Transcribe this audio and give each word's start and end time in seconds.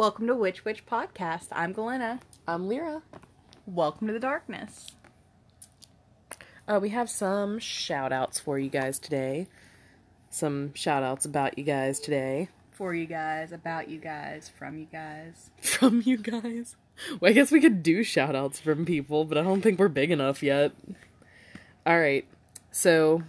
Welcome 0.00 0.28
to 0.28 0.34
Witch 0.34 0.64
Witch 0.64 0.86
Podcast. 0.86 1.48
I'm 1.52 1.74
Galena. 1.74 2.20
I'm 2.48 2.66
Lyra. 2.66 3.02
Welcome 3.66 4.06
to 4.06 4.14
the 4.14 4.18
darkness. 4.18 4.92
Uh, 6.66 6.78
we 6.80 6.88
have 6.88 7.10
some 7.10 7.58
shout 7.58 8.10
outs 8.10 8.38
for 8.40 8.58
you 8.58 8.70
guys 8.70 8.98
today. 8.98 9.46
Some 10.30 10.72
shout 10.72 11.02
outs 11.02 11.26
about 11.26 11.58
you 11.58 11.64
guys 11.64 12.00
today. 12.00 12.48
For 12.72 12.94
you 12.94 13.04
guys, 13.04 13.52
about 13.52 13.90
you 13.90 13.98
guys, 13.98 14.48
from 14.48 14.78
you 14.78 14.86
guys. 14.90 15.50
From 15.60 16.00
you 16.02 16.16
guys. 16.16 16.76
Well, 17.20 17.30
I 17.30 17.34
guess 17.34 17.50
we 17.50 17.60
could 17.60 17.82
do 17.82 18.02
shout 18.02 18.34
outs 18.34 18.58
from 18.58 18.86
people, 18.86 19.26
but 19.26 19.36
I 19.36 19.42
don't 19.42 19.60
think 19.60 19.78
we're 19.78 19.88
big 19.88 20.10
enough 20.10 20.42
yet. 20.42 20.72
Alright, 21.86 22.24
so 22.72 23.22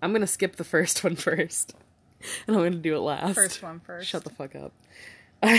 I'm 0.00 0.14
gonna 0.14 0.26
skip 0.26 0.56
the 0.56 0.64
first 0.64 1.04
one 1.04 1.16
first. 1.16 1.74
And 2.46 2.56
I'm 2.56 2.62
gonna 2.62 2.76
do 2.76 2.96
it 2.96 3.00
last. 3.00 3.34
First 3.34 3.62
one 3.62 3.80
first. 3.80 4.08
Shut 4.08 4.24
the 4.24 4.30
fuck 4.30 4.56
up. 4.56 4.72
Uh, 5.42 5.58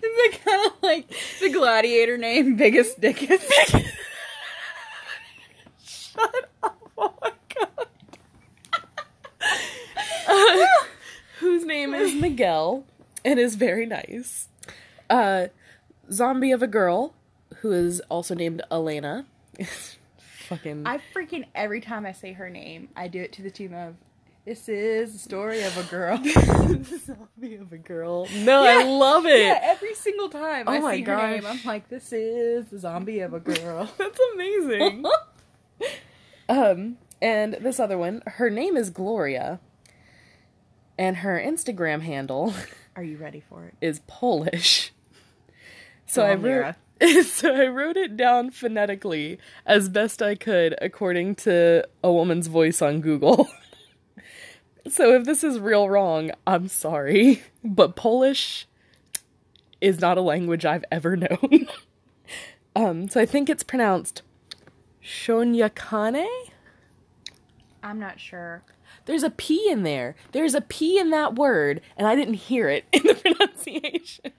Is 0.00 0.14
it 0.16 0.44
kind 0.44 0.66
of 0.66 0.82
like 0.82 1.08
the 1.40 1.50
gladiator 1.50 2.16
name, 2.16 2.56
Biggus 2.58 2.98
Dickus? 2.98 3.42
Shut 5.84 6.50
up! 6.62 6.90
Oh 6.96 7.14
my 7.22 7.32
god. 7.54 7.86
Uh, 10.28 10.66
whose 11.40 11.64
name 11.64 11.94
is 11.94 12.14
Miguel 12.14 12.84
and 13.24 13.38
is 13.38 13.54
very 13.56 13.86
nice. 13.86 14.48
Uh, 15.10 15.46
zombie 16.12 16.52
of 16.52 16.62
a 16.62 16.66
girl 16.66 17.14
who 17.60 17.72
is 17.72 18.00
also 18.08 18.34
named 18.34 18.62
Elena. 18.70 19.26
Fucking. 20.48 20.86
I 20.86 20.98
freaking 21.14 21.44
every 21.54 21.80
time 21.80 22.06
I 22.06 22.12
say 22.12 22.32
her 22.32 22.48
name, 22.48 22.88
I 22.96 23.08
do 23.08 23.20
it 23.20 23.32
to 23.34 23.42
the 23.42 23.50
tune 23.50 23.74
of 23.74 23.96
"This 24.46 24.68
is 24.68 25.12
the 25.12 25.18
story 25.18 25.62
of 25.62 25.76
a 25.76 25.82
girl." 25.90 26.16
zombie 26.24 27.56
of 27.56 27.72
a 27.72 27.76
girl. 27.78 28.26
No, 28.34 28.62
I 28.64 28.82
love 28.84 29.26
it. 29.26 29.40
Yeah, 29.40 29.58
every 29.62 29.94
single 29.94 30.28
time 30.30 30.68
I 30.68 30.78
Oh 30.78 30.80
my 30.80 30.96
see 30.96 31.02
her 31.02 31.16
name. 31.16 31.44
I'm 31.46 31.60
like, 31.64 31.88
"This 31.90 32.12
is 32.12 32.68
the 32.68 32.78
zombie 32.78 33.20
of 33.20 33.34
a 33.34 33.40
girl." 33.40 33.90
That's 33.98 34.18
amazing. 34.34 35.04
um, 36.48 36.96
and 37.20 37.54
this 37.60 37.78
other 37.78 37.98
one, 37.98 38.22
her 38.26 38.48
name 38.48 38.76
is 38.76 38.88
Gloria, 38.90 39.60
and 40.98 41.18
her 41.18 41.38
Instagram 41.38 42.00
handle 42.02 42.54
Are 42.96 43.02
you 43.02 43.18
ready 43.18 43.40
for 43.40 43.66
it? 43.66 43.74
is 43.80 44.00
Polish. 44.06 44.92
So 46.06 46.22
Go 46.22 46.26
I 46.28 46.34
Lyra. 46.36 46.76
so 47.24 47.54
I 47.54 47.66
wrote 47.66 47.96
it 47.96 48.16
down 48.16 48.50
phonetically 48.50 49.38
as 49.64 49.88
best 49.88 50.20
I 50.20 50.34
could 50.34 50.74
according 50.82 51.36
to 51.36 51.86
a 52.02 52.12
woman's 52.12 52.48
voice 52.48 52.82
on 52.82 53.00
Google. 53.00 53.48
so 54.88 55.14
if 55.14 55.24
this 55.24 55.44
is 55.44 55.60
real 55.60 55.88
wrong, 55.88 56.32
I'm 56.46 56.66
sorry, 56.68 57.42
but 57.64 57.94
Polish 57.94 58.66
is 59.80 60.00
not 60.00 60.18
a 60.18 60.22
language 60.22 60.64
I've 60.64 60.84
ever 60.90 61.16
known. 61.16 61.68
um, 62.74 63.08
so 63.08 63.20
I 63.20 63.26
think 63.26 63.48
it's 63.48 63.62
pronounced 63.62 64.22
Shonyakane. 65.02 66.26
I'm 67.82 68.00
not 68.00 68.18
sure. 68.18 68.64
There's 69.04 69.22
a 69.22 69.30
P 69.30 69.70
in 69.70 69.84
there. 69.84 70.16
There's 70.32 70.54
a 70.54 70.60
P 70.60 70.98
in 70.98 71.10
that 71.10 71.36
word, 71.36 71.80
and 71.96 72.08
I 72.08 72.16
didn't 72.16 72.34
hear 72.34 72.68
it 72.68 72.84
in 72.92 73.02
the 73.04 73.14
pronunciation. 73.14 74.32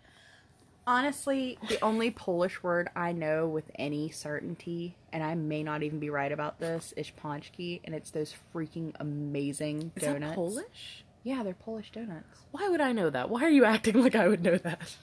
Honestly, 0.89 1.59
the 1.67 1.79
only 1.83 2.09
Polish 2.09 2.63
word 2.63 2.89
I 2.95 3.11
know 3.11 3.47
with 3.47 3.69
any 3.75 4.09
certainty, 4.09 4.97
and 5.13 5.21
I 5.23 5.35
may 5.35 5.61
not 5.61 5.83
even 5.83 5.99
be 5.99 6.09
right 6.09 6.31
about 6.31 6.59
this, 6.59 6.95
is 6.97 7.11
pączki, 7.23 7.81
and 7.83 7.93
it's 7.93 8.09
those 8.09 8.33
freaking 8.51 8.95
amazing 8.99 9.91
Is 9.95 10.01
that 10.01 10.13
donuts. 10.13 10.33
Polish? 10.33 11.05
Yeah, 11.23 11.43
they're 11.43 11.53
Polish 11.53 11.91
donuts. 11.91 12.39
Why 12.49 12.69
would 12.69 12.81
I 12.81 12.91
know 12.91 13.11
that? 13.11 13.29
Why 13.29 13.43
are 13.43 13.51
you 13.51 13.65
acting 13.65 14.01
like 14.01 14.15
I 14.15 14.27
would 14.27 14.41
know 14.41 14.57
that? 14.57 14.97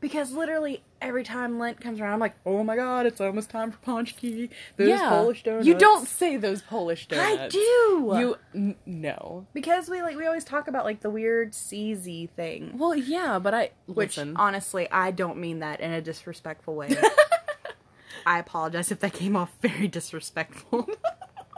Because 0.00 0.32
literally 0.32 0.82
every 1.00 1.24
time 1.24 1.58
Lent 1.58 1.80
comes 1.80 2.00
around, 2.00 2.14
I'm 2.14 2.20
like, 2.20 2.34
oh 2.44 2.62
my 2.62 2.76
god, 2.76 3.06
it's 3.06 3.20
almost 3.20 3.50
time 3.50 3.70
for 3.72 3.78
pączki. 3.78 4.50
Those 4.76 5.00
Polish 5.00 5.42
donuts. 5.42 5.66
You 5.66 5.74
don't 5.74 6.06
say 6.06 6.36
those 6.36 6.62
Polish 6.62 7.08
donuts. 7.08 7.42
I 7.42 7.48
do. 7.48 7.58
You 7.60 8.36
n- 8.54 8.76
no. 8.84 9.46
because 9.52 9.88
we 9.88 10.02
like 10.02 10.16
we 10.16 10.26
always 10.26 10.44
talk 10.44 10.68
about 10.68 10.84
like 10.84 11.00
the 11.00 11.10
weird 11.10 11.52
CZ 11.52 12.30
thing. 12.30 12.76
Well, 12.76 12.94
yeah, 12.94 13.38
but 13.38 13.54
I 13.54 13.70
Which 13.86 14.16
listen. 14.16 14.36
honestly, 14.36 14.88
I 14.90 15.10
don't 15.10 15.38
mean 15.38 15.60
that 15.60 15.80
in 15.80 15.92
a 15.92 16.00
disrespectful 16.00 16.74
way. 16.74 16.94
I 18.26 18.38
apologize 18.38 18.90
if 18.90 19.00
that 19.00 19.12
came 19.12 19.36
off 19.36 19.52
very 19.62 19.88
disrespectful. 19.88 20.88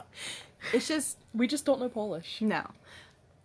it's 0.72 0.86
just 0.88 1.18
we 1.32 1.46
just 1.46 1.64
don't 1.64 1.80
know 1.80 1.88
Polish. 1.88 2.40
no. 2.40 2.70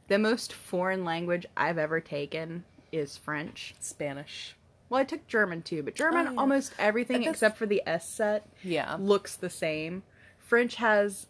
The 0.10 0.20
most 0.20 0.52
foreign 0.52 1.06
language 1.06 1.46
I've 1.56 1.78
ever 1.78 2.02
taken 2.02 2.66
is 2.92 3.16
French. 3.18 3.74
Spanish. 3.80 4.56
Well, 4.94 5.02
I 5.02 5.06
took 5.06 5.26
German 5.26 5.64
too, 5.64 5.82
but 5.82 5.96
German 5.96 6.28
Oh, 6.28 6.32
yeah. 6.34 6.38
almost 6.38 6.72
everything 6.78 7.24
except 7.24 7.58
for 7.58 7.66
the 7.66 7.82
S 7.84 8.08
set 8.08 8.48
Yeah. 8.62 8.96
looks 9.00 9.36
the 9.36 9.50
same. 9.50 10.04
French 10.38 10.76
has 10.76 11.26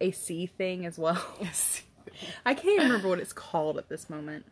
a 0.00 0.12
C 0.12 0.46
thing 0.46 0.86
as 0.86 0.96
well. 0.96 1.20
I 2.46 2.54
can't 2.54 2.66
even 2.76 2.86
remember 2.86 3.08
what 3.08 3.18
it's 3.18 3.32
called 3.32 3.76
at 3.76 3.88
this 3.88 4.08
moment. 4.08 4.44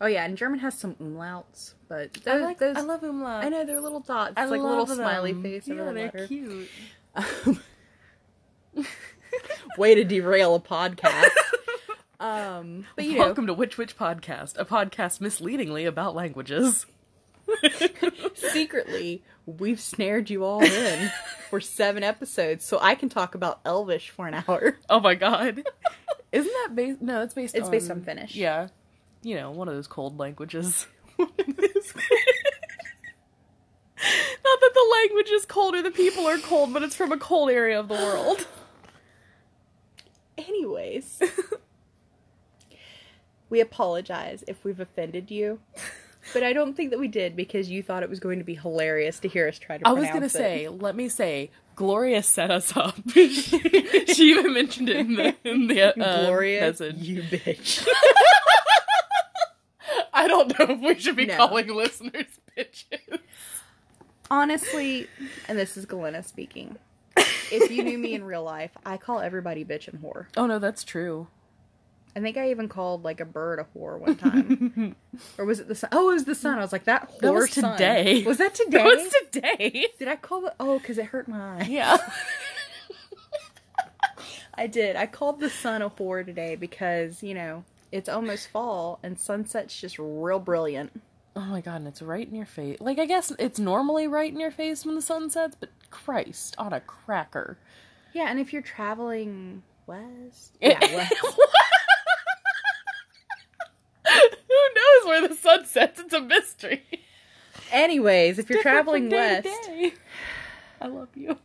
Oh 0.00 0.06
yeah, 0.06 0.24
and 0.26 0.36
German 0.38 0.60
has 0.60 0.78
some 0.78 0.94
umlauts, 0.94 1.74
but 1.88 2.14
those, 2.22 2.40
I 2.40 2.44
like. 2.44 2.58
those 2.60 2.76
I 2.76 2.82
love 2.82 3.02
umlaut. 3.02 3.44
I 3.44 3.48
know 3.48 3.64
they're 3.64 3.80
little 3.80 3.98
dots. 3.98 4.34
I 4.36 4.42
It's 4.44 4.52
like 4.52 4.60
a 4.60 4.62
little 4.62 4.84
love 4.86 4.90
smiley 4.90 5.32
them. 5.32 5.42
face 5.42 5.66
Yeah, 5.66 5.74
they're 5.74 5.92
letter. 5.92 6.28
cute. 6.28 6.68
Way 9.76 9.96
to 9.96 10.04
derail 10.04 10.54
a 10.54 10.60
podcast. 10.60 11.30
um, 12.20 12.84
but 12.94 13.04
you 13.06 13.14
know, 13.18 13.24
Welcome 13.24 13.48
to 13.48 13.54
Witch 13.54 13.76
Witch 13.76 13.98
Podcast, 13.98 14.56
a 14.56 14.64
podcast 14.64 15.20
misleadingly 15.20 15.84
about 15.84 16.14
languages. 16.14 16.86
secretly, 18.34 19.22
we've 19.46 19.80
snared 19.80 20.30
you 20.30 20.44
all 20.44 20.62
in 20.62 21.10
for 21.50 21.60
seven 21.60 22.02
episodes, 22.02 22.64
so 22.64 22.78
I 22.80 22.94
can 22.94 23.08
talk 23.08 23.34
about 23.34 23.60
Elvish 23.64 24.10
for 24.10 24.26
an 24.26 24.42
hour. 24.46 24.78
Oh 24.88 25.00
my 25.00 25.14
god. 25.14 25.64
Isn't 26.32 26.52
that 26.52 26.74
based? 26.74 27.00
No, 27.00 27.22
it's 27.22 27.34
based. 27.34 27.54
It's 27.54 27.66
on, 27.66 27.70
based 27.70 27.90
on 27.90 28.02
Finnish. 28.02 28.34
Yeah, 28.34 28.68
you 29.22 29.34
know, 29.34 29.50
one 29.50 29.68
of 29.68 29.74
those 29.74 29.86
cold 29.86 30.18
languages. 30.18 30.86
Not 31.18 31.36
that 34.60 34.74
the 34.74 34.96
language 35.00 35.30
is 35.30 35.44
cold 35.44 35.74
or 35.74 35.82
the 35.82 35.90
people 35.90 36.26
are 36.26 36.38
cold, 36.38 36.72
but 36.72 36.82
it's 36.82 36.94
from 36.94 37.12
a 37.12 37.18
cold 37.18 37.50
area 37.50 37.78
of 37.78 37.88
the 37.88 37.94
world. 37.94 38.46
Anyways, 40.36 41.20
we 43.50 43.60
apologize 43.60 44.44
if 44.46 44.64
we've 44.64 44.80
offended 44.80 45.30
you. 45.30 45.60
But 46.32 46.42
I 46.42 46.52
don't 46.52 46.74
think 46.76 46.90
that 46.90 46.98
we 46.98 47.08
did 47.08 47.34
because 47.36 47.68
you 47.70 47.82
thought 47.82 48.02
it 48.02 48.10
was 48.10 48.20
going 48.20 48.38
to 48.38 48.44
be 48.44 48.54
hilarious 48.54 49.18
to 49.20 49.28
hear 49.28 49.48
us 49.48 49.58
try 49.58 49.78
to 49.78 49.88
I 49.88 49.92
was 49.92 50.08
gonna 50.08 50.26
it. 50.26 50.30
say, 50.30 50.68
let 50.68 50.94
me 50.94 51.08
say, 51.08 51.50
Gloria 51.74 52.22
set 52.22 52.50
us 52.50 52.76
up. 52.76 52.96
she 53.14 54.30
even 54.30 54.52
mentioned 54.52 54.88
it 54.88 54.96
in 54.96 55.14
the 55.16 55.34
in 55.44 55.66
the 55.68 55.82
uh, 56.04 56.20
Gloria, 56.26 56.60
message. 56.60 56.96
you 56.96 57.22
bitch. 57.22 57.86
I 60.12 60.26
don't 60.28 60.48
know 60.58 60.66
if 60.70 60.80
we 60.80 60.98
should 60.98 61.16
be 61.16 61.26
No. 61.26 61.36
calling 61.36 61.68
listeners 61.74 62.26
bitches. 62.56 63.18
Honestly, 64.30 65.08
and 65.48 65.58
this 65.58 65.76
is 65.76 65.86
Galena 65.86 66.22
speaking. 66.22 66.76
If 67.50 67.70
you 67.70 67.82
knew 67.84 67.96
me 67.98 68.14
in 68.14 68.24
real 68.24 68.42
life, 68.42 68.72
I 68.84 68.96
call 68.98 69.20
everybody 69.20 69.64
bitch 69.64 69.88
and 69.88 70.02
whore. 70.02 70.26
Oh 70.36 70.46
no, 70.46 70.58
that's 70.58 70.84
true. 70.84 71.28
I 72.18 72.20
think 72.20 72.36
I 72.36 72.50
even 72.50 72.68
called 72.68 73.04
like 73.04 73.20
a 73.20 73.24
bird 73.24 73.60
a 73.60 73.66
whore 73.78 73.98
one 74.00 74.16
time. 74.16 74.96
or 75.38 75.44
was 75.44 75.60
it 75.60 75.68
the 75.68 75.74
sun? 75.76 75.90
Oh, 75.92 76.10
it 76.10 76.14
was 76.14 76.24
the 76.24 76.34
sun. 76.34 76.58
I 76.58 76.62
was 76.62 76.72
like, 76.72 76.84
that 76.84 77.08
whore 77.12 77.20
That 77.20 77.32
was 77.34 77.52
sun. 77.52 77.72
today. 77.78 78.24
Was 78.24 78.38
that 78.38 78.54
today? 78.56 78.78
That 78.78 78.84
was 78.84 79.14
today. 79.30 79.86
Did 80.00 80.08
I 80.08 80.16
call 80.16 80.46
it? 80.46 80.54
Oh, 80.58 80.78
because 80.80 80.98
it 80.98 81.06
hurt 81.06 81.28
my 81.28 81.60
eye. 81.60 81.66
Yeah. 81.70 81.96
I 84.54 84.66
did. 84.66 84.96
I 84.96 85.06
called 85.06 85.38
the 85.38 85.48
sun 85.48 85.82
a 85.82 85.90
whore 85.90 86.26
today 86.26 86.56
because, 86.56 87.22
you 87.22 87.34
know, 87.34 87.62
it's 87.92 88.08
almost 88.08 88.48
fall 88.48 88.98
and 89.04 89.16
sunset's 89.18 89.80
just 89.80 89.96
real 90.00 90.40
brilliant. 90.40 91.00
Oh 91.36 91.42
my 91.42 91.60
god, 91.60 91.76
and 91.76 91.86
it's 91.86 92.02
right 92.02 92.26
in 92.28 92.34
your 92.34 92.46
face. 92.46 92.78
Like 92.80 92.98
I 92.98 93.06
guess 93.06 93.32
it's 93.38 93.60
normally 93.60 94.08
right 94.08 94.32
in 94.32 94.40
your 94.40 94.50
face 94.50 94.84
when 94.84 94.96
the 94.96 95.02
sun 95.02 95.30
sets, 95.30 95.54
but 95.58 95.70
Christ, 95.90 96.56
on 96.58 96.72
a 96.72 96.80
cracker. 96.80 97.58
Yeah, 98.12 98.24
and 98.28 98.40
if 98.40 98.52
you're 98.52 98.62
traveling 98.62 99.62
west, 99.86 100.56
Yeah, 100.60 100.78
yeah, 100.82 100.96
west. 100.96 101.14
Who 104.04 104.54
knows 104.74 105.07
where 105.20 105.28
the 105.28 105.34
sun 105.34 105.64
sets? 105.66 106.00
It's 106.00 106.12
a 106.12 106.20
mystery. 106.20 106.82
Anyways, 107.72 108.38
if 108.38 108.48
you're 108.48 108.58
Different 108.62 108.74
traveling 108.84 109.10
west. 109.10 109.48
I 110.80 110.86
love 110.86 111.08
you. 111.14 111.38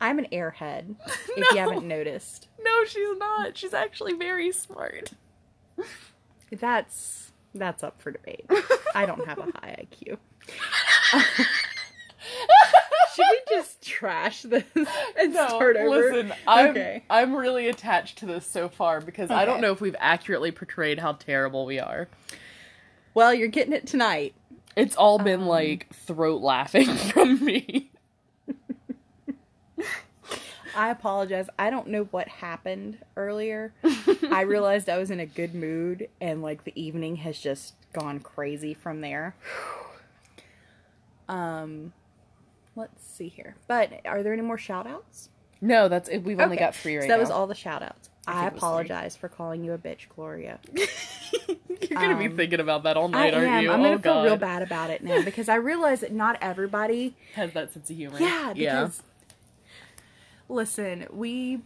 I'm 0.00 0.18
an 0.18 0.26
airhead. 0.32 0.96
If 1.06 1.28
No. 1.36 1.46
you 1.52 1.56
haven't 1.58 1.86
noticed, 1.86 2.48
No, 2.60 2.84
she's 2.84 3.16
not. 3.18 3.56
She's 3.56 3.72
actually 3.74 4.14
very 4.14 4.50
smart. 4.52 5.12
that's 6.50 7.32
that's 7.54 7.82
up 7.82 8.00
for 8.02 8.10
debate. 8.10 8.46
I 8.94 9.06
don't 9.06 9.26
have 9.26 9.38
a 9.38 9.42
high 9.42 9.86
IQ. 9.86 10.18
trash 14.02 14.42
this 14.42 14.64
and 15.16 15.34
start 15.34 15.76
over? 15.76 15.88
Listen, 15.90 16.32
I'm 16.46 16.70
okay. 16.70 17.04
I'm 17.10 17.34
really 17.34 17.68
attached 17.68 18.18
to 18.18 18.26
this 18.26 18.46
so 18.46 18.68
far 18.68 19.00
because 19.00 19.30
okay. 19.30 19.40
I 19.40 19.44
don't 19.44 19.60
know 19.60 19.72
if 19.72 19.80
we've 19.80 19.96
accurately 19.98 20.50
portrayed 20.50 20.98
how 20.98 21.12
terrible 21.12 21.66
we 21.66 21.78
are. 21.78 22.08
Well, 23.14 23.34
you're 23.34 23.48
getting 23.48 23.72
it 23.72 23.86
tonight. 23.86 24.34
It's 24.74 24.96
all 24.96 25.18
been 25.18 25.42
um, 25.42 25.46
like 25.46 25.92
throat 25.92 26.40
laughing 26.40 26.86
from 26.94 27.44
me. 27.44 27.90
I 30.74 30.88
apologize. 30.88 31.48
I 31.58 31.68
don't 31.68 31.88
know 31.88 32.04
what 32.04 32.28
happened 32.28 32.96
earlier. 33.14 33.74
I 34.30 34.40
realized 34.40 34.88
I 34.88 34.96
was 34.96 35.10
in 35.10 35.20
a 35.20 35.26
good 35.26 35.54
mood 35.54 36.08
and 36.18 36.40
like 36.40 36.64
the 36.64 36.72
evening 36.80 37.16
has 37.16 37.38
just 37.38 37.74
gone 37.92 38.20
crazy 38.20 38.74
from 38.74 39.00
there. 39.00 39.34
Um 41.28 41.92
let's 42.76 43.04
see 43.04 43.28
here. 43.28 43.56
But 43.68 44.00
are 44.04 44.22
there 44.22 44.32
any 44.32 44.42
more 44.42 44.58
shout 44.58 44.86
outs? 44.86 45.28
No, 45.60 45.88
that's 45.88 46.08
it. 46.08 46.24
We've 46.24 46.40
only 46.40 46.56
got 46.56 46.74
three 46.74 46.96
right 46.96 47.02
so 47.02 47.08
that 47.08 47.16
now. 47.16 47.20
was 47.20 47.30
all 47.30 47.46
the 47.46 47.54
shout 47.54 47.82
outs. 47.82 48.10
I, 48.26 48.44
I 48.44 48.48
apologize 48.48 49.16
for 49.16 49.28
calling 49.28 49.64
you 49.64 49.72
a 49.72 49.78
bitch, 49.78 50.08
Gloria. 50.14 50.58
You're 50.74 52.00
gonna 52.00 52.14
um, 52.14 52.18
be 52.18 52.28
thinking 52.28 52.60
about 52.60 52.84
that 52.84 52.96
all 52.96 53.08
night, 53.08 53.34
I 53.34 53.38
aren't 53.38 53.48
am. 53.48 53.62
you? 53.64 53.72
I'm 53.72 53.82
gonna 53.82 53.94
oh, 53.94 53.98
feel 53.98 54.22
real 54.24 54.36
bad 54.36 54.62
about 54.62 54.90
it 54.90 55.02
now 55.02 55.22
because 55.24 55.48
I 55.48 55.56
realize 55.56 56.00
that 56.00 56.12
not 56.12 56.38
everybody 56.40 57.16
has 57.34 57.52
that 57.52 57.72
sense 57.72 57.90
of 57.90 57.96
humor. 57.96 58.18
Yeah, 58.20 58.52
because 58.54 59.02
yeah. 59.02 59.34
listen, 60.48 61.06
we 61.12 61.60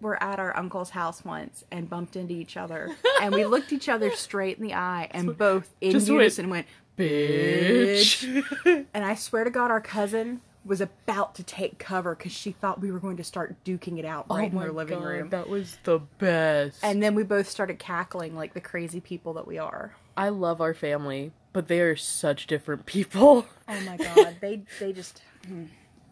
were 0.00 0.22
at 0.22 0.38
our 0.38 0.56
uncle's 0.56 0.90
house 0.90 1.24
once 1.24 1.64
and 1.70 1.88
bumped 1.88 2.16
into 2.16 2.34
each 2.34 2.56
other, 2.56 2.94
and 3.20 3.34
we 3.34 3.44
looked 3.44 3.72
each 3.72 3.88
other 3.88 4.10
straight 4.14 4.58
in 4.58 4.64
the 4.64 4.74
eye, 4.74 5.08
and 5.10 5.36
both 5.36 5.74
in 5.80 5.98
unison 5.98 6.50
went, 6.50 6.66
"Bitch!" 6.98 8.86
and 8.94 9.04
I 9.04 9.14
swear 9.14 9.44
to 9.44 9.50
God, 9.50 9.70
our 9.70 9.80
cousin 9.80 10.40
was 10.64 10.80
about 10.80 11.34
to 11.36 11.42
take 11.42 11.78
cover 11.78 12.14
because 12.14 12.32
she 12.32 12.52
thought 12.52 12.80
we 12.80 12.92
were 12.92 13.00
going 13.00 13.16
to 13.16 13.24
start 13.24 13.56
duking 13.64 13.98
it 13.98 14.04
out 14.04 14.26
right 14.30 14.52
oh 14.52 14.56
in 14.56 14.62
her 14.62 14.72
living 14.72 14.98
God, 14.98 15.04
room. 15.04 15.28
That 15.30 15.48
was 15.48 15.76
the 15.84 15.98
best. 15.98 16.78
And 16.82 17.02
then 17.02 17.14
we 17.14 17.24
both 17.24 17.48
started 17.48 17.78
cackling 17.78 18.36
like 18.36 18.54
the 18.54 18.60
crazy 18.60 19.00
people 19.00 19.34
that 19.34 19.46
we 19.46 19.58
are. 19.58 19.94
I 20.16 20.28
love 20.28 20.60
our 20.60 20.74
family, 20.74 21.32
but 21.52 21.68
they 21.68 21.80
are 21.80 21.96
such 21.96 22.46
different 22.46 22.86
people. 22.86 23.46
Oh 23.68 23.80
my 23.86 23.96
God, 23.96 24.36
they 24.42 24.64
they 24.80 24.92
just 24.92 25.22
hmm. 25.46 25.64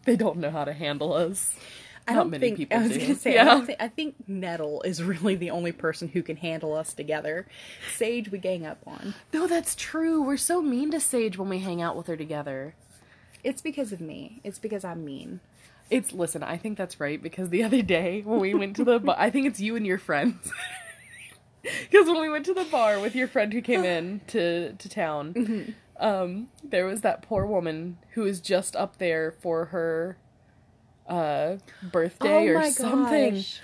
they 0.05 0.15
don't 0.15 0.37
know 0.37 0.49
how 0.49 0.63
to 0.63 0.73
handle 0.73 1.13
us. 1.13 1.53
I 2.07 2.13
don't 2.15 2.31
think 2.31 2.57
people 2.57 2.75
I 2.75 2.87
was 2.87 2.97
gonna 2.97 3.13
say 3.13 3.35
yeah. 3.35 3.55
I, 3.55 3.61
think, 3.61 3.81
I 3.81 3.87
think 3.87 4.15
Nettle 4.27 4.81
is 4.81 5.03
really 5.03 5.35
the 5.35 5.51
only 5.51 5.71
person 5.71 6.07
who 6.07 6.23
can 6.23 6.37
handle 6.37 6.73
us 6.73 6.93
together. 6.95 7.45
Sage 7.95 8.31
we 8.31 8.39
gang 8.39 8.65
up 8.65 8.79
on. 8.87 9.13
No, 9.31 9.45
that's 9.45 9.75
true. 9.75 10.23
We're 10.23 10.37
so 10.37 10.59
mean 10.61 10.89
to 10.91 10.99
Sage 10.99 11.37
when 11.37 11.49
we 11.49 11.59
hang 11.59 11.83
out 11.83 11.95
with 11.95 12.07
her 12.07 12.17
together. 12.17 12.73
It's 13.43 13.61
because 13.61 13.91
of 13.91 14.01
me. 14.01 14.41
It's 14.43 14.59
because 14.59 14.83
I'm 14.83 15.03
mean. 15.03 15.39
It's 15.89 16.13
listen. 16.13 16.43
I 16.43 16.57
think 16.57 16.77
that's 16.77 16.99
right 16.99 17.21
because 17.21 17.49
the 17.49 17.63
other 17.65 17.81
day 17.81 18.21
when 18.21 18.39
we 18.39 18.53
went 18.53 18.75
to 18.77 18.83
the, 18.83 18.99
bar, 18.99 19.15
I 19.17 19.29
think 19.29 19.47
it's 19.47 19.59
you 19.59 19.75
and 19.75 19.85
your 19.85 19.97
friends. 19.97 20.51
Because 21.61 22.07
when 22.07 22.19
we 22.19 22.29
went 22.29 22.45
to 22.47 22.55
the 22.55 22.65
bar 22.65 22.99
with 22.99 23.15
your 23.15 23.27
friend 23.27 23.53
who 23.53 23.61
came 23.61 23.83
in 23.83 24.21
to 24.27 24.73
to 24.73 24.89
town, 24.89 25.33
mm-hmm. 25.33 25.71
um, 26.03 26.47
there 26.63 26.85
was 26.85 27.01
that 27.01 27.21
poor 27.21 27.45
woman 27.45 27.99
who 28.13 28.21
was 28.21 28.41
just 28.41 28.75
up 28.75 28.97
there 28.97 29.31
for 29.31 29.65
her 29.65 30.17
uh, 31.07 31.57
birthday 31.83 32.49
oh 32.49 32.57
or 32.57 32.71
something. 32.71 33.35
Gosh. 33.35 33.61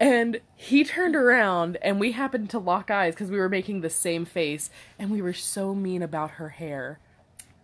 And 0.00 0.40
he 0.56 0.84
turned 0.84 1.14
around 1.14 1.78
and 1.82 2.00
we 2.00 2.12
happened 2.12 2.50
to 2.50 2.58
lock 2.58 2.90
eyes 2.90 3.14
because 3.14 3.30
we 3.30 3.38
were 3.38 3.48
making 3.48 3.80
the 3.80 3.90
same 3.90 4.24
face 4.24 4.70
and 4.98 5.10
we 5.10 5.22
were 5.22 5.32
so 5.32 5.74
mean 5.74 6.02
about 6.02 6.32
her 6.32 6.50
hair. 6.50 6.98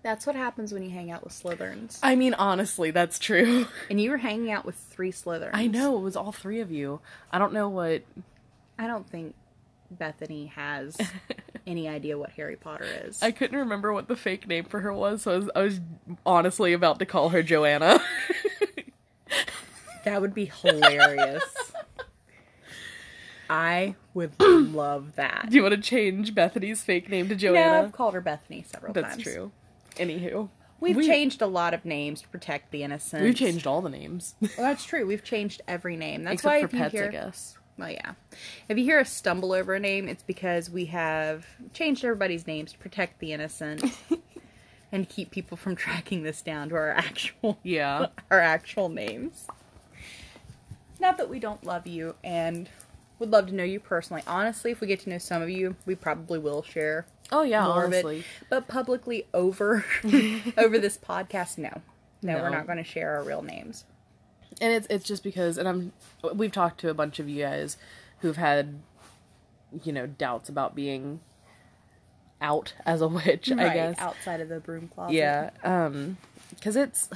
That's 0.03 0.27
what 0.27 0.35
happens 0.35 0.73
when 0.73 0.83
you 0.83 0.91
hang 0.91 1.11
out 1.11 1.23
with 1.23 1.33
Slytherins. 1.33 1.99
I 2.03 2.17
mean, 2.17 2.33
honestly, 2.35 2.91
that's 2.91 3.19
true. 3.19 3.67
And 3.91 4.01
you 4.01 4.11
were 4.11 4.19
hanging 4.19 4.51
out 4.51 4.65
with 4.65 4.77
three 4.77 5.13
Slytherins. 5.13 5.51
I 5.53 5.67
know, 5.67 5.97
it 5.97 6.01
was 6.01 6.17
all 6.17 6.33
three 6.33 6.61
of 6.61 6.71
you. 6.71 7.01
I 7.33 7.39
don't 7.39 7.53
know 7.53 7.69
what. 7.69 8.03
I 8.79 8.87
don't 8.87 9.09
think 9.09 9.35
Bethany 9.91 10.47
has 10.47 10.97
any 11.67 11.89
idea 11.89 12.17
what 12.17 12.31
Harry 12.31 12.57
Potter 12.57 12.87
is. 13.05 13.23
I 13.23 13.31
couldn't 13.31 13.59
remember 13.59 13.93
what 13.93 14.09
the 14.09 14.17
fake 14.17 14.47
name 14.47 14.65
for 14.65 14.81
her 14.81 14.93
was, 14.93 15.23
so 15.23 15.33
I 15.33 15.37
was, 15.37 15.51
I 15.57 15.63
was 15.63 15.81
honestly 16.25 16.73
about 16.73 16.99
to 17.01 17.07
call 17.07 17.31
her 17.31 17.43
Joanna. 17.43 18.01
that 20.05 20.21
would 20.23 20.35
be 20.35 20.47
hilarious. 20.63 21.45
I 23.51 23.97
would 24.15 24.41
love 24.41 25.17
that. 25.17 25.49
Do 25.51 25.57
you 25.57 25.63
want 25.63 25.75
to 25.75 25.81
change 25.81 26.35
Bethany's 26.35 26.83
fake 26.83 27.09
name 27.09 27.29
to 27.29 27.35
Joanna? 27.35 27.81
No, 27.81 27.85
I've 27.87 27.93
called 27.93 28.15
her 28.15 28.21
Bethany 28.21 28.65
several 28.67 28.93
That's 28.93 29.09
times. 29.09 29.25
That's 29.25 29.35
true. 29.35 29.53
Anywho. 30.01 30.49
We've 30.81 30.97
we, 30.97 31.07
changed 31.07 31.43
a 31.43 31.47
lot 31.47 31.75
of 31.75 31.85
names 31.85 32.23
to 32.23 32.29
protect 32.29 32.71
the 32.71 32.83
innocent. 32.83 33.23
We've 33.23 33.35
changed 33.35 33.67
all 33.67 33.83
the 33.83 33.91
names. 33.91 34.35
well, 34.41 34.51
that's 34.57 34.85
true. 34.85 35.07
We've 35.07 35.23
changed 35.23 35.61
every 35.69 35.97
name. 35.97 36.25
That's 36.25 36.35
Except 36.35 36.51
why 36.51 36.61
for 36.61 36.65
if 36.67 36.73
pets, 36.73 36.95
you 36.95 37.01
hear, 37.01 37.09
I 37.09 37.13
guess. 37.13 37.59
Well, 37.77 37.91
yeah. 37.91 38.13
If 38.69 38.79
you 38.79 38.85
hear 38.85 38.99
us 38.99 39.11
stumble 39.11 39.53
over 39.53 39.75
a 39.75 39.81
name, 39.81 40.09
it's 40.09 40.23
because 40.23 40.71
we 40.71 40.87
have 40.87 41.47
changed 41.73 42.05
everybody's 42.05 42.47
names 42.47 42.73
to 42.73 42.79
protect 42.79 43.21
the 43.21 43.33
innocent 43.33 43.85
and 44.93 45.09
keep 45.09 45.31
people 45.31 45.57
from 45.57 45.77
tracking 45.77 46.23
this 46.23 46.43
down 46.43 46.71
to 46.71 46.75
our 46.75 46.91
actual 46.91 47.59
yeah 47.63 48.07
our 48.31 48.41
actual 48.41 48.89
names. 48.89 49.47
Not 50.99 51.17
that 51.19 51.31
we 51.31 51.39
don't 51.39 51.65
love 51.65 51.87
you 51.87 52.15
and 52.23 52.69
would 53.21 53.31
love 53.31 53.47
to 53.47 53.55
know 53.55 53.63
you 53.63 53.79
personally. 53.79 54.23
Honestly, 54.27 54.73
if 54.73 54.81
we 54.81 54.89
get 54.89 55.01
to 55.01 55.11
know 55.11 55.19
some 55.19 55.43
of 55.43 55.51
you, 55.51 55.77
we 55.87 55.95
probably 55.95 56.39
will 56.39 56.63
share. 56.63 57.07
Oh 57.31 57.43
yeah, 57.43 57.65
more 57.65 57.85
honestly. 57.85 58.19
Of 58.19 58.23
it. 58.23 58.27
But 58.49 58.67
publicly 58.67 59.27
over 59.33 59.85
over 60.59 60.79
this 60.79 60.99
podcast, 60.99 61.59
no. 61.59 61.83
no, 62.23 62.37
no, 62.37 62.43
we're 62.43 62.51
not 62.51 62.67
going 62.67 62.79
to 62.79 62.85
share 62.85 63.17
our 63.17 63.23
real 63.23 63.43
names. 63.43 63.85
And 64.61 64.73
it's 64.73 64.87
it's 64.91 65.05
just 65.05 65.23
because, 65.23 65.59
and 65.59 65.69
I'm 65.69 65.93
we've 66.35 66.51
talked 66.51 66.81
to 66.81 66.89
a 66.89 66.95
bunch 66.95 67.21
of 67.21 67.29
you 67.29 67.45
guys 67.45 67.77
who've 68.19 68.37
had, 68.37 68.81
you 69.85 69.93
know, 69.93 70.07
doubts 70.07 70.49
about 70.49 70.75
being 70.75 71.21
out 72.41 72.73
as 72.87 73.01
a 73.01 73.09
witch. 73.09 73.51
Right, 73.51 73.61
I 73.61 73.75
guess 73.75 73.99
outside 73.99 74.41
of 74.41 74.49
the 74.49 74.61
broom 74.61 74.89
closet. 74.89 75.15
Yeah, 75.15 75.51
um, 75.63 76.17
because 76.51 76.75
it's 76.75 77.11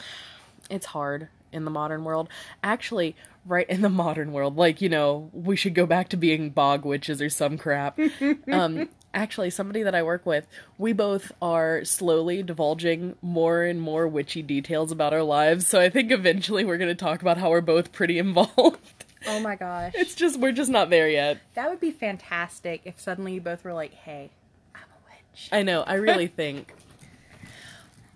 it's 0.70 0.86
hard 0.86 1.28
in 1.52 1.64
the 1.64 1.70
modern 1.70 2.04
world. 2.04 2.28
Actually, 2.62 3.16
right 3.46 3.68
in 3.68 3.82
the 3.82 3.88
modern 3.88 4.32
world, 4.32 4.56
like, 4.56 4.80
you 4.80 4.88
know, 4.88 5.30
we 5.32 5.56
should 5.56 5.74
go 5.74 5.86
back 5.86 6.08
to 6.10 6.16
being 6.16 6.50
bog 6.50 6.84
witches 6.84 7.20
or 7.20 7.28
some 7.28 7.58
crap. 7.58 7.98
um, 8.50 8.88
actually, 9.12 9.50
somebody 9.50 9.82
that 9.82 9.94
I 9.94 10.02
work 10.02 10.24
with, 10.26 10.46
we 10.78 10.92
both 10.92 11.32
are 11.42 11.84
slowly 11.84 12.42
divulging 12.42 13.16
more 13.22 13.62
and 13.62 13.80
more 13.80 14.08
witchy 14.08 14.42
details 14.42 14.90
about 14.90 15.12
our 15.12 15.22
lives. 15.22 15.66
So 15.66 15.80
I 15.80 15.90
think 15.90 16.10
eventually 16.10 16.64
we're 16.64 16.78
going 16.78 16.88
to 16.88 16.94
talk 16.94 17.22
about 17.22 17.38
how 17.38 17.50
we're 17.50 17.60
both 17.60 17.92
pretty 17.92 18.18
involved. 18.24 19.04
Oh 19.26 19.40
my 19.40 19.56
gosh. 19.56 19.92
It's 19.94 20.14
just, 20.14 20.38
we're 20.38 20.52
just 20.52 20.70
not 20.70 20.90
there 20.90 21.08
yet. 21.08 21.38
That 21.54 21.70
would 21.70 21.80
be 21.80 21.90
fantastic 21.90 22.82
if 22.84 23.00
suddenly 23.00 23.34
you 23.34 23.40
both 23.40 23.64
were 23.64 23.72
like, 23.72 23.94
hey, 23.94 24.30
I'm 24.74 24.82
a 24.82 25.10
witch. 25.10 25.48
I 25.52 25.62
know, 25.62 25.82
I 25.82 25.94
really 25.94 26.26
think. 26.28 26.74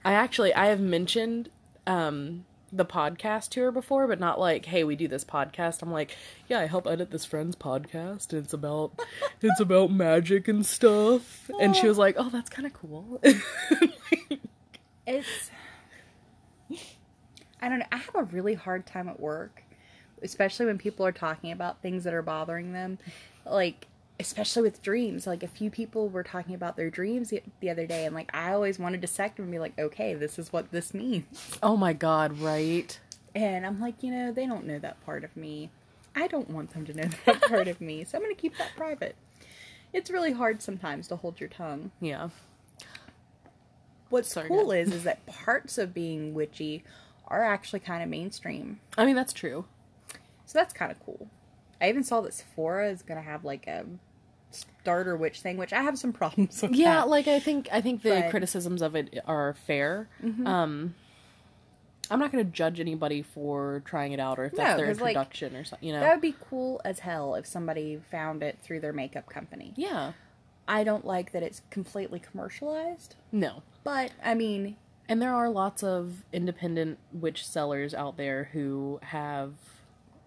I 0.04 0.12
actually, 0.12 0.54
I 0.54 0.66
have 0.66 0.80
mentioned 0.80 1.50
um, 1.86 2.44
the 2.72 2.84
podcast 2.84 3.50
to 3.50 3.62
her 3.62 3.72
before, 3.72 4.06
but 4.06 4.20
not 4.20 4.38
like, 4.38 4.66
hey, 4.66 4.84
we 4.84 4.96
do 4.96 5.08
this 5.08 5.24
podcast. 5.24 5.82
I'm 5.82 5.90
like, 5.90 6.16
yeah, 6.48 6.60
I 6.60 6.66
help 6.66 6.86
edit 6.86 7.10
this 7.10 7.24
friend's 7.24 7.56
podcast. 7.56 8.32
And 8.32 8.44
it's 8.44 8.52
about 8.52 8.92
it's 9.40 9.60
about 9.60 9.90
magic 9.90 10.48
and 10.48 10.64
stuff. 10.64 11.50
And 11.60 11.74
she 11.74 11.88
was 11.88 11.98
like, 11.98 12.16
oh, 12.18 12.30
that's 12.30 12.50
kind 12.50 12.66
of 12.66 12.72
cool. 12.72 13.20
it's 15.06 15.50
I 17.60 17.68
don't 17.68 17.80
know. 17.80 17.86
I 17.90 17.96
have 17.96 18.14
a 18.14 18.22
really 18.24 18.54
hard 18.54 18.86
time 18.86 19.08
at 19.08 19.18
work, 19.18 19.62
especially 20.22 20.66
when 20.66 20.78
people 20.78 21.04
are 21.04 21.12
talking 21.12 21.50
about 21.50 21.82
things 21.82 22.04
that 22.04 22.14
are 22.14 22.22
bothering 22.22 22.72
them. 22.72 22.98
Like 23.44 23.87
especially 24.20 24.62
with 24.62 24.82
dreams. 24.82 25.26
Like 25.26 25.42
a 25.42 25.48
few 25.48 25.70
people 25.70 26.08
were 26.08 26.22
talking 26.22 26.54
about 26.54 26.76
their 26.76 26.90
dreams 26.90 27.32
the 27.60 27.70
other 27.70 27.86
day, 27.86 28.04
and 28.04 28.14
like 28.14 28.30
I 28.34 28.52
always 28.52 28.78
want 28.78 28.94
to 28.94 29.00
dissect 29.00 29.36
them 29.36 29.44
and 29.44 29.52
be 29.52 29.58
like, 29.58 29.78
okay, 29.78 30.14
this 30.14 30.38
is 30.38 30.52
what 30.52 30.70
this 30.70 30.94
means. 30.94 31.58
Oh 31.62 31.76
my 31.76 31.92
god, 31.92 32.38
right? 32.38 32.98
And 33.34 33.66
I'm 33.66 33.80
like, 33.80 34.02
you 34.02 34.10
know, 34.10 34.32
they 34.32 34.46
don't 34.46 34.66
know 34.66 34.78
that 34.78 35.04
part 35.04 35.24
of 35.24 35.36
me. 35.36 35.70
I 36.16 36.26
don't 36.26 36.50
want 36.50 36.72
them 36.72 36.84
to 36.86 36.94
know 36.94 37.08
that 37.26 37.42
part 37.42 37.68
of 37.68 37.80
me, 37.80 38.04
so 38.04 38.18
I'm 38.18 38.24
gonna 38.24 38.34
keep 38.34 38.56
that 38.58 38.70
private. 38.76 39.16
It's 39.92 40.10
really 40.10 40.32
hard 40.32 40.60
sometimes 40.60 41.08
to 41.08 41.16
hold 41.16 41.40
your 41.40 41.48
tongue. 41.48 41.92
Yeah. 42.00 42.28
What's 44.10 44.32
Sorry, 44.32 44.48
cool 44.48 44.72
is 44.72 44.92
is 44.92 45.04
that 45.04 45.24
parts 45.26 45.78
of 45.78 45.94
being 45.94 46.34
witchy 46.34 46.82
are 47.28 47.44
actually 47.44 47.80
kind 47.80 48.02
of 48.02 48.08
mainstream. 48.08 48.80
I 48.96 49.04
mean, 49.04 49.14
that's 49.14 49.32
true. 49.32 49.66
So 50.46 50.58
that's 50.58 50.72
kind 50.72 50.90
of 50.90 50.98
cool. 51.04 51.28
I 51.80 51.88
even 51.90 52.02
saw 52.02 52.22
that 52.22 52.34
Sephora 52.34 52.90
is 52.90 53.02
gonna 53.02 53.22
have 53.22 53.44
like 53.44 53.66
a 53.66 53.84
starter 54.50 55.16
witch 55.16 55.40
thing, 55.40 55.56
which 55.56 55.72
I 55.72 55.82
have 55.82 55.98
some 55.98 56.12
problems 56.14 56.62
with. 56.62 56.72
Yeah, 56.72 56.96
that. 56.96 57.08
like 57.08 57.28
I 57.28 57.40
think 57.40 57.68
I 57.72 57.80
think 57.80 58.02
the 58.02 58.22
but... 58.22 58.30
criticisms 58.30 58.82
of 58.82 58.94
it 58.94 59.18
are 59.26 59.54
fair. 59.66 60.08
Mm-hmm. 60.22 60.46
Um, 60.46 60.94
I'm 62.10 62.18
not 62.18 62.32
going 62.32 62.44
to 62.44 62.50
judge 62.50 62.80
anybody 62.80 63.20
for 63.22 63.82
trying 63.84 64.12
it 64.12 64.20
out 64.20 64.38
or 64.38 64.46
if 64.46 64.52
that's 64.52 64.70
no, 64.70 64.76
their 64.78 64.90
introduction 64.90 65.52
like, 65.52 65.60
or 65.60 65.64
something. 65.64 65.86
You 65.86 65.94
know, 65.94 66.00
that 66.00 66.12
would 66.14 66.22
be 66.22 66.34
cool 66.48 66.80
as 66.84 67.00
hell 67.00 67.34
if 67.34 67.46
somebody 67.46 68.00
found 68.10 68.42
it 68.42 68.58
through 68.62 68.80
their 68.80 68.94
makeup 68.94 69.28
company. 69.28 69.74
Yeah, 69.76 70.12
I 70.66 70.84
don't 70.84 71.04
like 71.04 71.32
that 71.32 71.42
it's 71.42 71.62
completely 71.70 72.18
commercialized. 72.18 73.16
No, 73.32 73.62
but 73.84 74.12
I 74.22 74.34
mean, 74.34 74.76
And 75.08 75.20
there 75.20 75.34
are 75.34 75.48
lots 75.48 75.82
of 75.82 76.24
independent 76.32 76.98
witch 77.12 77.46
sellers 77.46 77.94
out 77.94 78.16
there 78.16 78.50
who 78.52 79.00
have 79.02 79.52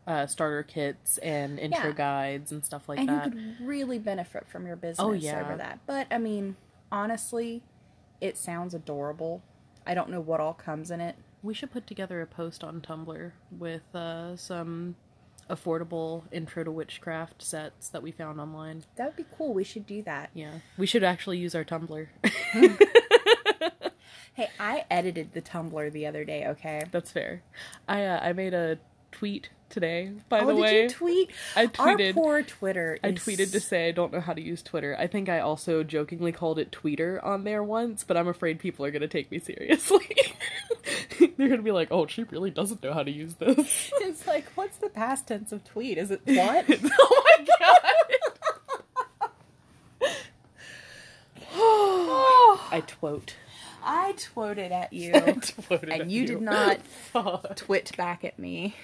uh, 0.08 0.26
starter 0.28 0.64
kits 0.64 1.18
and 1.20 1.60
intro 1.60 1.88
Yeah. 1.90 1.92
guides 1.94 2.52
and 2.52 2.66
stuff 2.66 2.90
like 2.90 3.00
and 3.00 3.10
that. 3.10 3.26
you 3.26 3.32
could 3.32 3.66
really 3.68 4.00
benefit 4.00 4.48
from 4.48 4.66
your 4.66 4.76
business 4.76 5.00
Oh, 5.00 5.12
yeah. 5.12 5.42
over 5.42 5.56
that. 5.58 5.80
But 5.86 6.08
I 6.12 6.18
mean, 6.18 6.56
honestly, 6.92 7.62
it 8.20 8.38
sounds 8.38 8.74
adorable. 8.74 9.42
I 9.86 9.94
don't 9.94 10.10
know 10.10 10.20
what 10.22 10.40
all 10.40 10.54
comes 10.54 10.92
in 10.92 11.02
it. 11.02 11.16
We 11.44 11.54
should 11.54 11.72
put 11.72 11.88
together 11.88 12.22
a 12.22 12.28
post 12.28 12.64
on 12.64 12.82
Tumblr 12.82 13.32
with 13.58 13.96
uh, 13.96 14.36
some 14.38 14.96
affordable 15.50 16.24
intro 16.32 16.64
to 16.64 16.72
witchcraft 16.72 17.42
sets 17.42 17.90
that 17.90 18.02
we 18.04 18.12
found 18.12 18.40
online. 18.40 18.84
That 18.96 19.06
would 19.08 19.16
be 19.16 19.26
cool. 19.38 19.54
We 19.54 19.64
should 19.64 19.86
do 19.88 20.02
that. 20.04 20.30
Yeah, 20.34 20.60
we 20.78 20.86
should 20.86 21.04
actually 21.04 21.38
use 21.40 21.56
our 21.56 21.64
Tumblr. 21.64 22.08
Hey, 24.34 24.50
I 24.60 24.86
edited 24.90 25.34
the 25.34 25.42
Tumblr 25.42 25.92
the 25.92 26.08
other 26.08 26.24
day. 26.24 26.48
Okay. 26.48 26.86
That's 26.92 27.12
fair. 27.12 27.44
I 27.88 28.06
uh, 28.06 28.20
I 28.24 28.32
made 28.32 28.54
a 28.54 28.80
tweet 29.12 29.50
today. 29.72 30.12
By 30.30 30.42
oh, 30.42 30.48
the 30.48 30.54
did 30.54 30.62
way, 30.62 30.84
you 30.84 30.90
tweet? 30.90 31.32
I 31.56 31.68
tweeted- 31.68 32.08
Our 32.08 32.14
poor 32.14 32.44
Twitter. 32.44 33.00
I 33.04 33.10
is- 33.10 33.20
tweeted 33.20 33.52
to 33.52 33.60
say 33.60 33.88
I 33.88 33.92
don't 33.92 34.12
know 34.14 34.20
how 34.22 34.34
to 34.34 34.42
use 34.42 34.62
Twitter. 34.62 34.96
I 35.00 35.08
think 35.08 35.30
I 35.30 35.40
also 35.40 35.84
jokingly 35.84 36.32
called 36.32 36.60
it 36.60 36.72
Tweeter 36.72 37.24
on 37.24 37.44
there 37.44 37.64
once, 37.64 38.04
but 38.04 38.18
I'm 38.18 38.28
afraid 38.28 38.60
people 38.60 38.86
are 38.86 38.92
gonna 38.92 39.08
take 39.08 39.32
me 39.32 39.40
seriously. 39.40 40.08
They're 41.38 41.50
gonna 41.50 41.62
be 41.62 41.72
like, 41.72 41.90
"Oh, 41.92 42.08
she 42.08 42.24
really 42.24 42.52
doesn't 42.52 42.84
know 42.84 42.94
how 42.94 43.04
to 43.04 43.12
use 43.12 43.36
this." 43.36 43.92
It's 44.02 44.28
like, 44.28 44.46
what's 44.56 44.78
the 44.78 44.90
past 44.90 45.28
tense 45.28 45.52
of 45.52 45.64
tweet? 45.64 45.98
Is 45.98 46.12
it 46.12 46.22
what? 46.26 46.66
oh 47.00 47.24
my 47.26 47.46
god! 47.60 47.78
I 52.74 52.84
twote. 52.86 53.36
I 53.84 54.14
twoted 54.14 54.72
at 54.72 54.94
you, 54.94 55.14
I 55.14 55.20
twoted 55.20 55.92
at 55.92 56.02
and 56.02 56.12
you 56.12 56.28
did 56.28 56.42
not 56.42 56.80
twit 57.56 57.96
back 57.98 58.24
at 58.24 58.38
me. 58.38 58.76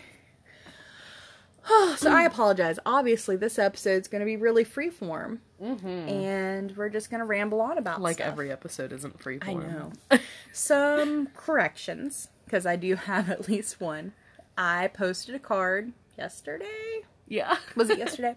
so 1.97 2.11
I 2.11 2.23
apologize. 2.23 2.79
Obviously, 2.85 3.35
this 3.35 3.59
episode's 3.59 4.07
going 4.07 4.19
to 4.21 4.25
be 4.25 4.37
really 4.37 4.63
freeform, 4.65 5.39
mm-hmm. 5.61 5.87
and 5.87 6.75
we're 6.77 6.89
just 6.89 7.09
going 7.09 7.19
to 7.19 7.25
ramble 7.25 7.61
on 7.61 7.77
about 7.77 8.01
Like 8.01 8.15
stuff. 8.17 8.27
every 8.27 8.51
episode 8.51 8.91
isn't 8.93 9.19
free 9.21 9.39
I 9.41 9.53
know. 9.53 9.91
Some 10.53 11.27
corrections, 11.35 12.29
because 12.45 12.65
I 12.65 12.75
do 12.75 12.95
have 12.95 13.29
at 13.29 13.47
least 13.47 13.79
one. 13.81 14.13
I 14.57 14.87
posted 14.87 15.35
a 15.35 15.39
card 15.39 15.93
yesterday. 16.17 17.01
yeah. 17.27 17.57
Was 17.75 17.89
it 17.89 17.99
yesterday? 17.99 18.35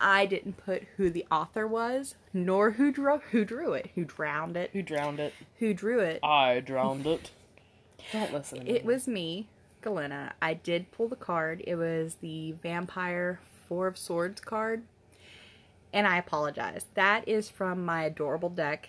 I 0.00 0.26
didn't 0.26 0.56
put 0.58 0.82
who 0.96 1.08
the 1.10 1.24
author 1.30 1.66
was, 1.66 2.16
nor 2.34 2.72
who 2.72 2.92
drew 2.92 3.18
who 3.30 3.44
drew 3.44 3.72
it, 3.72 3.90
who 3.94 4.04
drowned 4.04 4.56
it, 4.56 4.70
Who 4.72 4.82
drowned 4.82 5.20
it? 5.20 5.32
who 5.58 5.72
drew 5.72 6.00
it. 6.00 6.20
I 6.22 6.60
drowned 6.60 7.06
it. 7.06 7.30
Don't 8.12 8.32
listen. 8.34 8.66
It 8.66 8.84
was 8.84 9.08
me, 9.08 9.48
Galena. 9.84 10.32
I 10.42 10.54
did 10.54 10.90
pull 10.90 11.08
the 11.08 11.14
card. 11.16 11.62
It 11.66 11.76
was 11.76 12.16
the 12.16 12.52
Vampire 12.52 13.38
Four 13.68 13.86
of 13.86 13.96
Swords 13.96 14.40
card. 14.40 14.82
And 15.92 16.06
I 16.08 16.18
apologize. 16.18 16.86
That 16.94 17.28
is 17.28 17.48
from 17.48 17.84
my 17.84 18.02
adorable 18.04 18.48
deck, 18.48 18.88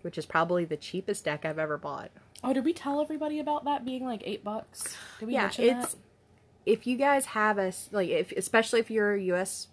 which 0.00 0.16
is 0.16 0.24
probably 0.24 0.64
the 0.64 0.76
cheapest 0.78 1.24
deck 1.26 1.44
I've 1.44 1.58
ever 1.58 1.76
bought. 1.76 2.10
Oh, 2.42 2.52
did 2.54 2.64
we 2.64 2.72
tell 2.72 3.02
everybody 3.02 3.38
about 3.40 3.64
that 3.64 3.84
being 3.84 4.04
like 4.04 4.22
eight 4.24 4.42
bucks? 4.42 4.96
Did 5.18 5.26
we 5.26 5.34
yeah, 5.34 5.42
mention 5.42 5.64
it's 5.64 5.94
that? 5.94 6.00
if 6.64 6.86
you 6.86 6.96
guys 6.96 7.26
have 7.26 7.58
us 7.58 7.88
like 7.92 8.08
if 8.08 8.32
especially 8.32 8.80
if 8.80 8.90
you're 8.90 9.16
US 9.16 9.66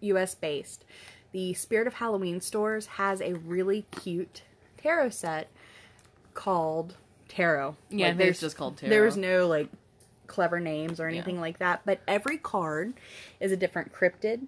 US 0.00 0.34
based, 0.34 0.84
the 1.32 1.54
Spirit 1.54 1.86
of 1.86 1.94
Halloween 1.94 2.40
stores 2.40 2.86
has 2.86 3.20
a 3.20 3.34
really 3.34 3.86
cute 3.90 4.42
tarot 4.76 5.10
set 5.10 5.48
called 6.34 6.96
Tarot. 7.28 7.76
Yeah, 7.90 8.08
it's 8.08 8.18
there's- 8.18 8.40
just 8.40 8.56
called 8.56 8.78
tarot. 8.78 8.90
There 8.90 9.02
was 9.02 9.16
no 9.16 9.46
like 9.46 9.68
clever 10.28 10.60
names 10.60 11.00
or 11.00 11.08
anything 11.08 11.40
like 11.40 11.58
that, 11.58 11.80
but 11.84 12.00
every 12.06 12.38
card 12.38 12.94
is 13.40 13.50
a 13.50 13.56
different 13.56 13.92
cryptid 13.92 14.46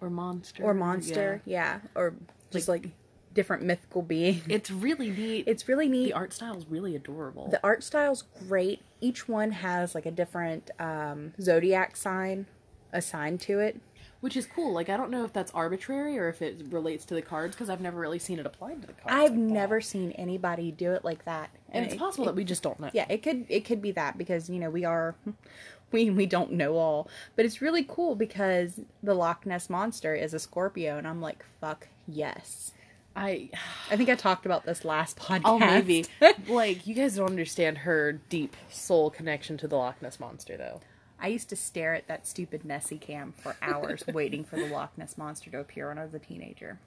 or 0.00 0.10
monster 0.10 0.62
or 0.62 0.74
monster, 0.74 1.42
yeah, 1.44 1.80
or 1.96 2.14
just 2.52 2.68
like, 2.68 2.90
different 3.32 3.64
mythical 3.64 4.02
being. 4.02 4.42
It's 4.48 4.70
really 4.70 5.10
neat. 5.10 5.48
It's 5.48 5.68
really 5.68 5.88
neat. 5.88 6.06
the 6.06 6.12
art 6.12 6.32
style 6.32 6.56
is 6.56 6.66
really 6.68 6.94
adorable. 6.94 7.48
The 7.48 7.60
art 7.64 7.82
style's 7.82 8.22
great. 8.48 8.80
Each 9.00 9.28
one 9.28 9.50
has 9.50 9.94
like 9.94 10.06
a 10.06 10.10
different 10.10 10.70
um, 10.78 11.32
zodiac 11.40 11.96
sign 11.96 12.46
assigned 12.92 13.40
to 13.40 13.58
it. 13.58 13.80
Which 14.24 14.38
is 14.38 14.46
cool. 14.46 14.72
Like 14.72 14.88
I 14.88 14.96
don't 14.96 15.10
know 15.10 15.22
if 15.26 15.34
that's 15.34 15.52
arbitrary 15.52 16.18
or 16.18 16.30
if 16.30 16.40
it 16.40 16.56
relates 16.70 17.04
to 17.04 17.14
the 17.14 17.20
cards 17.20 17.54
because 17.54 17.68
I've 17.68 17.82
never 17.82 18.00
really 18.00 18.18
seen 18.18 18.38
it 18.38 18.46
applied 18.46 18.80
to 18.80 18.86
the 18.86 18.94
cards. 18.94 19.14
I've 19.14 19.32
like 19.32 19.32
that. 19.32 19.38
never 19.38 19.82
seen 19.82 20.12
anybody 20.12 20.72
do 20.72 20.92
it 20.92 21.04
like 21.04 21.26
that, 21.26 21.50
and 21.70 21.84
it's 21.84 21.92
it- 21.92 21.98
possible 21.98 22.24
that 22.24 22.34
we 22.34 22.42
just 22.42 22.62
don't 22.62 22.80
know. 22.80 22.88
yeah, 22.94 23.04
it 23.10 23.22
could 23.22 23.44
it 23.50 23.66
could 23.66 23.82
be 23.82 23.90
that 23.92 24.16
because 24.16 24.48
you 24.48 24.58
know 24.58 24.70
we 24.70 24.86
are 24.86 25.14
we 25.92 26.08
we 26.08 26.24
don't 26.24 26.52
know 26.52 26.78
all, 26.78 27.06
but 27.36 27.44
it's 27.44 27.60
really 27.60 27.84
cool 27.86 28.14
because 28.14 28.80
the 29.02 29.12
Loch 29.12 29.44
Ness 29.44 29.68
monster 29.68 30.14
is 30.14 30.32
a 30.32 30.38
Scorpio, 30.38 30.96
and 30.96 31.06
I'm 31.06 31.20
like 31.20 31.44
fuck 31.60 31.88
yes. 32.08 32.72
I 33.14 33.50
I 33.90 33.98
think 33.98 34.08
I 34.08 34.14
talked 34.14 34.46
about 34.46 34.64
this 34.64 34.86
last 34.86 35.18
oh, 35.20 35.24
podcast. 35.24 35.40
oh 35.44 35.58
maybe 35.58 36.06
like 36.48 36.86
you 36.86 36.94
guys 36.94 37.16
don't 37.16 37.28
understand 37.28 37.76
her 37.76 38.12
deep 38.30 38.56
soul 38.70 39.10
connection 39.10 39.58
to 39.58 39.68
the 39.68 39.76
Loch 39.76 40.00
Ness 40.00 40.18
monster 40.18 40.56
though. 40.56 40.80
I 41.20 41.28
used 41.28 41.48
to 41.50 41.56
stare 41.56 41.94
at 41.94 42.06
that 42.08 42.26
stupid 42.26 42.64
Nessie 42.64 42.98
cam 42.98 43.32
for 43.32 43.56
hours 43.62 44.04
waiting 44.12 44.44
for 44.44 44.56
the 44.56 44.66
Loch 44.66 44.96
Ness 44.96 45.16
monster 45.16 45.50
to 45.50 45.60
appear 45.60 45.88
when 45.88 45.98
I 45.98 46.04
was 46.04 46.14
a 46.14 46.18
teenager. 46.18 46.78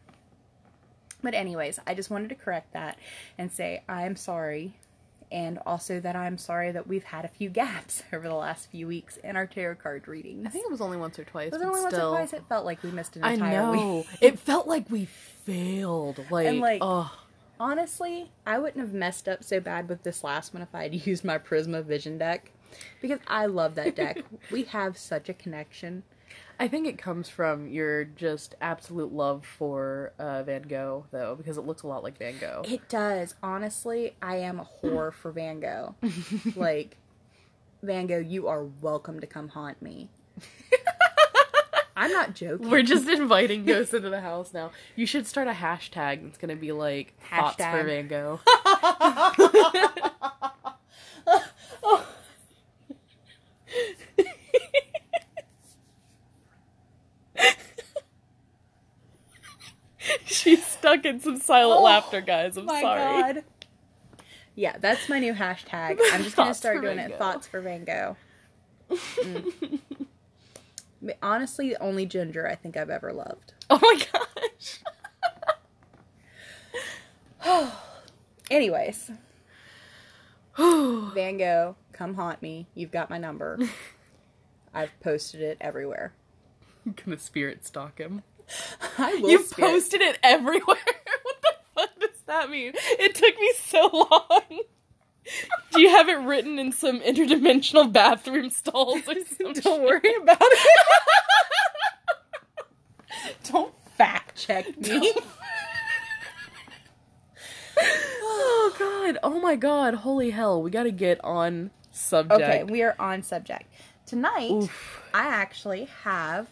But 1.24 1.34
anyways, 1.34 1.80
I 1.88 1.94
just 1.94 2.10
wanted 2.10 2.30
to 2.30 2.36
correct 2.36 2.74
that 2.74 2.98
and 3.38 3.52
say 3.52 3.84
I'm 3.90 4.16
sorry 4.16 4.76
and 5.30 5.60
also 5.66 6.00
that 6.00 6.16
I'm 6.16 6.38
sorry 6.38 6.72
that 6.72 6.88
we've 6.88 7.04
had 7.04 7.26
a 7.26 7.28
few 7.28 7.50
gaps 7.50 8.04
over 8.14 8.28
the 8.28 8.36
last 8.36 8.70
few 8.70 8.88
weeks 8.88 9.18
in 9.18 9.36
our 9.36 9.46
tarot 9.48 9.76
card 9.76 10.08
readings. 10.08 10.46
I 10.46 10.50
think 10.50 10.66
it 10.66 10.72
was 10.72 10.82
only 10.82 10.98
once 10.98 11.18
or 11.20 11.24
twice. 11.24 11.48
it 11.48 11.54
was 11.54 11.62
only 11.64 11.82
once 11.82 11.94
or 11.96 12.10
twice 12.10 12.34
it 12.34 12.44
felt 12.48 12.66
like 12.66 12.84
we 12.84 12.92
missed 12.92 13.16
an 13.18 13.26
entire 13.26 13.62
I 13.62 13.76
know. 13.76 13.98
week. 13.98 14.08
it 14.22 14.40
felt 14.40 14.68
like 14.68 14.90
we 14.90 15.06
failed. 15.06 16.24
Like, 16.30 16.48
And, 16.48 16.60
like, 16.60 16.80
oh, 16.82 17.12
Honestly, 17.60 18.32
I 18.46 18.60
wouldn't 18.60 18.80
have 18.80 18.94
messed 18.94 19.28
up 19.28 19.44
so 19.44 19.60
bad 19.60 19.90
with 19.90 20.04
this 20.04 20.24
last 20.24 20.54
one 20.54 20.62
if 20.62 20.74
I 20.74 20.84
had 20.84 20.94
used 21.08 21.24
my 21.24 21.38
Prisma 21.38 21.84
Vision 21.84 22.18
deck. 22.18 22.52
Because 23.02 23.20
I 23.28 23.46
love 23.46 23.76
that 23.76 23.96
deck. 23.96 24.24
we 24.52 24.64
have 24.64 24.98
such 24.98 25.30
a 25.30 25.34
connection. 25.34 26.04
I 26.60 26.68
think 26.68 26.88
it 26.88 26.98
comes 26.98 27.30
from 27.30 27.68
your 27.68 28.04
just 28.04 28.56
absolute 28.60 29.14
love 29.14 29.46
for 29.46 30.14
uh, 30.18 30.42
Van 30.44 30.64
Gogh, 30.64 31.06
though, 31.12 31.36
because 31.36 31.58
it 31.58 31.66
looks 31.66 31.84
a 31.84 31.88
lot 31.88 32.04
like 32.04 32.18
Van 32.18 32.38
Gogh. 32.40 32.64
It 32.66 32.90
does. 32.90 33.36
Honestly, 33.44 34.16
I 34.22 34.38
am 34.38 34.60
a 34.60 34.68
whore 34.82 35.14
for 35.14 35.32
Van 35.32 35.60
Gogh. 35.60 35.96
like, 36.56 36.98
Van 37.84 38.08
Gogh, 38.08 38.18
you 38.18 38.48
are 38.48 38.64
welcome 38.64 39.20
to 39.20 39.28
come 39.28 39.50
haunt 39.50 39.82
me. 39.82 40.10
I'm 41.98 42.12
not 42.12 42.36
joking. 42.36 42.70
We're 42.70 42.84
just 42.84 43.08
inviting 43.08 43.66
ghosts 43.66 43.94
into 43.94 44.12
the 44.12 44.22
house 44.22 44.54
now. 44.54 44.72
You 44.96 45.08
should 45.08 45.26
start 45.26 45.48
a 45.48 45.52
hashtag 45.52 46.24
that's 46.24 46.38
gonna 46.38 46.56
be 46.56 46.72
like 46.72 47.16
thoughts 47.28 47.56
for 47.56 47.84
Van 47.84 48.08
Gogh. 48.08 48.40
She's 60.26 60.64
stuck 60.88 61.06
in 61.06 61.20
some 61.20 61.38
silent 61.39 61.79
Oh, 61.79 61.84
laughter, 61.84 62.22
guys. 62.22 62.58
I'm 62.58 62.65
my 62.65 62.82
sorry. 62.82 63.34
God. 63.34 63.44
Yeah, 64.56 64.77
that's 64.79 65.08
my 65.10 65.20
new 65.20 65.34
hashtag. 65.34 66.00
I'm 66.12 66.24
just 66.24 66.36
gonna 66.36 66.53
start 66.53 66.82
doing 66.82 66.98
Van 66.98 67.12
it. 67.12 67.17
Thoughts 67.17 67.48
for 67.48 67.62
Van 67.62 67.84
Gogh. 67.84 68.17
Mm. 71.00 71.13
Honestly, 71.22 71.70
the 71.70 71.79
only 71.82 72.08
ginger 72.08 72.48
I 72.48 72.56
think 72.56 72.75
I've 72.75 72.89
ever 72.89 73.13
loved. 73.13 73.53
Oh 73.70 73.79
my 73.79 74.01
gosh. 77.46 77.72
Anyways, 78.51 79.12
Van 80.58 81.38
Gogh, 81.38 81.75
come 81.94 82.15
haunt 82.15 82.41
me. 82.41 82.65
You've 82.74 82.89
got 82.89 83.12
my 83.12 83.20
number. 83.20 83.60
I've 84.74 85.00
posted 85.01 85.41
it 85.41 85.58
everywhere. 85.62 86.13
I'm 86.84 86.94
gonna 86.94 87.20
spirit 87.20 87.63
stalk 87.63 88.00
him. 88.00 88.24
I 88.98 89.16
will 89.16 89.30
You've 89.30 89.46
spirit- 89.48 89.72
posted 89.72 90.01
it 90.01 90.18
everywhere. 90.24 90.62
what 91.24 91.42
the 91.42 91.54
fuck 91.75 92.00
does 92.00 92.22
that 92.27 92.50
mean? 92.50 92.74
It 92.75 93.16
took 93.16 93.39
me 93.39 93.51
so 93.63 93.89
long. 93.94 94.60
Do 95.74 95.82
you 95.82 95.89
have 95.89 96.08
it 96.08 96.16
written 96.16 96.58
in 96.58 96.72
some 96.72 97.01
interdimensional 97.01 97.92
bathroom 97.92 98.50
stalls 98.50 99.01
or 99.08 99.16
something? 99.38 99.54
Don't 99.62 99.84
worry 99.84 100.16
about 100.22 100.38
it. 100.42 100.70
Don't 103.51 103.74
fact 103.98 104.38
check 104.38 104.77
me. 104.80 105.12
oh 108.22 108.75
god. 108.80 109.18
Oh 109.24 109.39
my 109.39 109.56
god. 109.56 109.96
Holy 109.96 110.30
hell. 110.32 110.62
We 110.62 110.72
gotta 110.72 110.92
get 110.92 111.24
on 111.24 111.72
subject. 111.92 112.42
Okay, 112.42 112.63
we 112.63 112.82
are 112.84 112.96
on 113.00 113.24
subject. 113.24 113.66
Tonight, 114.06 114.51
Oof. 114.51 115.04
I 115.13 115.25
actually 115.27 115.89
have 116.04 116.48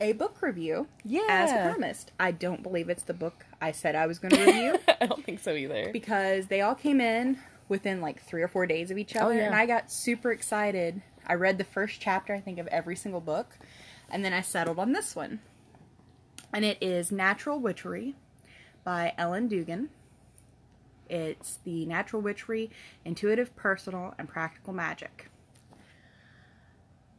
a 0.00 0.12
book 0.12 0.40
review. 0.42 0.86
Yeah. 1.04 1.26
As 1.28 1.52
promised. 1.52 2.12
I 2.18 2.30
don't 2.30 2.62
believe 2.62 2.88
it's 2.88 3.02
the 3.02 3.14
book 3.14 3.46
I 3.60 3.72
said 3.72 3.94
I 3.94 4.06
was 4.06 4.18
going 4.18 4.30
to 4.34 4.44
review 4.44 4.78
I 5.00 5.06
don't 5.06 5.24
think 5.24 5.40
so 5.40 5.54
either. 5.54 5.90
because 5.92 6.46
they 6.46 6.60
all 6.60 6.74
came 6.74 7.00
in 7.00 7.38
within 7.68 8.00
like 8.00 8.22
three 8.22 8.42
or 8.42 8.48
four 8.48 8.66
days 8.66 8.90
of 8.90 8.98
each 8.98 9.16
oh, 9.16 9.20
other. 9.20 9.34
yeah. 9.34 9.46
And 9.46 9.54
I 9.54 9.66
got 9.66 9.90
super 9.90 10.30
excited. 10.30 11.02
I 11.26 11.34
read 11.34 11.58
the 11.58 11.64
first 11.64 12.00
chapter, 12.00 12.34
I 12.34 12.40
think, 12.40 12.58
of 12.58 12.66
every 12.68 12.96
single 12.96 13.20
book. 13.20 13.58
And 14.10 14.24
then 14.24 14.32
I 14.32 14.40
settled 14.40 14.78
on 14.78 14.92
this 14.92 15.14
one. 15.14 15.40
And 16.52 16.64
it 16.64 16.78
is 16.80 17.12
Natural 17.12 17.58
Witchery 17.58 18.14
by 18.84 19.12
Ellen 19.18 19.48
Dugan. 19.48 19.90
It's 21.10 21.58
the 21.64 21.84
Natural 21.86 22.22
Witchery, 22.22 22.70
Intuitive, 23.04 23.54
Personal, 23.56 24.14
and 24.18 24.28
Practical 24.28 24.72
Magic. 24.72 25.28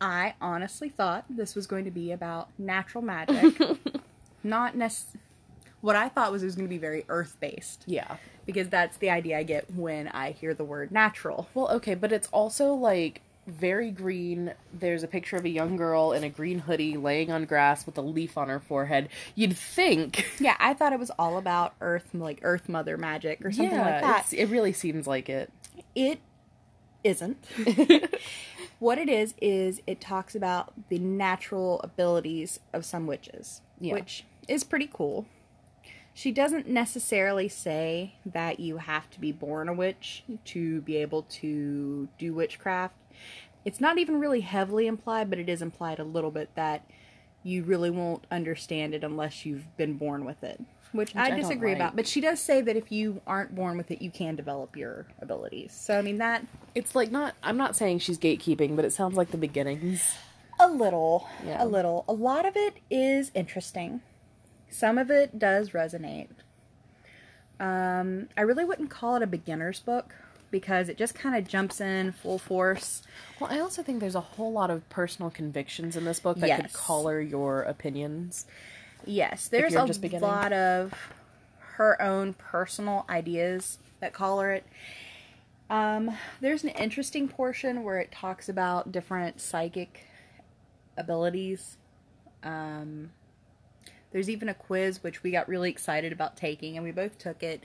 I 0.01 0.35
honestly 0.41 0.89
thought 0.89 1.25
this 1.29 1.55
was 1.55 1.67
going 1.67 1.85
to 1.85 1.91
be 1.91 2.11
about 2.11 2.49
natural 2.57 3.03
magic. 3.03 3.55
Not 4.43 4.75
necessarily. 4.75 5.19
What 5.81 5.95
I 5.95 6.09
thought 6.09 6.31
was 6.31 6.43
it 6.43 6.45
was 6.45 6.55
going 6.55 6.67
to 6.67 6.73
be 6.73 6.77
very 6.77 7.05
earth 7.07 7.37
based 7.39 7.83
Yeah. 7.87 8.17
because 8.45 8.67
that's 8.67 8.97
the 8.97 9.09
idea 9.09 9.37
I 9.37 9.43
get 9.43 9.73
when 9.73 10.09
I 10.09 10.31
hear 10.31 10.53
the 10.53 10.65
word 10.65 10.91
natural. 10.91 11.47
Well, 11.53 11.69
okay, 11.71 11.95
but 11.95 12.11
it's 12.11 12.27
also 12.33 12.73
like 12.73 13.21
very 13.47 13.89
green. 13.89 14.53
There's 14.77 15.03
a 15.03 15.07
picture 15.07 15.37
of 15.37 15.45
a 15.45 15.49
young 15.49 15.77
girl 15.77 16.11
in 16.11 16.23
a 16.25 16.29
green 16.29 16.59
hoodie 16.59 16.97
laying 16.97 17.31
on 17.31 17.45
grass 17.45 17.85
with 17.85 17.97
a 17.97 18.01
leaf 18.01 18.37
on 18.37 18.49
her 18.49 18.59
forehead. 18.59 19.07
You'd 19.35 19.55
think. 19.57 20.25
Yeah, 20.39 20.55
I 20.59 20.73
thought 20.73 20.91
it 20.93 20.99
was 20.99 21.11
all 21.17 21.37
about 21.37 21.73
earth, 21.81 22.09
like 22.13 22.39
earth 22.43 22.67
mother 22.67 22.97
magic 22.97 23.43
or 23.45 23.51
something 23.51 23.77
like 23.77 24.01
that. 24.01 24.33
it 24.33 24.49
really 24.49 24.73
seems 24.73 25.07
like 25.07 25.29
it. 25.29 25.49
It 25.95 26.19
isn't. 27.03 27.45
what 28.79 28.97
it 28.97 29.09
is 29.09 29.33
is 29.41 29.81
it 29.87 29.99
talks 30.01 30.35
about 30.35 30.73
the 30.89 30.99
natural 30.99 31.79
abilities 31.81 32.59
of 32.73 32.85
some 32.85 33.07
witches, 33.07 33.61
Yeah. 33.79 33.93
which 33.93 34.25
is 34.47 34.63
pretty 34.63 34.89
cool. 34.91 35.25
She 36.13 36.31
doesn't 36.31 36.67
necessarily 36.67 37.47
say 37.47 38.15
that 38.25 38.59
you 38.59 38.77
have 38.77 39.09
to 39.11 39.19
be 39.21 39.31
born 39.31 39.69
a 39.69 39.73
witch 39.73 40.23
to 40.45 40.81
be 40.81 40.97
able 40.97 41.23
to 41.23 42.09
do 42.17 42.33
witchcraft. 42.33 42.95
It's 43.63 43.79
not 43.79 43.97
even 43.97 44.19
really 44.19 44.41
heavily 44.41 44.87
implied, 44.87 45.29
but 45.29 45.39
it 45.39 45.47
is 45.47 45.61
implied 45.61 45.99
a 45.99 46.03
little 46.03 46.31
bit 46.31 46.49
that 46.55 46.83
you 47.43 47.63
really 47.63 47.89
won't 47.89 48.25
understand 48.29 48.93
it 48.93 49.03
unless 49.03 49.45
you've 49.45 49.75
been 49.77 49.93
born 49.93 50.25
with 50.25 50.43
it. 50.43 50.61
Which, 50.91 51.15
I 51.15 51.31
I 51.31 51.35
disagree 51.35 51.69
like. 51.71 51.77
about. 51.77 51.95
But 51.95 52.07
she 52.07 52.19
does 52.19 52.39
say 52.39 52.61
that 52.61 52.75
if 52.75 52.91
you 52.91 53.21
aren't 53.27 53.53
born 53.53 53.77
with 53.77 53.91
it, 53.91 54.01
you 54.01 54.09
can 54.09 54.35
develop 54.35 54.75
your 54.75 55.05
abilities. 55.21 55.71
So, 55.73 55.97
I 55.97 56.01
mean, 56.01 56.17
that 56.17 56.45
It's 56.73 56.95
like 56.95 57.11
not. 57.11 57.35
I'm 57.43 57.57
not 57.57 57.75
saying 57.75 57.99
she's 57.99 58.17
gatekeeping, 58.17 58.75
but 58.75 58.85
it 58.85 58.93
sounds 58.93 59.15
like 59.15 59.31
the 59.31 59.37
beginnings. 59.37 60.15
A 60.59 60.67
little. 60.67 61.27
Yeah. 61.45 61.63
A 61.63 61.65
little. 61.65 62.05
A 62.07 62.13
lot 62.13 62.45
of 62.45 62.57
it 62.57 62.77
is 62.89 63.31
interesting. 63.35 64.01
Some 64.69 64.97
of 64.97 65.09
it 65.09 65.37
does 65.39 65.69
resonate. 65.71 66.29
Um, 67.59 68.29
I 68.37 68.41
really 68.41 68.63
wouldn't 68.63 68.89
call 68.89 69.15
it 69.15 69.21
a 69.23 69.27
beginner's 69.27 69.79
book 69.79 70.15
because 70.51 70.89
it 70.89 70.97
just 70.97 71.13
kind 71.13 71.35
of 71.35 71.47
jumps 71.47 71.79
in 71.79 72.11
full 72.11 72.39
force. 72.39 73.03
Well, 73.39 73.51
I 73.51 73.59
also 73.59 73.83
think 73.83 73.99
there's 73.99 74.15
a 74.15 74.21
whole 74.21 74.51
lot 74.51 74.71
of 74.71 74.87
personal 74.89 75.29
convictions 75.29 75.95
in 75.95 76.05
this 76.05 76.19
book 76.19 76.37
that 76.39 76.61
could 76.61 76.73
color 76.73 77.21
your 77.21 77.61
opinions. 77.63 78.45
Yes, 79.05 79.47
there's 79.47 79.73
a 79.73 80.17
lot 80.19 80.53
of 80.53 80.93
her 81.59 82.01
own 82.01 82.33
personal 82.33 83.05
ideas 83.09 83.79
that 83.99 84.13
color 84.13 84.51
it. 84.51 84.65
Um, 85.69 86.11
there's 86.41 86.63
an 86.63 86.69
interesting 86.69 87.27
portion 87.27 87.83
where 87.83 87.99
it 87.99 88.11
talks 88.11 88.49
about 88.49 88.91
different 88.91 89.39
psychic 89.39 90.05
abilities. 90.97 91.77
Um, 92.43 93.11
there's 94.11 94.29
even 94.29 94.49
a 94.49 94.53
quiz 94.53 95.03
which 95.03 95.21
we 95.23 95.31
got 95.31 95.47
really 95.47 95.69
excited 95.69 96.11
about 96.11 96.35
taking, 96.35 96.75
and 96.75 96.83
we 96.83 96.91
both 96.91 97.17
took 97.17 97.43
it. 97.43 97.63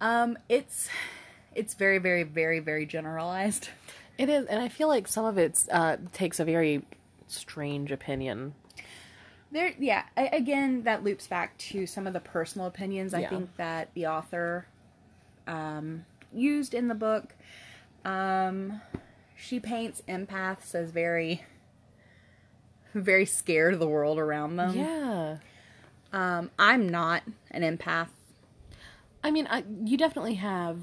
Um, 0.00 0.38
it's 0.48 0.88
it's 1.54 1.74
very, 1.74 1.98
very, 1.98 2.22
very, 2.22 2.58
very 2.60 2.86
generalized. 2.86 3.68
It 4.18 4.28
is, 4.28 4.46
and 4.46 4.62
I 4.62 4.68
feel 4.68 4.88
like 4.88 5.06
some 5.06 5.24
of 5.24 5.38
it 5.38 5.64
uh, 5.70 5.98
takes 6.12 6.40
a 6.40 6.44
very 6.44 6.84
strange 7.28 7.90
opinion. 7.92 8.54
There, 9.52 9.72
yeah. 9.78 10.04
I, 10.16 10.26
again, 10.28 10.82
that 10.82 11.04
loops 11.04 11.26
back 11.26 11.56
to 11.58 11.86
some 11.86 12.06
of 12.06 12.12
the 12.12 12.20
personal 12.20 12.66
opinions 12.66 13.14
I 13.14 13.20
Yeah. 13.20 13.28
think 13.30 13.56
that 13.56 13.90
the 13.94 14.06
author 14.06 14.66
um, 15.46 16.04
used 16.32 16.74
in 16.74 16.88
the 16.88 16.94
book. 16.94 17.34
Um, 18.04 18.80
she 19.36 19.60
paints 19.60 20.02
empaths 20.08 20.74
as 20.74 20.90
very, 20.90 21.44
very 22.94 23.26
scared 23.26 23.74
of 23.74 23.80
the 23.80 23.88
world 23.88 24.18
around 24.18 24.56
them. 24.56 24.76
Yeah. 24.76 25.36
Um, 26.12 26.50
I'm 26.58 26.88
not 26.88 27.22
an 27.50 27.62
empath. 27.62 28.08
I 29.22 29.30
mean, 29.30 29.46
I, 29.50 29.64
you 29.84 29.96
definitely 29.96 30.34
have 30.34 30.78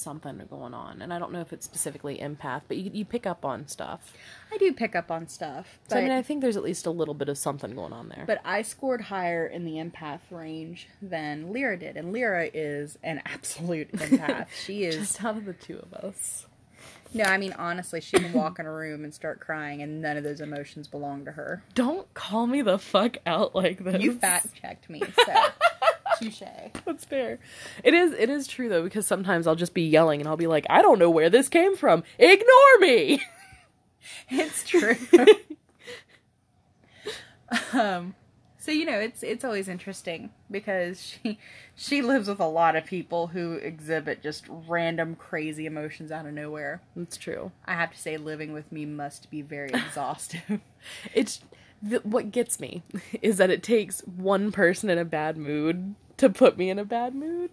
something 0.00 0.40
going 0.50 0.74
on, 0.74 1.02
and 1.02 1.12
I 1.12 1.18
don't 1.18 1.32
know 1.32 1.40
if 1.40 1.52
it's 1.52 1.64
specifically 1.64 2.18
empath, 2.18 2.62
but 2.68 2.76
you, 2.76 2.90
you 2.92 3.04
pick 3.04 3.26
up 3.26 3.44
on 3.44 3.68
stuff. 3.68 4.12
I 4.52 4.56
do 4.58 4.72
pick 4.72 4.96
up 4.96 5.10
on 5.10 5.28
stuff, 5.28 5.78
but 5.88 5.94
So 5.94 5.98
I 6.00 6.02
mean, 6.02 6.10
I 6.12 6.22
think 6.22 6.40
there's 6.40 6.56
at 6.56 6.62
least 6.62 6.86
a 6.86 6.90
little 6.90 7.14
bit 7.14 7.28
of 7.28 7.38
something 7.38 7.74
going 7.74 7.92
on 7.92 8.08
there. 8.08 8.24
but 8.26 8.40
I 8.44 8.62
scored 8.62 9.00
higher 9.02 9.46
in 9.46 9.64
the 9.64 9.74
empath 9.74 10.20
range 10.30 10.88
than 11.00 11.52
Lyra 11.52 11.78
did, 11.78 11.96
and 11.96 12.12
Lyra 12.12 12.50
is 12.52 12.98
an 13.02 13.22
absolute 13.26 13.92
empath. 13.92 14.46
she 14.64 14.84
is 14.84 14.96
just 14.96 15.24
out 15.24 15.36
of 15.36 15.44
the 15.44 15.52
two 15.52 15.78
of 15.78 15.92
us, 15.94 16.46
No, 17.14 17.24
I 17.24 17.38
mean 17.38 17.52
honestly, 17.58 18.00
she 18.00 18.16
can 18.18 18.32
walk 18.32 18.58
in 18.58 18.66
a 18.66 18.72
room 18.72 19.04
and 19.04 19.12
start 19.14 19.40
crying, 19.40 19.82
and 19.82 20.00
none 20.00 20.16
of 20.16 20.24
those 20.24 20.40
emotions 20.40 20.88
belong 20.88 21.24
to 21.26 21.32
her. 21.32 21.62
don't 21.74 22.12
call 22.14 22.46
me 22.46 22.62
the 22.62 22.78
fuck 22.78 23.18
out 23.26 23.54
like 23.54 23.82
this. 23.84 24.00
You 24.02 24.14
fact 24.14 24.54
checked 24.60 24.88
me, 24.90 25.02
so 25.26 25.32
touche. 26.20 26.42
That's 26.84 27.04
fair. 27.04 27.38
It 27.82 27.94
is. 27.94 28.12
It 28.12 28.30
is 28.30 28.46
true 28.46 28.68
though, 28.68 28.82
because 28.82 29.06
sometimes 29.06 29.46
I'll 29.46 29.56
just 29.56 29.74
be 29.74 29.82
yelling 29.82 30.20
and 30.20 30.28
I'll 30.28 30.36
be 30.36 30.46
like, 30.46 30.66
"I 30.70 30.82
don't 30.82 30.98
know 30.98 31.10
where 31.10 31.30
this 31.30 31.48
came 31.48 31.76
from. 31.76 32.02
Ignore 32.18 32.78
me." 32.80 33.22
It's 34.30 34.64
true. 34.66 34.96
um, 37.72 38.14
so 38.58 38.70
you 38.72 38.84
know, 38.84 38.98
it's 38.98 39.22
it's 39.22 39.44
always 39.44 39.68
interesting 39.68 40.30
because 40.50 41.00
she 41.02 41.38
she 41.74 42.02
lives 42.02 42.28
with 42.28 42.40
a 42.40 42.46
lot 42.46 42.76
of 42.76 42.84
people 42.84 43.28
who 43.28 43.54
exhibit 43.54 44.22
just 44.22 44.44
random 44.48 45.16
crazy 45.16 45.66
emotions 45.66 46.12
out 46.12 46.26
of 46.26 46.32
nowhere. 46.34 46.80
That's 46.94 47.16
true. 47.16 47.52
I 47.64 47.74
have 47.74 47.92
to 47.92 47.98
say, 47.98 48.16
living 48.16 48.52
with 48.52 48.70
me 48.70 48.84
must 48.86 49.30
be 49.30 49.42
very 49.42 49.70
exhaustive. 49.74 50.60
It's 51.14 51.40
th- 51.88 52.04
what 52.04 52.30
gets 52.32 52.60
me 52.60 52.82
is 53.22 53.38
that 53.38 53.50
it 53.50 53.62
takes 53.62 54.00
one 54.00 54.52
person 54.52 54.90
in 54.90 54.98
a 54.98 55.04
bad 55.04 55.36
mood 55.36 55.94
to 56.20 56.30
put 56.30 56.56
me 56.56 56.70
in 56.70 56.78
a 56.78 56.84
bad 56.84 57.14
mood, 57.14 57.50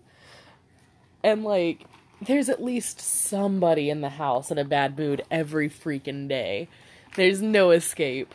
and 1.23 1.43
like, 1.43 1.85
there's 2.21 2.49
at 2.49 2.63
least 2.63 2.99
somebody 3.01 3.89
in 3.89 4.01
the 4.01 4.09
house 4.09 4.51
in 4.51 4.57
a 4.57 4.65
bad 4.65 4.97
mood 4.97 5.23
every 5.29 5.69
freaking 5.69 6.27
day. 6.27 6.67
There's 7.15 7.41
no 7.41 7.71
escape. 7.71 8.33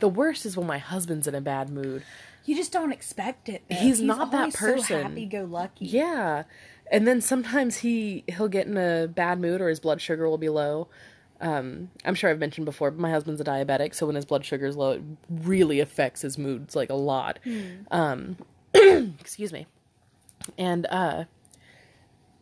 The 0.00 0.08
worst 0.08 0.46
is 0.46 0.56
when 0.56 0.66
my 0.66 0.78
husband's 0.78 1.26
in 1.26 1.34
a 1.34 1.40
bad 1.40 1.70
mood. 1.70 2.02
you 2.44 2.56
just 2.56 2.72
don't 2.72 2.92
expect 2.92 3.48
it. 3.48 3.62
though. 3.68 3.76
He's 3.76 4.00
not 4.00 4.30
that 4.32 4.54
person. 4.54 4.84
So 4.84 5.02
happy 5.02 5.26
go 5.26 5.44
lucky. 5.44 5.86
Yeah. 5.86 6.44
And 6.90 7.06
then 7.06 7.20
sometimes 7.20 7.78
he 7.78 8.24
he'll 8.26 8.48
get 8.48 8.66
in 8.66 8.76
a 8.76 9.06
bad 9.06 9.40
mood 9.40 9.60
or 9.60 9.68
his 9.68 9.80
blood 9.80 10.00
sugar 10.00 10.28
will 10.28 10.38
be 10.38 10.48
low. 10.48 10.88
Um, 11.40 11.90
I'm 12.04 12.14
sure 12.14 12.28
I've 12.28 12.38
mentioned 12.38 12.64
before, 12.66 12.90
but 12.90 13.00
my 13.00 13.10
husband's 13.10 13.40
a 13.40 13.44
diabetic, 13.44 13.94
so 13.94 14.04
when 14.06 14.14
his 14.14 14.26
blood 14.26 14.44
sugar 14.44 14.66
is 14.66 14.76
low, 14.76 14.92
it 14.92 15.02
really 15.30 15.80
affects 15.80 16.20
his 16.20 16.36
moods 16.36 16.76
like 16.76 16.90
a 16.90 16.94
lot. 16.94 17.38
Um, 17.90 18.36
excuse 19.20 19.52
me. 19.52 19.66
And 20.56 20.86
uh, 20.86 21.24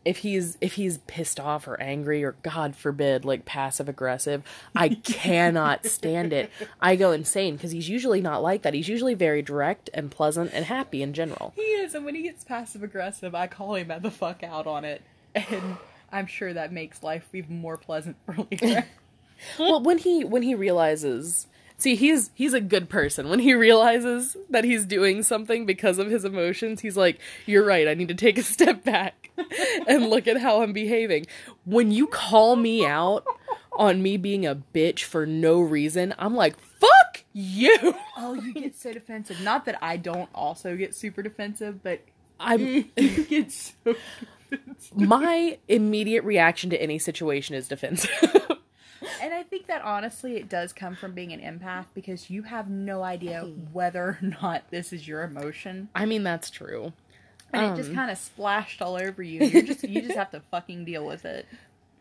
if 0.05 0.19
he's 0.19 0.57
if 0.61 0.73
he's 0.73 0.99
pissed 0.99 1.39
off 1.39 1.67
or 1.67 1.79
angry 1.81 2.23
or 2.23 2.35
God 2.41 2.75
forbid 2.75 3.25
like 3.25 3.45
passive 3.45 3.89
aggressive, 3.89 4.43
I 4.75 4.89
cannot 4.89 5.85
stand 5.85 6.33
it. 6.33 6.49
I 6.79 6.95
go 6.95 7.11
insane 7.11 7.55
because 7.55 7.71
he's 7.71 7.89
usually 7.89 8.21
not 8.21 8.41
like 8.41 8.61
that. 8.61 8.73
He's 8.73 8.87
usually 8.87 9.13
very 9.13 9.41
direct 9.41 9.89
and 9.93 10.09
pleasant 10.09 10.51
and 10.53 10.65
happy 10.65 11.01
in 11.01 11.13
general. 11.13 11.53
He 11.55 11.61
is, 11.61 11.93
and 11.93 12.05
when 12.05 12.15
he 12.15 12.23
gets 12.23 12.43
passive 12.43 12.81
aggressive, 12.81 13.35
I 13.35 13.47
call 13.47 13.75
him 13.75 13.91
the 14.01 14.11
fuck 14.11 14.41
out 14.43 14.67
on 14.67 14.85
it, 14.85 15.01
and 15.35 15.77
I'm 16.11 16.27
sure 16.27 16.53
that 16.53 16.71
makes 16.71 17.03
life 17.03 17.27
even 17.33 17.59
more 17.59 17.77
pleasant 17.77 18.15
for 18.25 18.35
Lyra. 18.51 18.85
well 19.59 19.81
when 19.81 19.97
he 19.97 20.23
when 20.25 20.41
he 20.41 20.55
realizes 20.55 21.47
see 21.79 21.95
he's 21.95 22.31
he's 22.35 22.53
a 22.53 22.61
good 22.61 22.89
person 22.89 23.29
when 23.29 23.39
he 23.39 23.53
realizes 23.53 24.37
that 24.49 24.63
he's 24.63 24.85
doing 24.85 25.23
something 25.23 25.65
because 25.65 25.97
of 25.97 26.09
his 26.09 26.23
emotions 26.23 26.81
he's 26.81 26.97
like 26.97 27.19
you're 27.45 27.65
right 27.65 27.87
i 27.87 27.93
need 27.93 28.07
to 28.07 28.13
take 28.13 28.37
a 28.37 28.43
step 28.43 28.83
back 28.83 29.29
and 29.87 30.09
look 30.09 30.27
at 30.27 30.37
how 30.37 30.61
i'm 30.61 30.73
behaving 30.73 31.25
when 31.65 31.91
you 31.91 32.07
call 32.07 32.55
me 32.55 32.85
out 32.85 33.25
on 33.73 34.01
me 34.03 34.17
being 34.17 34.45
a 34.45 34.55
bitch 34.55 35.03
for 35.03 35.25
no 35.25 35.59
reason 35.59 36.13
i'm 36.19 36.35
like 36.35 36.59
fuck 36.59 37.23
you 37.33 37.95
oh, 38.19 38.33
you 38.33 38.53
get 38.53 38.75
so 38.75 38.93
defensive. 38.93 39.41
Not 39.41 39.65
that 39.65 39.77
I 39.81 39.97
don't 39.97 40.29
also 40.33 40.75
get 40.75 40.93
super 40.93 41.21
defensive, 41.21 41.81
but 41.83 42.01
you 42.57 42.83
get 43.29 43.51
so. 43.51 43.73
defensive. 44.49 44.95
my 44.95 45.57
immediate 45.67 46.23
reaction 46.23 46.69
to 46.69 46.81
any 46.81 46.99
situation 46.99 47.55
is 47.55 47.67
defensive 47.67 48.09
And 49.21 49.33
I 49.33 49.43
think 49.43 49.67
that 49.67 49.81
honestly, 49.81 50.35
it 50.35 50.49
does 50.49 50.73
come 50.73 50.95
from 50.95 51.13
being 51.13 51.31
an 51.31 51.39
empath 51.39 51.85
because 51.93 52.29
you 52.29 52.43
have 52.43 52.69
no 52.69 53.03
idea 53.03 53.41
whether 53.71 54.03
or 54.03 54.19
not 54.21 54.69
this 54.69 54.91
is 54.93 55.07
your 55.07 55.23
emotion, 55.23 55.89
i 55.95 56.05
mean 56.05 56.23
that's 56.23 56.49
true 56.49 56.93
and 57.53 57.73
it 57.73 57.75
just 57.77 57.89
um, 57.89 57.95
kind 57.95 58.11
of 58.11 58.17
splashed 58.17 58.81
all 58.81 58.95
over 58.95 59.23
you. 59.23 59.43
You're 59.45 59.63
just 59.63 59.83
you 59.83 60.01
just 60.01 60.15
have 60.15 60.31
to 60.31 60.39
fucking 60.51 60.85
deal 60.85 61.05
with 61.05 61.25
it. 61.25 61.45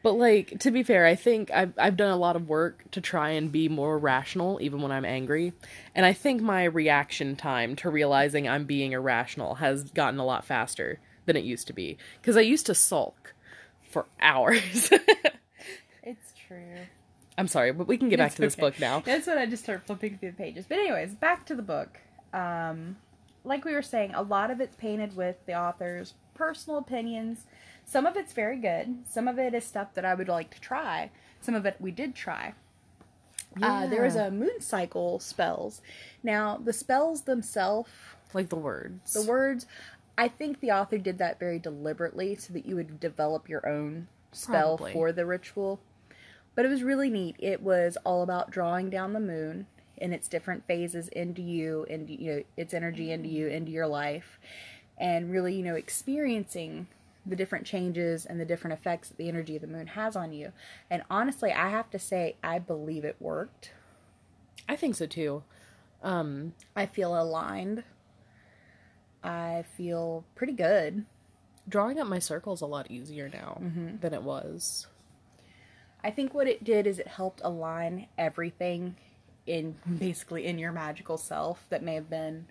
But 0.02 0.12
like 0.12 0.60
to 0.60 0.70
be 0.70 0.82
fair, 0.82 1.06
I 1.06 1.14
think 1.14 1.50
I've 1.50 1.72
I've 1.78 1.96
done 1.96 2.10
a 2.10 2.16
lot 2.16 2.36
of 2.36 2.48
work 2.48 2.90
to 2.92 3.00
try 3.00 3.30
and 3.30 3.50
be 3.50 3.68
more 3.68 3.98
rational 3.98 4.58
even 4.60 4.80
when 4.80 4.92
I'm 4.92 5.04
angry. 5.04 5.52
And 5.94 6.06
I 6.06 6.12
think 6.12 6.40
my 6.40 6.64
reaction 6.64 7.36
time 7.36 7.76
to 7.76 7.90
realizing 7.90 8.48
I'm 8.48 8.64
being 8.64 8.92
irrational 8.92 9.56
has 9.56 9.90
gotten 9.90 10.20
a 10.20 10.24
lot 10.24 10.44
faster 10.44 11.00
than 11.26 11.36
it 11.36 11.44
used 11.44 11.66
to 11.68 11.72
be. 11.72 11.98
Because 12.20 12.36
I 12.36 12.42
used 12.42 12.66
to 12.66 12.74
sulk 12.74 13.34
for 13.90 14.06
hours. 14.20 14.90
true. 16.48 16.86
I'm 17.36 17.46
sorry, 17.48 17.70
but 17.72 17.86
we 17.86 17.96
can 17.96 18.08
get 18.08 18.18
back 18.18 18.28
It's 18.28 18.36
to 18.36 18.42
this 18.42 18.56
book 18.56 18.80
now. 18.80 19.00
That's 19.00 19.26
when 19.28 19.38
I 19.38 19.46
just 19.46 19.62
start 19.62 19.86
flipping 19.86 20.18
through 20.18 20.32
the 20.32 20.36
pages. 20.36 20.66
But 20.68 20.78
anyways, 20.78 21.14
back 21.14 21.46
to 21.46 21.54
the 21.54 21.62
book. 21.62 21.98
Um, 22.32 22.96
like 23.44 23.64
we 23.64 23.74
were 23.74 23.82
saying, 23.82 24.12
a 24.14 24.22
lot 24.22 24.50
of 24.50 24.60
it's 24.60 24.74
painted 24.74 25.16
with 25.16 25.36
the 25.46 25.54
author's 25.56 26.14
personal 26.34 26.78
opinions. 26.78 27.44
Some 27.84 28.06
of 28.06 28.16
it's 28.16 28.32
very 28.32 28.56
good. 28.58 29.04
Some 29.08 29.28
of 29.28 29.38
it 29.38 29.54
is 29.54 29.64
stuff 29.64 29.94
that 29.94 30.04
I 30.04 30.14
would 30.14 30.28
like 30.28 30.50
to 30.54 30.60
try. 30.60 31.10
Some 31.40 31.54
of 31.54 31.64
it 31.64 31.76
we 31.78 31.90
did 31.92 32.14
try. 32.16 32.54
Uh, 33.62 33.86
there 33.86 34.02
was 34.02 34.14
a 34.16 34.30
moon 34.30 34.60
cycle 34.60 35.18
spells. 35.20 35.80
Now 36.22 36.60
the 36.62 36.72
spells 36.72 37.22
themselves, 37.22 37.90
Like 38.34 38.50
the 38.50 38.56
words. 38.56 39.14
the 39.14 39.22
words, 39.22 39.66
I 40.18 40.28
think 40.28 40.60
the 40.60 40.70
author 40.72 40.98
did 40.98 41.18
that 41.18 41.38
very 41.38 41.58
deliberately 41.58 42.34
so 42.34 42.52
that 42.52 42.66
you 42.66 42.74
would 42.76 43.00
develop 43.00 43.48
your 43.48 43.66
own 43.66 44.08
spell 44.32 44.76
Probably. 44.76 44.92
for 44.92 45.12
the 45.12 45.24
ritual. 45.24 45.80
But 46.58 46.64
it 46.64 46.70
was 46.70 46.82
really 46.82 47.08
neat. 47.08 47.36
It 47.38 47.62
was 47.62 47.96
all 48.02 48.24
about 48.24 48.50
drawing 48.50 48.90
down 48.90 49.12
the 49.12 49.20
moon 49.20 49.68
in 49.96 50.12
its 50.12 50.26
different 50.26 50.66
phases 50.66 51.06
into 51.06 51.40
you, 51.40 51.86
and 51.88 52.10
you 52.10 52.32
know 52.34 52.42
its 52.56 52.74
energy 52.74 53.12
into 53.12 53.28
you, 53.28 53.46
into 53.46 53.70
your 53.70 53.86
life, 53.86 54.40
and 54.98 55.30
really 55.30 55.54
you 55.54 55.62
know 55.62 55.76
experiencing 55.76 56.88
the 57.24 57.36
different 57.36 57.64
changes 57.64 58.26
and 58.26 58.40
the 58.40 58.44
different 58.44 58.76
effects 58.76 59.08
that 59.08 59.18
the 59.18 59.28
energy 59.28 59.54
of 59.54 59.62
the 59.62 59.68
moon 59.68 59.86
has 59.86 60.16
on 60.16 60.32
you. 60.32 60.50
And 60.90 61.04
honestly, 61.08 61.52
I 61.52 61.68
have 61.68 61.90
to 61.90 61.98
say, 61.98 62.34
I 62.42 62.58
believe 62.58 63.04
it 63.04 63.14
worked. 63.20 63.70
I 64.68 64.74
think 64.74 64.96
so 64.96 65.06
too. 65.06 65.44
Um 66.02 66.54
I 66.74 66.86
feel 66.86 67.16
aligned. 67.16 67.84
I 69.22 69.64
feel 69.76 70.24
pretty 70.34 70.54
good. 70.54 71.04
drawing 71.68 72.00
up 72.00 72.08
my 72.08 72.18
circle's 72.18 72.62
a 72.62 72.66
lot 72.66 72.90
easier 72.90 73.28
now 73.28 73.58
Mm-hmm. 73.62 73.98
than 74.00 74.12
it 74.14 74.22
was. 74.24 74.86
I 76.02 76.10
think 76.10 76.34
what 76.34 76.46
it 76.46 76.64
did 76.64 76.86
is 76.86 76.98
it 76.98 77.08
helped 77.08 77.40
align 77.42 78.06
everything 78.16 78.96
in 79.46 79.76
basically 79.98 80.46
in 80.46 80.58
your 80.58 80.72
magical 80.72 81.16
self 81.16 81.64
that 81.70 81.82
may 81.82 81.94
have 81.94 82.10
been 82.10 82.46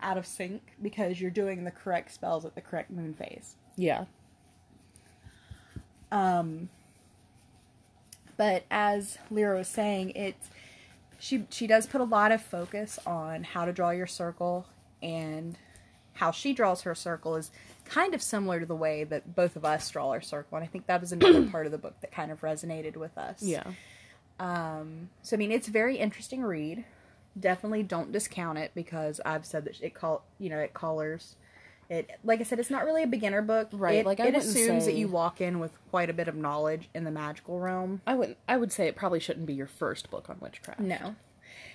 out 0.00 0.18
of 0.18 0.26
sync 0.26 0.62
because 0.82 1.20
you're 1.20 1.30
doing 1.30 1.64
the 1.64 1.70
correct 1.70 2.12
spells 2.12 2.44
at 2.44 2.54
the 2.54 2.60
correct 2.60 2.90
moon 2.90 3.14
phase. 3.14 3.56
Yeah. 3.76 4.04
Um 6.10 6.68
but 8.36 8.64
as 8.70 9.18
Lyra 9.30 9.58
was 9.58 9.68
saying, 9.68 10.10
it's 10.10 10.48
she 11.18 11.46
she 11.50 11.66
does 11.66 11.86
put 11.86 12.00
a 12.00 12.04
lot 12.04 12.32
of 12.32 12.42
focus 12.42 12.98
on 13.06 13.44
how 13.44 13.66
to 13.66 13.72
draw 13.72 13.90
your 13.90 14.06
circle 14.06 14.66
and 15.02 15.58
how 16.14 16.30
she 16.30 16.52
draws 16.52 16.82
her 16.82 16.94
circle 16.94 17.36
is 17.36 17.50
kind 17.90 18.14
of 18.14 18.22
similar 18.22 18.60
to 18.60 18.66
the 18.66 18.74
way 18.74 19.04
that 19.04 19.34
both 19.34 19.56
of 19.56 19.64
us 19.64 19.90
draw 19.90 20.10
our 20.10 20.20
circle 20.20 20.56
and 20.56 20.64
I 20.64 20.68
think 20.68 20.86
that 20.86 21.00
was 21.00 21.12
another 21.12 21.44
part 21.50 21.66
of 21.66 21.72
the 21.72 21.78
book 21.78 22.00
that 22.00 22.12
kind 22.12 22.30
of 22.30 22.40
resonated 22.40 22.96
with 22.96 23.18
us. 23.18 23.42
Yeah. 23.42 23.64
Um, 24.38 25.10
so 25.22 25.36
I 25.36 25.38
mean, 25.38 25.52
it's 25.52 25.68
a 25.68 25.72
very 25.72 25.98
interesting 25.98 26.42
read. 26.42 26.84
Definitely 27.38 27.82
don't 27.82 28.12
discount 28.12 28.58
it 28.58 28.72
because 28.74 29.20
I've 29.24 29.44
said 29.44 29.64
that 29.66 29.80
it 29.82 29.94
call 29.94 30.24
you 30.38 30.48
know 30.48 30.58
it 30.58 30.72
colors. 30.72 31.36
It 31.88 32.08
like 32.22 32.40
I 32.40 32.44
said, 32.44 32.60
it's 32.60 32.70
not 32.70 32.84
really 32.84 33.02
a 33.02 33.06
beginner 33.08 33.42
book. 33.42 33.68
Right, 33.72 33.98
It, 33.98 34.06
like, 34.06 34.20
I 34.20 34.28
it 34.28 34.36
assumes 34.36 34.84
that 34.86 34.94
you 34.94 35.08
walk 35.08 35.40
in 35.40 35.58
with 35.58 35.72
quite 35.90 36.08
a 36.08 36.12
bit 36.12 36.28
of 36.28 36.36
knowledge 36.36 36.88
in 36.94 37.02
the 37.02 37.10
magical 37.10 37.58
realm. 37.58 38.00
I 38.06 38.14
would 38.14 38.36
I 38.48 38.56
would 38.56 38.70
say 38.72 38.86
it 38.86 38.94
probably 38.96 39.18
shouldn't 39.20 39.46
be 39.46 39.54
your 39.54 39.66
first 39.66 40.10
book 40.10 40.30
on 40.30 40.36
witchcraft. 40.40 40.80
No, 40.80 41.16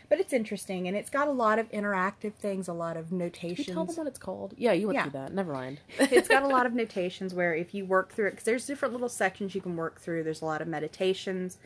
but 0.10 0.20
it's 0.20 0.34
interesting 0.34 0.88
and 0.88 0.96
it's 0.96 1.10
got 1.10 1.28
a 1.28 1.32
lot 1.32 1.60
of 1.60 1.70
interactive 1.72 2.34
things, 2.36 2.68
a 2.68 2.74
lot 2.74 2.98
of 2.98 3.10
Can 3.10 3.18
you 3.20 3.26
notations. 3.26 3.68
tell 3.68 3.86
them 3.86 3.96
what 3.96 4.08
it's 4.08 4.20
called? 4.20 4.54
Yeah, 4.58 4.72
you 4.74 4.88
went 4.88 4.96
Yeah. 4.98 5.04
through 5.04 5.12
that. 5.20 5.34
Never 5.34 5.54
mind. 5.54 5.80
it's 6.00 6.28
got 6.28 6.44
a 6.44 6.48
lot 6.48 6.66
of 6.66 6.74
notations 6.84 7.34
where 7.34 7.54
if 7.56 7.74
you 7.74 7.86
work 7.86 8.14
through 8.14 8.28
it, 8.28 8.32
because 8.32 8.46
there's 8.46 8.66
different 8.66 8.94
little 8.94 9.10
sections 9.10 9.56
you 9.56 9.62
can 9.62 9.76
work 9.76 10.00
through. 10.00 10.24
There's 10.24 10.42
a 10.42 10.46
lot 10.46 10.62
of 10.62 10.68
meditations. 10.68 11.58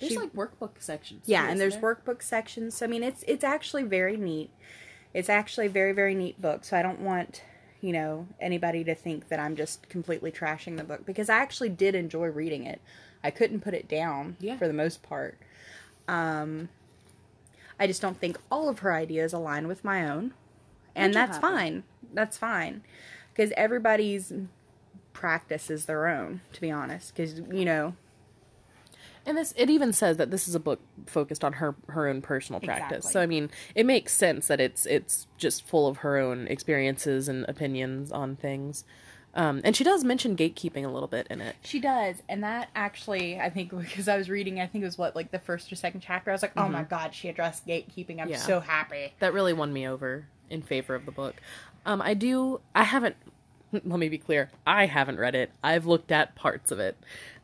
There's 0.00 0.12
She- 0.12 0.18
like 0.18 0.32
workbook 0.32 0.80
sections. 0.80 1.22
Yeah, 1.26 1.48
and 1.48 1.60
there's 1.60 1.76
there? 1.78 1.94
workbook 1.94 2.22
sections. 2.22 2.74
So 2.76 2.86
I 2.86 2.88
mean, 2.88 3.02
it's 3.02 3.24
it's 3.28 3.44
actually 3.44 3.82
very 3.84 4.16
neat. 4.16 4.50
It's 5.14 5.28
actually 5.28 5.66
a 5.66 5.70
very 5.70 5.92
very 5.92 6.14
neat 6.14 6.40
book. 6.40 6.64
So 6.64 6.76
I 6.76 6.82
don't 6.82 7.00
want 7.00 7.42
you 7.80 7.92
know 7.92 8.26
anybody 8.40 8.84
to 8.84 8.94
think 8.94 9.28
that 9.28 9.38
I'm 9.40 9.56
just 9.56 9.88
completely 9.88 10.30
trashing 10.32 10.76
the 10.76 10.84
book 10.84 11.04
because 11.04 11.28
I 11.28 11.36
actually 11.38 11.68
did 11.68 11.94
enjoy 11.94 12.26
reading 12.28 12.64
it. 12.64 12.80
I 13.24 13.30
couldn't 13.30 13.60
put 13.60 13.74
it 13.74 13.86
down 13.88 14.36
Yeah. 14.40 14.56
for 14.56 14.66
the 14.66 14.72
most 14.72 15.02
part. 15.02 15.38
Um, 16.08 16.68
I 17.82 17.88
just 17.88 18.00
don't 18.00 18.18
think 18.20 18.38
all 18.50 18.68
of 18.68 18.78
her 18.80 18.92
ideas 18.94 19.32
align 19.32 19.66
with 19.66 19.84
my 19.84 20.08
own, 20.08 20.34
and 20.94 21.12
that's 21.12 21.38
happen. 21.38 21.50
fine. 21.50 21.82
That's 22.14 22.38
fine 22.38 22.82
because 23.34 23.52
everybody's 23.56 24.32
practice 25.12 25.70
is 25.70 25.86
their 25.86 26.06
own. 26.06 26.42
To 26.52 26.60
be 26.60 26.70
honest, 26.70 27.14
because 27.16 27.40
you 27.50 27.64
know 27.64 27.94
And 29.26 29.36
this 29.36 29.52
it 29.56 29.68
even 29.70 29.92
says 29.92 30.16
that 30.16 30.30
this 30.30 30.46
is 30.48 30.54
a 30.54 30.60
book 30.60 30.80
focused 31.06 31.44
on 31.44 31.54
her 31.54 31.74
her 31.88 32.08
own 32.08 32.22
personal 32.22 32.60
practice. 32.60 32.98
Exactly. 32.98 33.12
So 33.12 33.20
I 33.20 33.26
mean, 33.26 33.50
it 33.74 33.86
makes 33.86 34.12
sense 34.14 34.46
that 34.48 34.60
it's 34.60 34.86
it's 34.86 35.26
just 35.38 35.66
full 35.66 35.88
of 35.88 35.98
her 35.98 36.18
own 36.18 36.46
experiences 36.48 37.28
and 37.28 37.44
opinions 37.48 38.12
on 38.12 38.36
things. 38.36 38.84
Um, 39.34 39.62
and 39.64 39.74
she 39.74 39.82
does 39.82 40.04
mention 40.04 40.36
gatekeeping 40.36 40.84
a 40.84 40.88
little 40.88 41.08
bit 41.08 41.26
in 41.30 41.40
it. 41.40 41.56
She 41.62 41.80
does, 41.80 42.16
and 42.28 42.42
that 42.44 42.68
actually, 42.74 43.40
I 43.40 43.48
think, 43.50 43.70
because 43.78 44.06
I 44.08 44.16
was 44.18 44.28
reading, 44.28 44.60
I 44.60 44.66
think 44.66 44.82
it 44.82 44.86
was 44.86 44.98
what, 44.98 45.16
like 45.16 45.30
the 45.30 45.38
first 45.38 45.72
or 45.72 45.76
second 45.76 46.00
chapter. 46.00 46.30
I 46.30 46.34
was 46.34 46.42
like, 46.42 46.52
oh 46.56 46.68
my 46.68 46.82
god, 46.82 47.14
she 47.14 47.28
addressed 47.28 47.66
gatekeeping. 47.66 48.20
I'm 48.20 48.28
Yeah. 48.28 48.36
so 48.36 48.60
happy. 48.60 49.14
That 49.20 49.32
really 49.32 49.52
won 49.54 49.72
me 49.72 49.88
over 49.88 50.26
in 50.50 50.60
favor 50.62 50.94
of 50.94 51.06
the 51.06 51.12
book. 51.12 51.36
Um, 51.86 52.02
I 52.02 52.14
do. 52.14 52.60
I 52.74 52.82
haven't. 52.84 53.16
Let 53.72 53.84
me 53.86 54.08
be 54.10 54.18
clear. 54.18 54.50
I 54.66 54.84
haven't 54.86 55.18
read 55.18 55.34
it. 55.34 55.50
I've 55.64 55.86
looked 55.86 56.12
at 56.12 56.34
parts 56.34 56.70
of 56.70 56.78
it. 56.78 56.96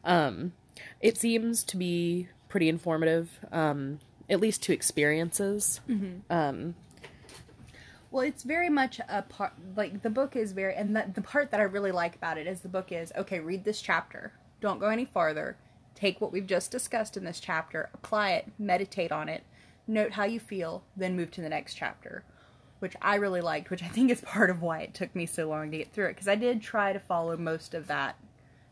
Um, 0.04 0.52
it 1.00 1.16
seems 1.16 1.64
to 1.64 1.76
be 1.78 2.28
pretty 2.50 2.68
informative, 2.68 3.30
um, 3.50 3.98
at 4.28 4.40
least 4.40 4.62
to 4.64 4.72
experiences. 4.74 5.80
Um, 6.28 6.74
Well, 8.10 8.24
it's 8.24 8.42
very 8.42 8.70
much 8.70 9.00
a 9.08 9.22
part, 9.22 9.52
like 9.76 10.02
the 10.02 10.10
book 10.10 10.34
is 10.34 10.52
very, 10.52 10.74
and 10.74 10.96
the, 10.96 11.04
the 11.12 11.20
part 11.20 11.50
that 11.50 11.60
I 11.60 11.64
really 11.64 11.92
like 11.92 12.16
about 12.16 12.38
it 12.38 12.46
is 12.46 12.60
the 12.60 12.68
book 12.68 12.90
is 12.90 13.12
okay, 13.16 13.38
read 13.38 13.64
this 13.64 13.82
chapter. 13.82 14.32
Don't 14.60 14.80
go 14.80 14.88
any 14.88 15.04
farther. 15.04 15.56
Take 15.94 16.20
what 16.20 16.32
we've 16.32 16.46
just 16.46 16.70
discussed 16.70 17.16
in 17.16 17.24
this 17.24 17.40
chapter, 17.40 17.90
apply 17.92 18.32
it, 18.32 18.52
meditate 18.58 19.12
on 19.12 19.28
it, 19.28 19.42
note 19.86 20.12
how 20.12 20.24
you 20.24 20.40
feel, 20.40 20.84
then 20.96 21.16
move 21.16 21.30
to 21.32 21.40
the 21.40 21.48
next 21.48 21.74
chapter. 21.74 22.24
Which 22.78 22.94
I 23.02 23.16
really 23.16 23.40
liked, 23.40 23.70
which 23.70 23.82
I 23.82 23.88
think 23.88 24.10
is 24.10 24.20
part 24.20 24.50
of 24.50 24.62
why 24.62 24.82
it 24.82 24.94
took 24.94 25.14
me 25.14 25.26
so 25.26 25.48
long 25.48 25.70
to 25.72 25.78
get 25.78 25.92
through 25.92 26.06
it. 26.06 26.12
Because 26.12 26.28
I 26.28 26.36
did 26.36 26.62
try 26.62 26.92
to 26.92 27.00
follow 27.00 27.36
most 27.36 27.74
of 27.74 27.88
that 27.88 28.16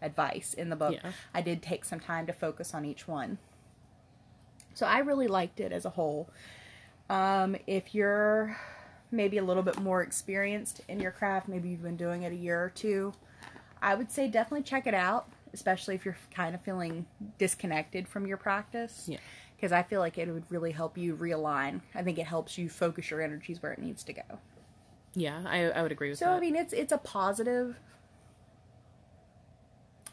advice 0.00 0.54
in 0.54 0.70
the 0.70 0.76
book. 0.76 0.94
Yeah. 0.94 1.10
I 1.34 1.42
did 1.42 1.62
take 1.62 1.84
some 1.84 1.98
time 1.98 2.26
to 2.26 2.32
focus 2.32 2.72
on 2.72 2.84
each 2.84 3.08
one. 3.08 3.38
So 4.74 4.86
I 4.86 4.98
really 4.98 5.26
liked 5.26 5.58
it 5.58 5.72
as 5.72 5.84
a 5.84 5.90
whole. 5.90 6.30
Um, 7.10 7.56
if 7.66 7.94
you're 7.94 8.56
maybe 9.10 9.38
a 9.38 9.44
little 9.44 9.62
bit 9.62 9.78
more 9.80 10.02
experienced 10.02 10.80
in 10.88 11.00
your 11.00 11.10
craft, 11.12 11.48
maybe 11.48 11.68
you've 11.68 11.82
been 11.82 11.96
doing 11.96 12.22
it 12.22 12.32
a 12.32 12.36
year 12.36 12.62
or 12.62 12.70
two, 12.70 13.12
I 13.82 13.94
would 13.94 14.10
say 14.10 14.28
definitely 14.28 14.64
check 14.64 14.86
it 14.86 14.94
out, 14.94 15.28
especially 15.52 15.94
if 15.94 16.04
you're 16.04 16.16
kind 16.34 16.54
of 16.54 16.60
feeling 16.62 17.06
disconnected 17.38 18.08
from 18.08 18.26
your 18.26 18.36
practice. 18.36 19.04
Yeah. 19.06 19.18
Because 19.56 19.72
I 19.72 19.82
feel 19.82 20.00
like 20.00 20.18
it 20.18 20.28
would 20.28 20.44
really 20.50 20.72
help 20.72 20.98
you 20.98 21.16
realign. 21.16 21.80
I 21.94 22.02
think 22.02 22.18
it 22.18 22.26
helps 22.26 22.58
you 22.58 22.68
focus 22.68 23.10
your 23.10 23.22
energies 23.22 23.62
where 23.62 23.72
it 23.72 23.78
needs 23.78 24.02
to 24.04 24.12
go. 24.12 24.22
yeah, 25.14 25.42
I, 25.46 25.70
I 25.70 25.82
would 25.82 25.92
agree 25.92 26.10
with 26.10 26.18
So 26.18 26.26
that. 26.26 26.32
So 26.32 26.36
I 26.36 26.40
mean, 26.40 26.56
it's 26.56 26.72
it's 26.74 26.92
a 26.92 26.98
positive, 26.98 27.76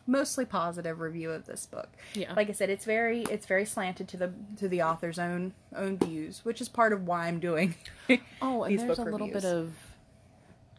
mostly 0.05 0.45
positive 0.45 0.99
review 0.99 1.31
of 1.31 1.45
this 1.45 1.65
book. 1.65 1.89
Yeah. 2.13 2.33
Like 2.33 2.49
I 2.49 2.53
said, 2.53 2.69
it's 2.69 2.85
very 2.85 3.21
it's 3.23 3.45
very 3.45 3.65
slanted 3.65 4.07
to 4.09 4.17
the 4.17 4.33
to 4.57 4.67
the 4.67 4.81
author's 4.81 5.19
own 5.19 5.53
own 5.75 5.97
views, 5.97 6.41
which 6.43 6.61
is 6.61 6.69
part 6.69 6.93
of 6.93 7.07
why 7.07 7.27
I'm 7.27 7.39
doing. 7.39 7.75
oh, 8.41 8.63
and 8.63 8.79
there's 8.79 8.99
a 8.99 9.03
little 9.03 9.27
reviews. 9.27 9.43
bit 9.43 9.51
of 9.51 9.73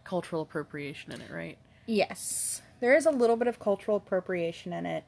cultural 0.05 0.43
appropriation 0.43 1.13
in 1.13 1.21
it, 1.21 1.31
right? 1.31 1.59
Yes, 1.87 2.63
there 2.81 2.95
is 2.95 3.07
a 3.07 3.11
little 3.11 3.37
bit 3.37 3.49
of 3.49 3.59
cultural 3.59 3.97
appropriation 3.97 4.73
in 4.73 4.87
it. 4.87 5.05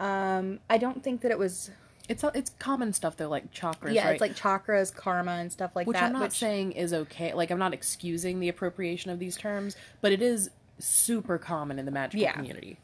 Um, 0.00 0.60
I 0.68 0.78
don't 0.78 1.02
think 1.02 1.20
that 1.22 1.30
it 1.30 1.38
was. 1.38 1.70
It's 2.08 2.24
it's 2.34 2.50
common 2.58 2.92
stuff 2.92 3.16
though, 3.16 3.28
like 3.28 3.52
chakras. 3.52 3.94
yeah, 3.94 4.06
right? 4.06 4.12
it's 4.12 4.20
like 4.20 4.34
chakras, 4.34 4.94
karma, 4.94 5.32
and 5.32 5.52
stuff 5.52 5.70
like 5.76 5.86
which 5.86 5.94
that. 5.94 6.04
Which 6.04 6.06
I'm 6.08 6.12
not 6.12 6.22
which, 6.22 6.38
saying 6.38 6.72
is 6.72 6.92
okay. 6.92 7.32
Like 7.32 7.50
I'm 7.50 7.58
not 7.58 7.72
excusing 7.72 8.40
the 8.40 8.48
appropriation 8.48 9.10
of 9.10 9.18
these 9.18 9.36
terms, 9.36 9.76
but 10.00 10.10
it 10.12 10.20
is 10.20 10.50
super 10.78 11.38
common 11.38 11.78
in 11.78 11.84
the 11.86 11.92
magical 11.92 12.22
Yeah. 12.22 12.32
community. 12.32 12.78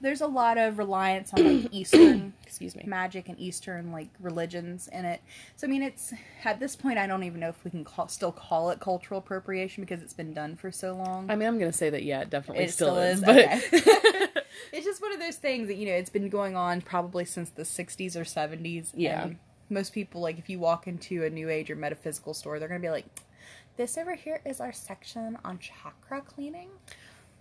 There's 0.00 0.20
a 0.20 0.26
lot 0.26 0.58
of 0.58 0.78
reliance 0.78 1.32
on 1.32 1.62
like 1.62 1.68
Eastern 1.72 2.34
Excuse 2.46 2.76
me. 2.76 2.84
magic 2.86 3.28
and 3.28 3.38
Eastern 3.38 3.92
like 3.92 4.08
religions 4.20 4.88
in 4.92 5.04
it. 5.04 5.20
So 5.56 5.66
I 5.66 5.70
mean, 5.70 5.82
it's 5.82 6.12
at 6.44 6.60
this 6.60 6.76
point 6.76 6.98
I 6.98 7.06
don't 7.06 7.22
even 7.22 7.40
know 7.40 7.48
if 7.48 7.64
we 7.64 7.70
can 7.70 7.84
call, 7.84 8.08
still 8.08 8.32
call 8.32 8.70
it 8.70 8.80
cultural 8.80 9.18
appropriation 9.18 9.82
because 9.84 10.02
it's 10.02 10.12
been 10.12 10.34
done 10.34 10.56
for 10.56 10.70
so 10.70 10.94
long. 10.94 11.30
I 11.30 11.36
mean, 11.36 11.48
I'm 11.48 11.58
gonna 11.58 11.72
say 11.72 11.90
that 11.90 12.02
yeah, 12.02 12.20
it 12.20 12.30
definitely 12.30 12.64
it 12.64 12.72
still, 12.72 12.98
is, 12.98 13.22
Okay. 13.22 13.60
but 13.70 13.84
it's 14.72 14.84
just 14.84 15.00
one 15.00 15.12
of 15.12 15.20
those 15.20 15.36
things 15.36 15.68
that 15.68 15.76
you 15.76 15.86
know 15.86 15.94
it's 15.94 16.10
been 16.10 16.28
going 16.28 16.56
on 16.56 16.80
probably 16.82 17.24
since 17.24 17.50
the 17.50 17.62
60s 17.62 18.16
or 18.16 18.24
70s. 18.24 18.90
Yeah. 18.94 19.24
And 19.24 19.38
most 19.70 19.92
people 19.92 20.20
like 20.20 20.38
if 20.38 20.48
you 20.50 20.58
walk 20.58 20.86
into 20.86 21.24
a 21.24 21.30
new 21.30 21.48
age 21.48 21.70
or 21.70 21.76
metaphysical 21.76 22.34
store, 22.34 22.58
they're 22.58 22.68
gonna 22.68 22.80
be 22.80 22.90
like, 22.90 23.06
"This 23.76 23.96
over 23.96 24.14
here 24.14 24.40
is 24.44 24.60
our 24.60 24.72
section 24.72 25.38
on 25.44 25.58
chakra 25.58 26.20
cleaning." 26.20 26.68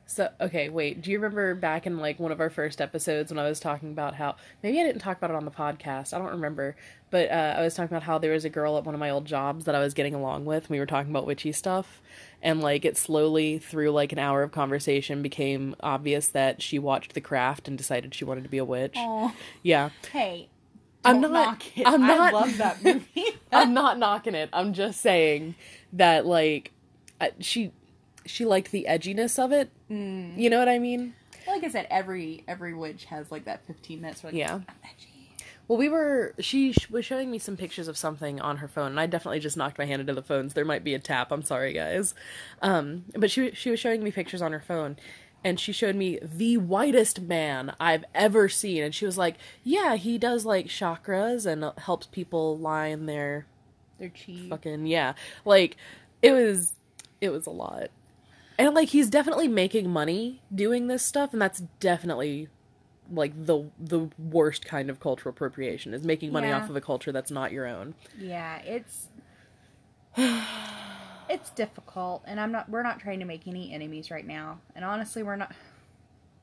So 0.08 0.30
okay, 0.40 0.70
wait. 0.70 1.02
Do 1.02 1.10
you 1.10 1.18
remember 1.18 1.56
back 1.56 1.88
in 1.88 1.98
like 1.98 2.20
one 2.20 2.32
of 2.32 2.40
our 2.40 2.50
first 2.52 2.80
episodes 2.80 3.32
when 3.32 3.40
I 3.40 3.48
was 3.50 3.60
talking 3.60 3.90
about 3.92 4.14
how 4.16 4.36
maybe 4.62 4.80
I 4.80 4.84
didn't 4.84 5.02
talk 5.02 5.18
about 5.18 5.32
it 5.32 5.36
on 5.36 5.46
the 5.46 5.52
podcast. 5.52 6.14
I 6.14 6.20
don't 6.20 6.30
remember, 6.30 6.76
but 7.10 7.32
uh, 7.32 7.56
I 7.58 7.62
was 7.62 7.74
talking 7.74 7.96
about 7.96 8.04
how 8.04 8.20
there 8.20 8.32
was 8.32 8.46
a 8.46 8.50
girl 8.50 8.78
at 8.78 8.84
one 8.84 8.94
of 8.94 9.00
my 9.00 9.10
old 9.10 9.26
jobs 9.26 9.66
that 9.66 9.74
I 9.74 9.80
was 9.80 9.96
getting 9.96 10.14
along 10.14 10.46
with. 10.46 10.70
We 10.70 10.78
were 10.80 10.86
talking 10.86 11.10
about 11.10 11.26
witchy 11.26 11.52
stuff, 11.52 12.02
and 12.42 12.62
like 12.62 12.86
it 12.86 12.98
slowly 12.98 13.58
through 13.58 13.90
like 13.92 14.12
an 14.12 14.20
hour 14.20 14.44
of 14.44 14.52
conversation 14.52 15.24
became 15.24 15.76
obvious 15.80 16.28
that 16.30 16.62
she 16.62 16.78
watched 16.78 17.14
The 17.16 17.22
Craft 17.22 17.68
and 17.68 17.76
decided 17.76 18.14
she 18.14 18.26
wanted 18.26 18.44
to 18.44 18.50
be 18.50 18.60
a 18.60 18.66
witch. 18.66 18.94
Oh, 18.98 19.34
Yeah, 19.64 19.90
hey, 20.12 20.50
I'm 21.04 21.20
not- 21.20 21.32
knock 21.32 21.78
it. 21.80 21.88
I'm 21.88 22.02
not. 22.02 22.32
I 22.34 22.38
love 22.38 22.58
that 22.58 22.84
movie. 22.84 23.26
I'm 23.52 23.74
not 23.74 23.98
knocking 23.98 24.36
it. 24.36 24.50
I'm 24.54 24.74
just 24.74 25.02
saying 25.02 25.56
that 25.94 26.28
like 26.28 26.74
she 27.40 27.72
she 28.28 28.46
liked 28.46 28.72
the 28.72 28.86
edginess 28.88 29.44
of 29.44 29.52
it. 29.52 29.72
Mm. 29.90 30.38
You 30.38 30.50
know 30.50 30.60
what 30.60 30.70
I 30.70 30.80
mean? 30.80 31.14
like 31.48 31.64
I 31.64 31.70
said, 31.70 31.86
every 31.92 32.44
every 32.48 32.74
witch 32.74 33.06
has 33.06 33.32
like 33.32 33.46
that 33.46 33.66
15 33.68 34.02
minutes. 34.02 34.24
Where 34.24 34.32
like, 34.32 34.40
Yeah. 34.40 34.62
Well, 35.68 35.80
we 35.80 35.90
were. 35.90 36.36
She 36.40 36.74
sh- 36.74 36.90
was 36.92 37.06
showing 37.06 37.32
me 37.32 37.40
some 37.40 37.58
pictures 37.58 37.88
of 37.88 37.98
something 37.98 38.40
on 38.40 38.58
her 38.58 38.68
phone, 38.68 38.92
and 38.92 39.00
I 39.00 39.08
definitely 39.08 39.40
just 39.40 39.58
knocked 39.58 39.80
my 39.80 39.86
hand 39.86 40.00
into 40.00 40.14
the 40.14 40.22
phones. 40.22 40.54
There 40.54 40.64
might 40.66 40.84
be 40.84 40.94
a 40.94 41.00
tap. 41.00 41.32
I'm 41.32 41.42
sorry, 41.42 41.74
guys. 41.74 42.14
Um, 42.62 43.06
but 43.16 43.32
she 43.32 43.52
she 43.52 43.72
was 43.72 43.80
showing 43.80 44.04
me 44.04 44.12
pictures 44.12 44.44
on 44.44 44.52
her 44.52 44.60
phone, 44.60 44.96
and 45.44 45.60
she 45.60 45.72
showed 45.72 45.96
me 45.96 46.20
the 46.22 46.58
whitest 46.58 47.20
man 47.22 47.74
I've 47.80 48.06
ever 48.14 48.48
seen, 48.48 48.84
and 48.84 48.94
she 48.94 49.08
was 49.08 49.18
like, 49.18 49.38
"Yeah, 49.64 49.96
he 49.96 50.20
does 50.20 50.46
like 50.46 50.68
chakras 50.68 51.48
and 51.48 51.72
helps 51.80 52.06
people 52.06 52.60
line 52.60 53.08
their 53.08 53.48
They're 53.98 54.10
cheap. 54.10 54.52
fucking 54.52 54.86
yeah." 54.86 55.14
Like 55.46 55.78
it 56.22 56.32
was, 56.34 56.74
it 57.22 57.30
was 57.30 57.48
a 57.48 57.52
lot, 57.52 57.90
and 58.58 58.74
like 58.74 58.90
he's 58.90 59.10
definitely 59.10 59.48
making 59.48 59.90
money 59.90 60.42
doing 60.54 60.88
this 60.88 61.04
stuff, 61.04 61.34
and 61.34 61.42
that's 61.42 61.60
definitely 61.80 62.48
like 63.12 63.34
the 63.46 63.70
the 63.80 64.10
worst 64.18 64.66
kind 64.66 64.90
of 64.90 65.00
cultural 65.00 65.32
appropriation 65.32 65.94
is 65.94 66.04
making 66.04 66.32
money 66.32 66.48
Yeah. 66.48 66.58
off 66.64 66.70
of 66.70 66.76
a 66.76 66.82
culture 66.82 67.12
that's 67.12 67.30
not 67.32 67.52
your 67.52 67.68
own. 67.68 67.94
Yeah, 68.20 68.58
it's 68.60 69.08
it's 71.30 71.50
difficult, 71.52 72.24
and 72.26 72.40
I'm 72.40 72.52
not. 72.52 72.70
We're 72.70 72.84
not 72.84 73.00
trying 73.00 73.20
to 73.20 73.26
make 73.26 73.48
any 73.48 73.74
enemies 73.74 74.12
right 74.12 74.26
now, 74.26 74.60
and 74.76 74.86
honestly, 74.86 75.24
we're 75.24 75.36
not. 75.36 75.52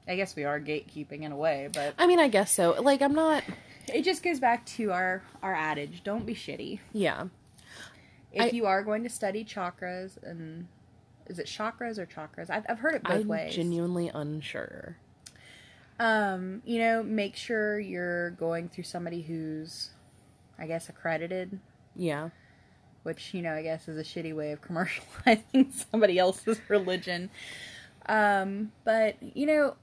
I 0.09 0.17
guess 0.17 0.35
we 0.35 0.45
are 0.45 0.59
gatekeeping 0.61 1.23
in 1.23 1.31
a 1.33 1.37
way, 1.37 1.69
but 1.73 1.95
I 1.99 2.07
mean, 2.07 2.19
I 2.19 2.29
guess 2.29 2.51
so. 2.53 2.73
Like 2.81 3.03
I'm 3.03 3.15
not 3.15 3.45
it 3.89 4.03
just 4.03 4.23
goes 4.23 4.41
back 4.41 4.67
to 4.67 4.91
our 4.93 5.23
our 5.43 5.55
adage: 5.55 6.03
don't 6.05 6.27
be 6.27 6.35
shitty. 6.35 6.81
yeah. 6.93 7.25
If 8.33 8.43
I- 8.43 8.57
you 8.57 8.67
are 8.67 8.83
going 8.83 9.03
to 9.05 9.11
study 9.11 9.45
chakras, 9.45 10.21
and 10.23 10.67
is 11.27 11.39
it 11.39 11.47
chakras 11.47 11.99
or 11.99 12.07
chakras? 12.07 12.51
I've, 12.51 12.65
I've 12.69 12.79
heard 12.79 12.95
it 12.95 13.03
both 13.03 13.13
ways. 13.13 13.23
I'm 13.23 13.29
ways. 13.29 13.55
genuinely 13.55 14.11
unsure. 14.15 14.97
Um, 15.99 16.63
you 16.65 16.79
know, 16.79 17.03
make 17.03 17.37
sure 17.37 17.79
you're 17.79 18.31
going 18.31 18.69
through 18.69 18.85
somebody 18.85 19.23
who's, 19.23 19.91
I 20.59 20.67
guess, 20.67 20.89
accredited, 20.89 21.61
Yeah. 21.95 22.31
which, 23.05 23.35
you 23.35 23.43
know, 23.43 23.53
I 23.53 23.63
guess 23.63 23.87
is 23.89 23.97
a 23.99 24.03
shitty 24.03 24.35
way 24.35 24.53
of 24.53 24.61
commercializing 24.67 25.73
somebody 25.91 26.19
else's 26.19 26.59
religion. 26.69 27.31
Um, 28.07 28.73
but, 28.85 29.17
you 29.23 29.47
know, 29.47 29.77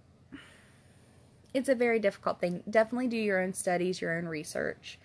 it's 1.54 1.70
a 1.70 1.76
very 1.76 2.00
difficult 2.00 2.40
thing. 2.42 2.64
Definitely 2.70 3.08
do 3.08 3.18
your 3.18 3.42
own 3.42 3.54
studies, 3.54 4.02
your 4.02 4.18
own 4.18 4.26
research. 4.26 5.00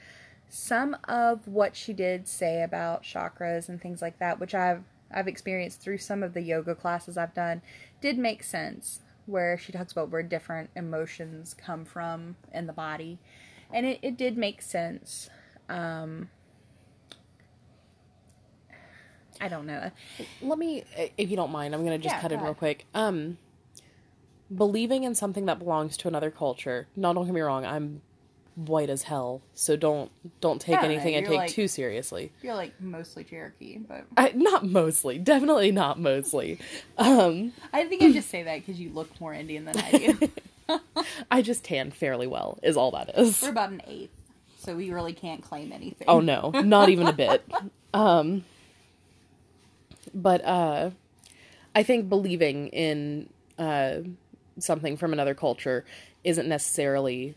Some 0.48 0.96
of 1.08 1.46
what 1.48 1.74
she 1.76 1.92
did 1.92 2.26
say 2.28 2.62
about 2.62 3.02
chakras 3.02 3.68
and 3.68 3.80
things 3.80 4.02
like 4.02 4.18
that, 4.18 4.40
which 4.40 4.54
I've 4.54 4.82
I've 5.14 5.28
experienced 5.28 5.80
through 5.80 5.98
some 5.98 6.22
of 6.22 6.34
the 6.34 6.42
yoga 6.42 6.74
classes 6.74 7.16
I've 7.16 7.34
done, 7.34 7.62
did 8.00 8.18
make 8.18 8.42
sense. 8.42 9.00
Where 9.26 9.56
she 9.56 9.72
talks 9.72 9.92
about 9.92 10.10
where 10.10 10.22
different 10.22 10.68
emotions 10.76 11.54
come 11.54 11.86
from 11.86 12.36
in 12.52 12.66
the 12.66 12.74
body, 12.74 13.18
and 13.72 13.86
it, 13.86 13.98
it 14.02 14.18
did 14.18 14.36
make 14.36 14.60
sense. 14.60 15.30
Um, 15.70 16.28
I 19.40 19.48
don't 19.48 19.66
know. 19.66 19.90
Let 20.42 20.58
me 20.58 20.84
if 21.16 21.30
you 21.30 21.36
don't 21.36 21.50
mind, 21.50 21.74
I'm 21.74 21.84
going 21.84 21.98
to 21.98 22.02
just 22.02 22.16
Yeah, 22.16 22.20
cut 22.20 22.32
in 22.32 22.40
real 22.40 22.54
quick. 22.54 22.86
Um 22.94 23.38
believing 24.54 25.04
in 25.04 25.14
something 25.14 25.46
that 25.46 25.58
belongs 25.58 25.96
to 25.96 26.08
another 26.08 26.30
culture. 26.30 26.86
No, 26.96 27.12
don't 27.14 27.24
get 27.24 27.34
me 27.34 27.40
wrong. 27.40 27.64
I'm 27.64 28.02
white 28.56 28.88
as 28.90 29.02
hell, 29.04 29.42
so 29.54 29.76
don't 29.76 30.10
don't 30.40 30.60
take 30.60 30.74
Yeah, 30.76 30.84
anything 30.84 31.16
I 31.16 31.20
take 31.22 31.30
like- 31.38 31.50
too 31.50 31.66
seriously. 31.68 32.32
You're 32.42 32.54
like 32.54 32.80
mostly 32.80 33.24
Cherokee, 33.24 33.78
but 33.78 34.04
I, 34.16 34.30
not 34.34 34.64
mostly, 34.64 35.18
definitely 35.18 35.72
not 35.72 35.98
mostly. 35.98 36.58
Um, 36.98 37.52
I 37.72 37.84
think 37.86 38.02
I 38.02 38.12
just 38.12 38.30
say 38.30 38.42
that 38.44 38.60
because 38.60 38.78
you 38.80 38.90
look 38.90 39.20
more 39.20 39.34
Indian 39.34 39.64
than 39.64 39.76
I 39.78 39.90
do. 40.68 40.80
I 41.30 41.42
just 41.42 41.64
tan 41.64 41.90
fairly 41.90 42.26
well, 42.26 42.58
is 42.62 42.76
all 42.76 42.90
that 42.92 43.18
is. 43.18 43.42
We're 43.42 43.50
about 43.50 43.70
an 43.70 43.82
eighth, 43.86 44.14
so 44.60 44.74
we 44.76 44.90
really 44.92 45.12
can't 45.12 45.42
claim 45.42 45.72
anything. 45.72 46.06
Oh 46.08 46.20
no, 46.20 46.50
not 46.50 46.88
even 46.88 47.06
a 47.08 47.12
bit. 47.24 47.44
Um, 47.92 48.44
but 50.14 50.44
uh, 50.44 50.90
I 51.74 51.82
think 51.82 52.08
believing 52.08 52.68
in 52.68 53.28
uh, 53.58 53.96
something 54.58 54.96
from 54.96 55.12
another 55.12 55.34
culture 55.34 55.84
isn't 56.22 56.48
necessarily 56.48 57.34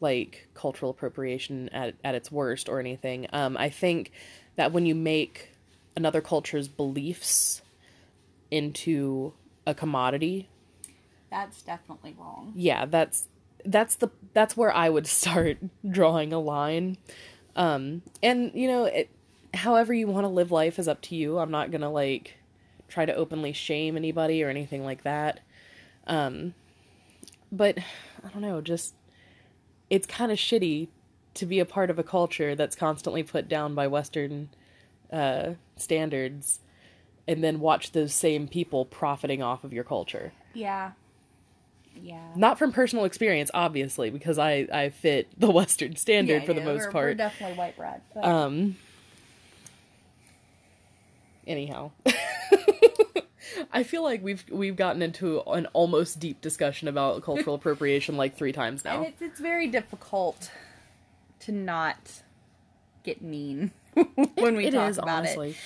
like 0.00 0.48
cultural 0.54 0.90
appropriation 0.90 1.68
at 1.70 1.94
at 2.04 2.14
its 2.14 2.30
worst 2.32 2.68
or 2.68 2.80
anything. 2.80 3.26
Um, 3.32 3.56
I 3.56 3.68
think 3.70 4.12
that 4.56 4.72
when 4.72 4.86
you 4.86 4.94
make 4.94 5.50
another 5.96 6.20
culture's 6.20 6.68
beliefs 6.68 7.62
into 8.50 9.32
a 9.66 9.74
commodity, 9.74 10.48
That's 11.30 11.62
definitely 11.62 12.14
wrong. 12.18 12.52
yeah 12.56 12.86
that's 12.86 13.28
that's 13.64 13.96
the 13.96 14.08
that's 14.32 14.56
where 14.56 14.74
i 14.74 14.88
would 14.88 15.06
start 15.20 15.58
drawing 15.88 16.32
a 16.32 16.38
line 16.40 16.96
um 17.56 18.00
and 18.22 18.52
you 18.54 18.66
know 18.66 18.86
it 18.86 19.10
however 19.52 19.92
you 19.92 20.06
want 20.06 20.24
to 20.24 20.28
live 20.28 20.50
life 20.50 20.78
is 20.78 20.88
up 20.88 21.00
to 21.02 21.14
you 21.14 21.38
i'm 21.38 21.50
not 21.50 21.70
gonna 21.70 21.90
like 21.90 22.38
try 22.88 23.04
to 23.04 23.14
openly 23.14 23.52
shame 23.52 23.96
anybody 23.98 24.42
or 24.42 24.48
anything 24.48 24.82
like 24.82 25.02
that 25.04 25.40
um 26.06 26.54
but 27.52 27.76
i 28.24 28.28
don't 28.32 28.40
know 28.42 28.60
just 28.62 28.94
it's 29.90 30.06
kind 30.06 30.30
of 30.32 30.38
shitty 30.38 30.88
to 31.34 31.44
be 31.46 31.58
a 31.60 31.64
part 31.64 31.90
of 31.90 31.98
a 31.98 32.02
culture 32.02 32.54
that's 32.54 32.74
constantly 32.76 33.22
put 33.22 33.48
down 33.48 33.74
by 33.74 33.86
western 33.86 34.48
uh 35.12 35.50
standards 35.76 36.60
and 37.28 37.42
then 37.44 37.60
watch 37.60 37.92
those 37.92 38.14
same 38.14 38.48
people 38.48 38.84
profiting 38.84 39.42
off 39.42 39.62
of 39.64 39.72
your 39.72 39.84
culture 39.84 40.32
Yeah. 40.54 40.92
Yeah. 42.00 42.28
not 42.36 42.58
from 42.58 42.72
personal 42.72 43.04
experience 43.04 43.50
obviously 43.52 44.10
because 44.10 44.38
i 44.38 44.66
i 44.72 44.88
fit 44.90 45.28
the 45.38 45.50
western 45.60 45.96
standard 45.96 46.42
Yeah, 46.42 46.46
for 46.46 46.54
the 46.54 46.60
most 46.60 46.82
we're, 46.82 46.86
We're 46.86 46.92
part 46.92 47.16
definitely 47.16 47.56
white 47.56 47.76
bread. 47.76 48.00
But 48.14 48.24
um 48.24 48.76
anyhow 51.46 51.90
i 53.72 53.82
feel 53.82 54.02
like 54.02 54.22
we've 54.22 54.44
we've 54.50 54.76
gotten 54.76 55.02
into 55.02 55.40
an 55.42 55.66
almost 55.72 56.18
deep 56.20 56.40
discussion 56.40 56.88
about 56.88 57.22
cultural 57.24 57.54
appropriation 57.54 58.16
like 58.16 58.36
three 58.36 58.52
times 58.52 58.82
and 58.84 59.00
now 59.02 59.06
it's 59.06 59.22
it's 59.22 59.40
very 59.40 59.66
difficult 59.66 60.50
to 61.40 61.52
not 61.52 62.22
get 63.02 63.22
mean 63.22 63.70
when 64.34 64.56
we 64.56 64.66
It 64.66 64.72
talk 64.72 64.90
is, 64.90 64.98
about 64.98 65.08
honestly. 65.08 65.50
it. 65.50 65.56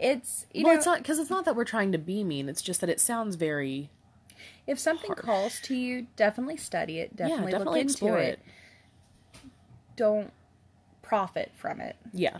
It's 0.00 0.46
you 0.52 0.64
well 0.64 0.72
know 0.72 0.78
it's 0.78 0.86
not 0.86 0.98
because 0.98 1.18
it's 1.18 1.30
not 1.30 1.44
that 1.44 1.54
we're 1.54 1.64
trying 1.64 1.92
to 1.92 1.98
be 1.98 2.24
mean 2.24 2.48
it's 2.48 2.62
just 2.62 2.80
that 2.80 2.90
it 2.90 3.00
sounds 3.00 3.36
very 3.36 3.90
if 4.66 4.78
something 4.78 5.12
calls 5.14 5.60
to 5.60 5.74
you, 5.74 6.06
definitely 6.16 6.56
study 6.56 6.98
it. 6.98 7.14
Definitely, 7.14 7.52
yeah 7.52 7.58
definitely 7.58 7.84
look 7.84 8.00
into 8.02 8.14
it. 8.16 8.28
it 8.28 9.42
Don't 9.96 10.32
profit 11.02 11.52
from 11.54 11.80
it. 11.80 11.96
Yeah. 12.12 12.38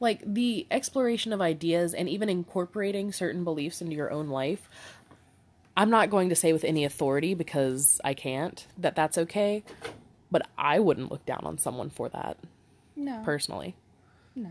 Like 0.00 0.22
the 0.24 0.66
exploration 0.70 1.32
of 1.32 1.40
ideas 1.40 1.94
and 1.94 2.08
even 2.08 2.28
incorporating 2.28 3.12
certain 3.12 3.44
beliefs 3.44 3.80
into 3.80 3.94
your 3.96 4.10
own 4.12 4.28
life. 4.28 4.68
I'm 5.76 5.88
not 5.90 6.10
going 6.10 6.28
to 6.28 6.36
say 6.36 6.52
with 6.52 6.64
any 6.64 6.84
authority 6.84 7.34
because 7.34 8.00
I 8.04 8.12
can't 8.14 8.66
that 8.78 8.94
that's 8.94 9.16
okay, 9.16 9.62
but 10.30 10.46
I 10.58 10.78
wouldn't 10.80 11.10
look 11.10 11.24
down 11.24 11.40
on 11.44 11.56
someone 11.58 11.88
for 11.90 12.08
that 12.10 12.36
No, 12.94 13.22
personally. 13.24 13.74
no. 14.34 14.50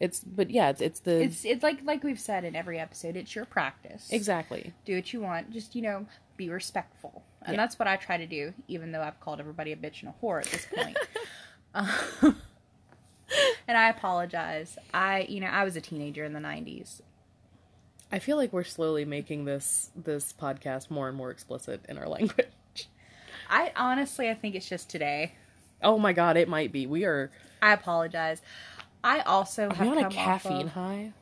It's 0.00 0.20
but 0.20 0.50
yeah, 0.50 0.70
it's 0.70 0.80
it's 0.80 1.00
the 1.00 1.22
It's 1.22 1.44
it's 1.44 1.62
like 1.62 1.84
like 1.84 2.02
we've 2.02 2.18
said 2.18 2.44
in 2.44 2.56
every 2.56 2.78
episode. 2.80 3.16
It's 3.16 3.34
your 3.34 3.44
practice. 3.44 4.08
exactly. 4.10 4.72
do 4.84 4.96
what 4.96 5.12
you 5.12 5.20
want. 5.20 5.50
Just 5.52 5.76
you 5.76 5.82
know, 5.82 6.06
be 6.36 6.48
respectful, 6.50 7.22
and 7.42 7.54
Yeah. 7.54 7.62
that's 7.62 7.78
what 7.78 7.86
I 7.86 7.96
try 7.96 8.16
to 8.16 8.26
do. 8.26 8.52
Even 8.66 8.90
though 8.92 9.02
I've 9.02 9.20
called 9.20 9.38
everybody 9.40 9.70
a 9.72 9.76
bitch 9.76 10.02
and 10.02 10.10
a 10.12 10.14
whore 10.24 10.40
at 10.40 10.46
this 10.46 10.66
point, 10.74 10.96
Uh, 11.74 12.32
and 13.68 13.76
I 13.76 13.88
apologize. 13.88 14.76
I 14.92 15.26
you 15.28 15.40
know 15.40 15.46
I 15.48 15.64
was 15.64 15.76
a 15.76 15.80
teenager 15.80 16.24
in 16.24 16.32
the 16.32 16.40
'90s. 16.40 17.00
I 18.12 18.18
feel 18.18 18.36
like 18.36 18.52
we're 18.52 18.64
slowly 18.64 19.04
making 19.04 19.44
this 19.44 19.90
this 19.96 20.32
podcast 20.32 20.90
more 20.90 21.08
and 21.08 21.16
more 21.16 21.30
explicit 21.30 21.84
in 21.88 21.98
our 21.98 22.08
language. 22.16 22.48
I 23.50 23.72
honestly, 23.76 24.28
I 24.30 24.34
think 24.34 24.54
it's 24.54 24.68
just 24.68 24.88
today. 24.90 25.34
Oh 25.82 25.98
my 25.98 26.12
god, 26.12 26.36
it 26.36 26.48
might 26.48 26.72
be. 26.72 26.86
We 26.86 27.04
are. 27.04 27.30
I 27.60 27.72
apologize. 27.72 28.40
I 29.02 29.20
also 29.20 29.68
Are 29.68 29.74
have 29.74 29.86
we 29.86 29.92
on 29.98 30.04
a 30.04 30.10
caffeine 30.10 30.66
of- 30.66 30.72
high? 30.72 31.12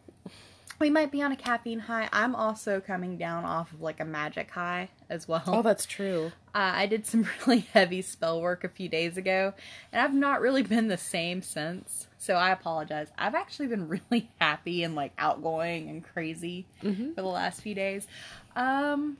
we 0.79 0.91
might 0.91 1.12
be 1.12 1.23
on 1.23 1.31
a 1.33 1.37
caffeine 1.37 1.79
high. 1.81 2.09
I'm 2.12 2.35
also 2.35 2.81
coming 2.81 3.17
down 3.17 3.45
off 3.45 3.73
of 3.73 3.81
like 3.81 4.01
a 4.01 4.05
magic 4.05 4.51
high 4.51 4.88
as 5.09 5.27
well. 5.29 5.43
Oh, 5.47 5.62
that's 5.62 5.87
true. 5.87 6.33
Uh, 6.55 6.73
I 6.77 6.87
did 6.87 7.07
some 7.07 7.27
really 7.47 7.61
heavy 7.73 8.03
spell 8.03 8.41
work 8.43 8.62
a 8.62 8.69
few 8.69 8.88
days 8.88 9.17
ago, 9.17 9.55
and 9.91 10.03
I've 10.03 10.12
not 10.15 10.41
really 10.43 10.62
been 10.62 10.88
the 10.88 10.99
same 10.99 11.41
since. 11.43 12.09
So 12.19 12.35
I 12.35 12.51
apologize. 12.51 13.09
I've 13.17 13.35
actually 13.35 13.69
been 13.69 13.88
really 14.11 14.31
happy 14.38 14.83
and 14.83 14.95
like 14.95 15.12
outgoing 15.19 15.88
and 15.88 16.05
crazy 16.05 16.67
Mhm. 16.83 17.15
for 17.15 17.23
the 17.23 17.29
last 17.29 17.62
few 17.62 17.75
days. 17.75 18.07
Um, 18.55 19.17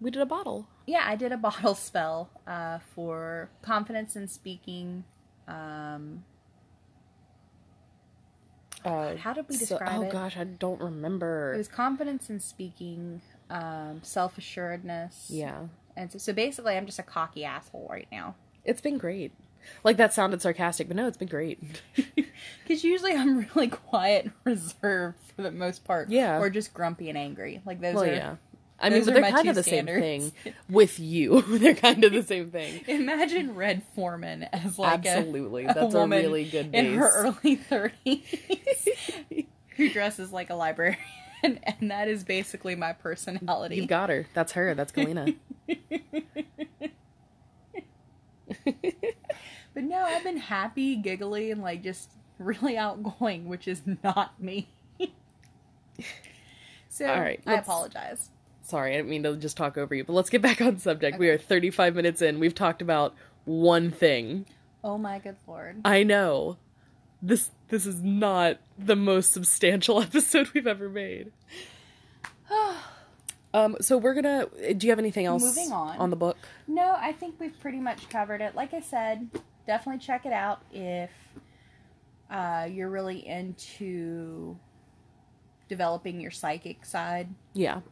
We 0.00 0.10
did 0.10 0.22
a 0.22 0.26
bottle. 0.26 0.68
yeah, 0.86 1.02
I 1.04 1.16
did 1.16 1.32
a 1.32 1.36
bottle 1.48 1.74
spell 1.74 2.30
uh, 2.46 2.78
for 2.94 3.48
confidence 3.62 4.14
in 4.16 4.28
speaking. 4.28 5.04
Um, 5.48 6.24
Uh, 8.84 9.16
how 9.16 9.32
did 9.32 9.48
we 9.48 9.56
so- 9.56 9.78
describe 9.78 9.98
oh 9.98 10.02
it? 10.02 10.08
Oh 10.08 10.10
gosh, 10.12 10.36
I 10.36 10.44
don't 10.44 10.80
remember. 10.80 11.54
It 11.54 11.58
was 11.58 11.68
confidence 11.68 12.28
in 12.28 12.38
speaking, 12.38 13.22
um, 13.50 14.00
self 14.02 14.36
assuredness. 14.38 15.28
yeah, 15.30 15.68
And 15.96 16.10
so, 16.10 16.18
so 16.18 16.32
basically, 16.32 16.76
I'm 16.76 16.86
just 16.86 16.98
a 16.98 17.04
cocky 17.04 17.44
asshole 17.44 17.88
right 17.90 18.08
now. 18.10 18.34
it's 18.64 18.80
been 18.80 18.98
great. 18.98 19.32
Like 19.82 19.96
that 19.96 20.12
sounded 20.12 20.42
sarcastic, 20.42 20.88
but 20.88 20.96
no, 20.96 21.06
it's 21.06 21.16
been 21.16 21.28
great. 21.28 21.62
Because 22.62 22.82
usually 22.82 23.12
I'm 23.12 23.46
really 23.54 23.68
quiet 23.68 24.24
and 24.24 24.32
reserved 24.44 25.18
for 25.36 25.42
the 25.42 25.50
most 25.50 25.84
part. 25.84 26.10
Yeah. 26.10 26.38
Or 26.38 26.48
just 26.48 26.72
grumpy 26.72 27.08
and 27.08 27.18
angry. 27.18 27.60
Like 27.66 27.80
those 27.80 27.94
well, 27.94 28.04
are. 28.04 28.12
yeah. 28.12 28.36
I 28.80 28.90
mean, 28.90 29.04
but 29.04 29.14
they're 29.14 29.30
kind 29.30 29.48
of 29.48 29.54
the 29.54 29.62
same 29.62 29.86
thing 29.86 30.32
with 30.68 30.98
you. 30.98 31.42
they're 31.58 31.74
kind 31.74 32.02
of 32.04 32.12
the 32.12 32.22
same 32.22 32.50
thing. 32.50 32.82
Imagine 32.88 33.54
Red 33.54 33.82
Foreman 33.94 34.44
as 34.44 34.78
like 34.78 35.06
Absolutely, 35.06 35.64
a, 35.64 35.70
a 35.70 35.74
that's 35.74 35.94
a 35.94 36.06
really 36.06 36.44
good 36.48 36.74
in 36.74 36.94
her 36.94 37.10
early 37.10 37.56
thirties 37.56 38.88
who 39.76 39.90
dresses 39.90 40.32
like 40.32 40.50
a 40.50 40.54
librarian, 40.54 40.98
and 41.44 41.90
that 41.90 42.08
is 42.08 42.24
basically 42.24 42.74
my 42.74 42.92
personality. 42.92 43.76
You've 43.76 43.88
got 43.88 44.10
her. 44.10 44.26
That's 44.34 44.52
her. 44.52 44.74
That's 44.74 44.92
Galena. 44.92 45.26
But 49.74 49.82
no, 49.82 49.96
I've 49.98 50.22
been 50.22 50.38
happy, 50.38 50.94
giggly, 50.94 51.50
and 51.50 51.60
like 51.60 51.82
just 51.82 52.12
really 52.38 52.78
outgoing, 52.78 53.48
which 53.48 53.66
is 53.66 53.82
not 54.04 54.40
me. 54.40 54.68
so 56.88 57.06
All 57.06 57.20
right, 57.20 57.40
I 57.44 57.54
apologize. 57.54 58.30
Sorry, 58.62 58.92
I 58.92 58.96
didn't 58.98 59.10
mean 59.10 59.24
to 59.24 59.36
just 59.36 59.56
talk 59.56 59.76
over 59.76 59.94
you, 59.94 60.04
but 60.04 60.14
let's 60.14 60.30
get 60.30 60.40
back 60.40 60.60
on 60.62 60.78
subject. 60.78 61.18
We 61.18 61.28
are 61.28 61.36
35 61.36 61.96
minutes 61.96 62.22
in. 62.22 62.38
We've 62.38 62.54
talked 62.54 62.80
about 62.80 63.14
one 63.44 63.90
thing. 63.90 64.46
Oh 64.82 64.96
my 64.96 65.18
good 65.18 65.36
lord. 65.46 65.80
I 65.84 66.04
know. 66.04 66.56
This 67.26 67.50
this 67.68 67.86
is 67.86 68.02
not 68.02 68.58
the 68.78 68.96
most 68.96 69.32
substantial 69.32 70.02
episode 70.08 70.50
we've 70.52 70.66
ever 70.66 70.88
made. 70.88 71.32
Um, 73.52 73.76
so 73.80 73.96
we're 73.98 74.14
gonna. 74.14 74.46
Do 74.74 74.84
you 74.84 74.90
have 74.90 74.98
anything 74.98 75.26
else 75.26 75.40
Moving 75.44 75.70
on. 75.70 75.96
on 75.98 76.10
the 76.10 76.16
book? 76.16 76.36
No, 76.66 76.96
I 76.98 77.12
think 77.12 77.36
we've 77.38 77.56
pretty 77.60 77.78
much 77.78 78.08
covered 78.08 78.40
it. 78.40 78.56
Like 78.56 78.74
I 78.74 78.80
said, 78.80 79.30
definitely 79.64 80.00
check 80.04 80.26
it 80.26 80.32
out 80.32 80.62
if 80.72 81.10
uh, 82.28 82.66
you're 82.68 82.90
really 82.90 83.24
into 83.24 84.56
developing 85.68 86.20
your 86.20 86.32
psychic 86.32 86.84
side. 86.84 87.28
Yeah, 87.52 87.82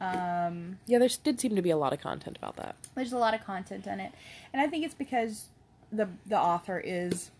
Um, 0.00 0.80
yeah. 0.86 0.98
There 0.98 1.08
did 1.22 1.40
seem 1.40 1.54
to 1.54 1.62
be 1.62 1.70
a 1.70 1.76
lot 1.76 1.92
of 1.92 2.00
content 2.00 2.36
about 2.36 2.56
that. 2.56 2.74
there's 2.96 3.12
a 3.12 3.18
lot 3.18 3.32
of 3.32 3.44
content 3.44 3.86
in 3.86 4.00
it, 4.00 4.10
and 4.52 4.60
I 4.60 4.66
think 4.66 4.84
it's 4.84 4.94
because 4.94 5.50
the 5.92 6.08
the 6.26 6.36
author 6.36 6.80
is. 6.84 7.30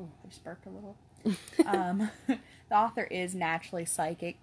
Oh, 0.00 0.08
I 0.24 0.28
just 0.28 0.44
burped 0.44 0.66
a 0.66 0.70
little. 0.70 0.96
um, 1.66 2.10
the 2.26 2.74
author 2.76 3.04
is 3.04 3.34
naturally 3.34 3.84
psychic, 3.84 4.36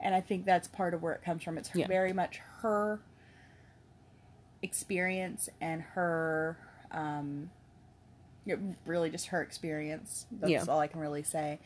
and 0.00 0.14
I 0.14 0.20
think 0.20 0.44
that's 0.44 0.68
part 0.68 0.94
of 0.94 1.02
where 1.02 1.12
it 1.14 1.22
comes 1.22 1.42
from. 1.42 1.58
It's 1.58 1.70
Yeah. 1.74 1.86
very 1.86 2.12
much 2.12 2.40
her 2.62 3.00
experience 4.62 5.48
and 5.60 5.82
her, 5.82 6.56
um, 6.90 7.50
really 8.86 9.10
just 9.10 9.26
her 9.28 9.42
experience. 9.42 10.26
That's 10.40 10.50
Yeah. 10.50 10.64
all 10.68 10.80
I 10.80 10.86
can 10.86 11.00
really 11.00 11.22
say. 11.22 11.60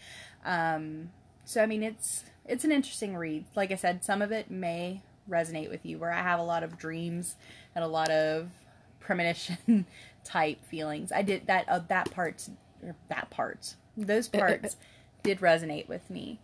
Um, 0.44 1.10
so 1.44 1.62
I 1.62 1.66
mean, 1.66 1.82
it's 1.82 2.24
it's 2.46 2.64
an 2.64 2.72
interesting 2.72 3.16
read. 3.16 3.44
Like 3.54 3.72
I 3.72 3.76
said, 3.76 4.04
some 4.04 4.20
of 4.20 4.32
it 4.32 4.50
may 4.50 5.02
resonate 5.28 5.70
with 5.70 5.86
you. 5.86 5.98
Where 5.98 6.12
I 6.12 6.20
have 6.22 6.38
a 6.40 6.42
lot 6.44 6.62
of 6.62 6.76
dreams 6.78 7.36
and 7.74 7.82
a 7.84 7.88
lot 7.88 8.10
of 8.10 8.50
premonition 9.00 9.86
type 10.24 10.64
feelings. 10.66 11.12
I 11.12 11.22
did 11.22 11.46
that. 11.46 11.68
Uh, 11.68 11.80
that 11.88 12.10
part, 12.10 12.48
or 12.82 12.96
that 13.08 13.30
part, 13.30 13.74
those 13.96 14.28
parts 14.28 14.76
did 15.22 15.40
resonate 15.40 15.88
with 15.88 16.08
me. 16.10 16.40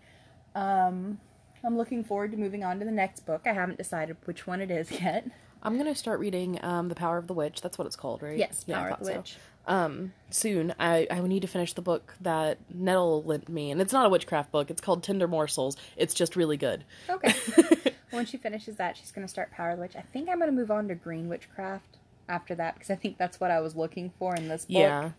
Um, 0.54 1.18
I'm 1.64 1.76
looking 1.76 2.04
forward 2.04 2.32
to 2.32 2.38
moving 2.38 2.64
on 2.64 2.78
to 2.78 2.84
the 2.84 2.90
next 2.90 3.26
book. 3.26 3.42
I 3.46 3.52
haven't 3.52 3.78
decided 3.78 4.16
which 4.24 4.46
one 4.46 4.60
it 4.60 4.70
is 4.70 4.90
yet. 5.00 5.26
I'm 5.62 5.76
gonna 5.76 5.94
start 5.94 6.20
reading 6.20 6.58
um, 6.64 6.88
the 6.88 6.94
Power 6.94 7.18
of 7.18 7.26
the 7.26 7.34
Witch. 7.34 7.60
That's 7.60 7.76
what 7.76 7.86
it's 7.86 7.96
called, 7.96 8.22
right? 8.22 8.36
Yes, 8.38 8.64
Yeah, 8.66 8.78
Power 8.78 8.90
of 8.90 8.98
the 9.00 9.04
so. 9.04 9.16
Witch. 9.16 9.36
Um, 9.66 10.14
soon. 10.30 10.74
I 10.80 11.06
I 11.10 11.20
need 11.20 11.42
to 11.42 11.48
finish 11.48 11.74
the 11.74 11.82
book 11.82 12.14
that 12.22 12.58
Nettle 12.72 13.22
lent 13.24 13.48
me, 13.48 13.70
and 13.70 13.80
it's 13.80 13.92
not 13.92 14.06
a 14.06 14.08
witchcraft 14.08 14.50
book. 14.50 14.70
It's 14.70 14.80
called 14.80 15.02
Tender 15.02 15.28
Morsels. 15.28 15.76
It's 15.96 16.14
just 16.14 16.34
really 16.34 16.56
good. 16.56 16.84
Okay. 17.10 17.34
when 18.10 18.24
she 18.24 18.38
finishes 18.38 18.76
that, 18.76 18.96
she's 18.96 19.12
going 19.12 19.24
to 19.26 19.30
start 19.30 19.50
Power 19.52 19.70
of 19.70 19.76
the 19.76 19.82
Witch. 19.82 19.96
I 19.96 20.00
think 20.00 20.28
I'm 20.30 20.38
going 20.38 20.50
to 20.50 20.56
move 20.56 20.70
on 20.70 20.88
to 20.88 20.94
Green 20.94 21.28
Witchcraft 21.28 21.98
after 22.30 22.54
that 22.54 22.74
because 22.74 22.88
I 22.90 22.94
think 22.94 23.18
that's 23.18 23.40
what 23.40 23.50
I 23.50 23.60
was 23.60 23.76
looking 23.76 24.10
for 24.18 24.34
in 24.34 24.48
this 24.48 24.64
book. 24.64 24.74
yeah. 24.76 25.10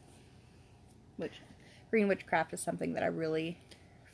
Which 1.17 1.33
Green 1.89 2.07
Witchcraft 2.07 2.53
is 2.53 2.59
something 2.61 2.93
that 2.93 3.03
I 3.03 3.07
really 3.07 3.57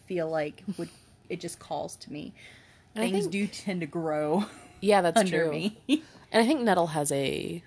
feel 0.08 0.30
like 0.30 0.64
would 0.78 0.90
it 1.30 1.40
just 1.40 1.60
calls 1.60 1.96
to 1.98 2.12
me. 2.12 2.34
And 2.96 3.04
Things 3.12 3.26
think- 3.26 3.32
do 3.32 3.48
tend 3.48 3.82
to 3.82 3.88
grow 3.88 4.46
Yeah, 4.82 5.02
that's 5.02 5.20
under 5.20 5.44
true. 5.46 5.52
me. 5.52 5.78
And 6.30 6.44
I 6.44 6.46
think 6.46 6.60
Nettle 6.62 6.88
has 6.88 7.10
a 7.14 7.64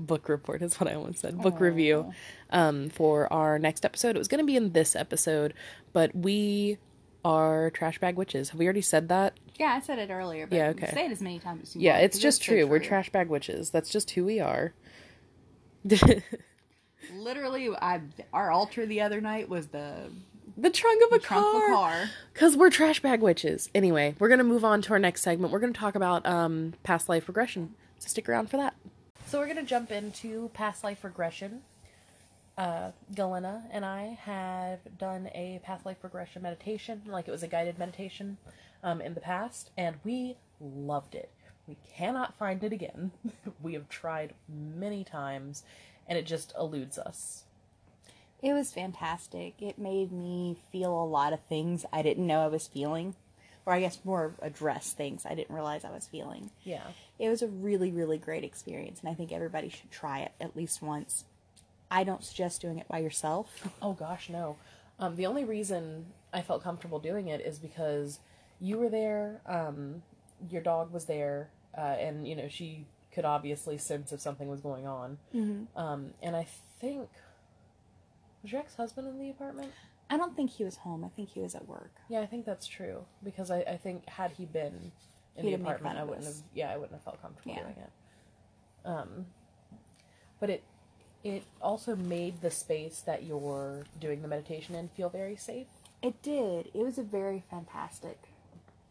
book 0.00 0.28
report 0.30 0.62
is 0.62 0.80
what 0.80 0.88
I 0.88 0.94
almost 0.94 1.18
said. 1.18 1.36
Book 1.42 1.60
review 1.60 2.12
um 2.50 2.88
for 2.88 3.30
our 3.32 3.58
next 3.58 3.84
episode. 3.84 4.16
It 4.16 4.18
was 4.18 4.28
going 4.28 4.38
to 4.38 4.46
be 4.46 4.56
in 4.56 4.72
this 4.72 4.96
episode, 4.96 5.52
but 5.92 6.14
we 6.16 6.78
are 7.26 7.70
trash 7.70 7.98
bag 7.98 8.16
witches. 8.16 8.50
Have 8.50 8.58
we 8.58 8.64
already 8.64 8.80
said 8.80 9.08
that? 9.10 9.34
Yeah, 9.58 9.72
I 9.74 9.80
said 9.80 9.98
it 9.98 10.10
earlier, 10.10 10.46
but 10.46 10.56
Yeah, 10.56 10.68
okay. 10.68 10.90
say 10.92 11.06
it 11.06 11.12
as 11.12 11.20
many 11.20 11.38
times 11.38 11.62
as 11.62 11.74
you 11.74 11.78
want. 11.80 11.84
Yeah, 11.84 11.92
want, 11.94 12.04
it's 12.04 12.16
'cause 12.16 12.22
just 12.22 12.38
so 12.42 12.44
true. 12.52 12.66
We're 12.66 12.78
trash 12.80 13.10
bag 13.10 13.28
witches. 13.28 13.70
That's 13.70 13.90
just 13.90 14.10
who 14.12 14.24
we 14.24 14.40
are. 14.40 14.72
Literally, 17.12 17.68
I 17.70 18.00
our 18.32 18.50
altar 18.50 18.86
the 18.86 19.00
other 19.02 19.20
night 19.20 19.48
was 19.48 19.68
the 19.68 20.10
the 20.56 20.70
trunk 20.70 21.02
of 21.04 21.12
a 21.12 21.18
trunk 21.18 21.46
of 21.56 21.62
a 21.62 21.74
car. 21.74 22.10
Because 22.32 22.56
we're 22.56 22.70
trash 22.70 23.00
bag 23.00 23.20
witches. 23.20 23.68
Anyway, 23.74 24.14
we're 24.18 24.28
going 24.28 24.38
to 24.38 24.44
move 24.44 24.64
on 24.64 24.80
to 24.82 24.92
our 24.92 24.98
next 24.98 25.22
segment. 25.22 25.52
We're 25.52 25.58
going 25.58 25.72
to 25.72 25.78
talk 25.78 25.94
about 25.96 26.24
um, 26.26 26.74
past 26.82 27.08
life 27.08 27.28
regression. 27.28 27.74
So 27.98 28.08
stick 28.08 28.28
around 28.28 28.50
for 28.50 28.56
that. 28.56 28.74
So 29.26 29.38
we're 29.38 29.46
going 29.46 29.56
to 29.58 29.64
jump 29.64 29.90
into 29.90 30.50
past 30.54 30.84
life 30.84 31.02
regression. 31.04 31.62
Uh, 32.56 32.92
Galena 33.14 33.64
and 33.72 33.84
I 33.84 34.16
have 34.22 34.78
done 34.96 35.28
a 35.34 35.60
past 35.64 35.84
life 35.84 35.96
regression 36.02 36.40
meditation, 36.42 37.02
like 37.06 37.26
it 37.26 37.32
was 37.32 37.42
a 37.42 37.48
guided 37.48 37.78
meditation 37.80 38.36
um, 38.84 39.00
in 39.00 39.14
the 39.14 39.20
past, 39.20 39.70
and 39.76 39.96
we 40.04 40.36
loved 40.60 41.16
it. 41.16 41.30
We 41.66 41.76
cannot 41.96 42.38
find 42.38 42.62
it 42.62 42.72
again. 42.72 43.10
we 43.62 43.72
have 43.72 43.88
tried 43.88 44.34
many 44.48 45.02
times, 45.02 45.64
and 46.06 46.16
it 46.16 46.26
just 46.26 46.52
eludes 46.56 46.98
us. 46.98 47.44
It 48.42 48.52
was 48.52 48.72
fantastic. 48.72 49.54
It 49.60 49.78
made 49.78 50.12
me 50.12 50.58
feel 50.70 50.92
a 50.92 51.06
lot 51.06 51.32
of 51.32 51.40
things 51.48 51.86
I 51.90 52.02
didn't 52.02 52.26
know 52.26 52.44
I 52.44 52.48
was 52.48 52.68
feeling, 52.68 53.14
or 53.64 53.72
I 53.72 53.80
guess 53.80 53.98
more 54.04 54.34
address 54.42 54.92
things 54.92 55.24
I 55.24 55.34
didn't 55.34 55.54
realize 55.54 55.82
I 55.82 55.90
was 55.90 56.06
feeling. 56.06 56.50
Yeah. 56.62 56.84
It 57.18 57.30
was 57.30 57.40
a 57.40 57.48
really, 57.48 57.90
really 57.90 58.18
great 58.18 58.44
experience, 58.44 59.00
and 59.00 59.08
I 59.08 59.14
think 59.14 59.32
everybody 59.32 59.70
should 59.70 59.90
try 59.90 60.20
it 60.20 60.32
at 60.38 60.54
least 60.54 60.82
once. 60.82 61.24
I 61.90 62.04
don't 62.04 62.22
suggest 62.22 62.60
doing 62.60 62.78
it 62.78 62.88
by 62.88 62.98
yourself. 62.98 63.66
Oh 63.80 63.94
gosh, 63.94 64.28
no. 64.28 64.56
Um, 64.98 65.16
the 65.16 65.26
only 65.26 65.44
reason 65.44 66.06
I 66.32 66.42
felt 66.42 66.62
comfortable 66.62 66.98
doing 66.98 67.28
it 67.28 67.40
is 67.40 67.58
because 67.58 68.18
you 68.64 68.78
were 68.78 68.88
there, 68.88 69.42
um, 69.46 70.02
your 70.50 70.62
dog 70.62 70.90
was 70.90 71.04
there, 71.04 71.50
uh, 71.76 71.80
and 71.80 72.26
you 72.26 72.34
know 72.34 72.48
she 72.48 72.86
could 73.12 73.26
obviously 73.26 73.76
sense 73.76 74.10
if 74.10 74.20
something 74.20 74.48
was 74.48 74.60
going 74.60 74.86
on. 74.86 75.18
Mm-hmm. 75.34 75.78
Um, 75.78 76.14
and 76.22 76.34
I 76.34 76.46
think 76.80 77.08
was 78.42 78.52
your 78.52 78.62
ex 78.62 78.74
husband 78.74 79.06
in 79.06 79.18
the 79.18 79.28
apartment? 79.30 79.70
I 80.08 80.16
don't 80.16 80.34
think 80.34 80.50
he 80.50 80.64
was 80.64 80.76
home. 80.76 81.04
I 81.04 81.08
think 81.08 81.30
he 81.30 81.40
was 81.40 81.54
at 81.54 81.68
work. 81.68 81.92
Yeah, 82.08 82.20
I 82.20 82.26
think 82.26 82.46
that's 82.46 82.66
true 82.66 83.04
because 83.22 83.50
I, 83.50 83.58
I 83.60 83.76
think 83.76 84.08
had 84.08 84.32
he 84.32 84.46
been 84.46 84.92
in 85.36 85.44
He'd 85.44 85.56
the 85.56 85.62
apartment, 85.62 85.98
I 85.98 86.04
wouldn't 86.04 86.26
have. 86.26 86.36
Yeah, 86.54 86.70
I 86.70 86.76
wouldn't 86.76 86.92
have 86.92 87.02
felt 87.02 87.20
comfortable 87.20 87.54
Yeah. 87.54 87.62
doing 87.62 87.76
it. 87.76 88.88
Um, 88.88 89.26
but 90.40 90.48
it 90.48 90.62
it 91.22 91.42
also 91.60 91.96
made 91.96 92.40
the 92.40 92.50
space 92.50 93.02
that 93.02 93.24
you're 93.24 93.84
doing 94.00 94.22
the 94.22 94.28
meditation 94.28 94.74
in 94.74 94.88
feel 94.88 95.10
very 95.10 95.36
safe. 95.36 95.66
It 96.02 96.22
did. 96.22 96.70
It 96.74 96.82
was 96.82 96.98
a 96.98 97.02
very 97.02 97.42
fantastic 97.50 98.18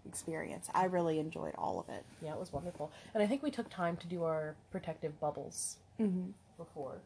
experience. 0.08 0.70
I 0.74 0.86
really 0.86 1.20
enjoyed 1.20 1.54
all 1.58 1.80
of 1.80 1.90
it. 1.94 2.04
Yeah, 2.22 2.34
it 2.34 2.40
was 2.40 2.52
wonderful. 2.54 2.92
And 3.14 3.22
I 3.24 3.28
think 3.28 3.42
we 3.44 3.52
took 3.52 3.70
time 3.70 3.98
to 3.98 4.08
do 4.08 4.24
our 4.24 4.56
protective 4.72 5.20
bubbles 5.20 5.78
Mm-hmm. 6.00 6.32
before 6.58 6.98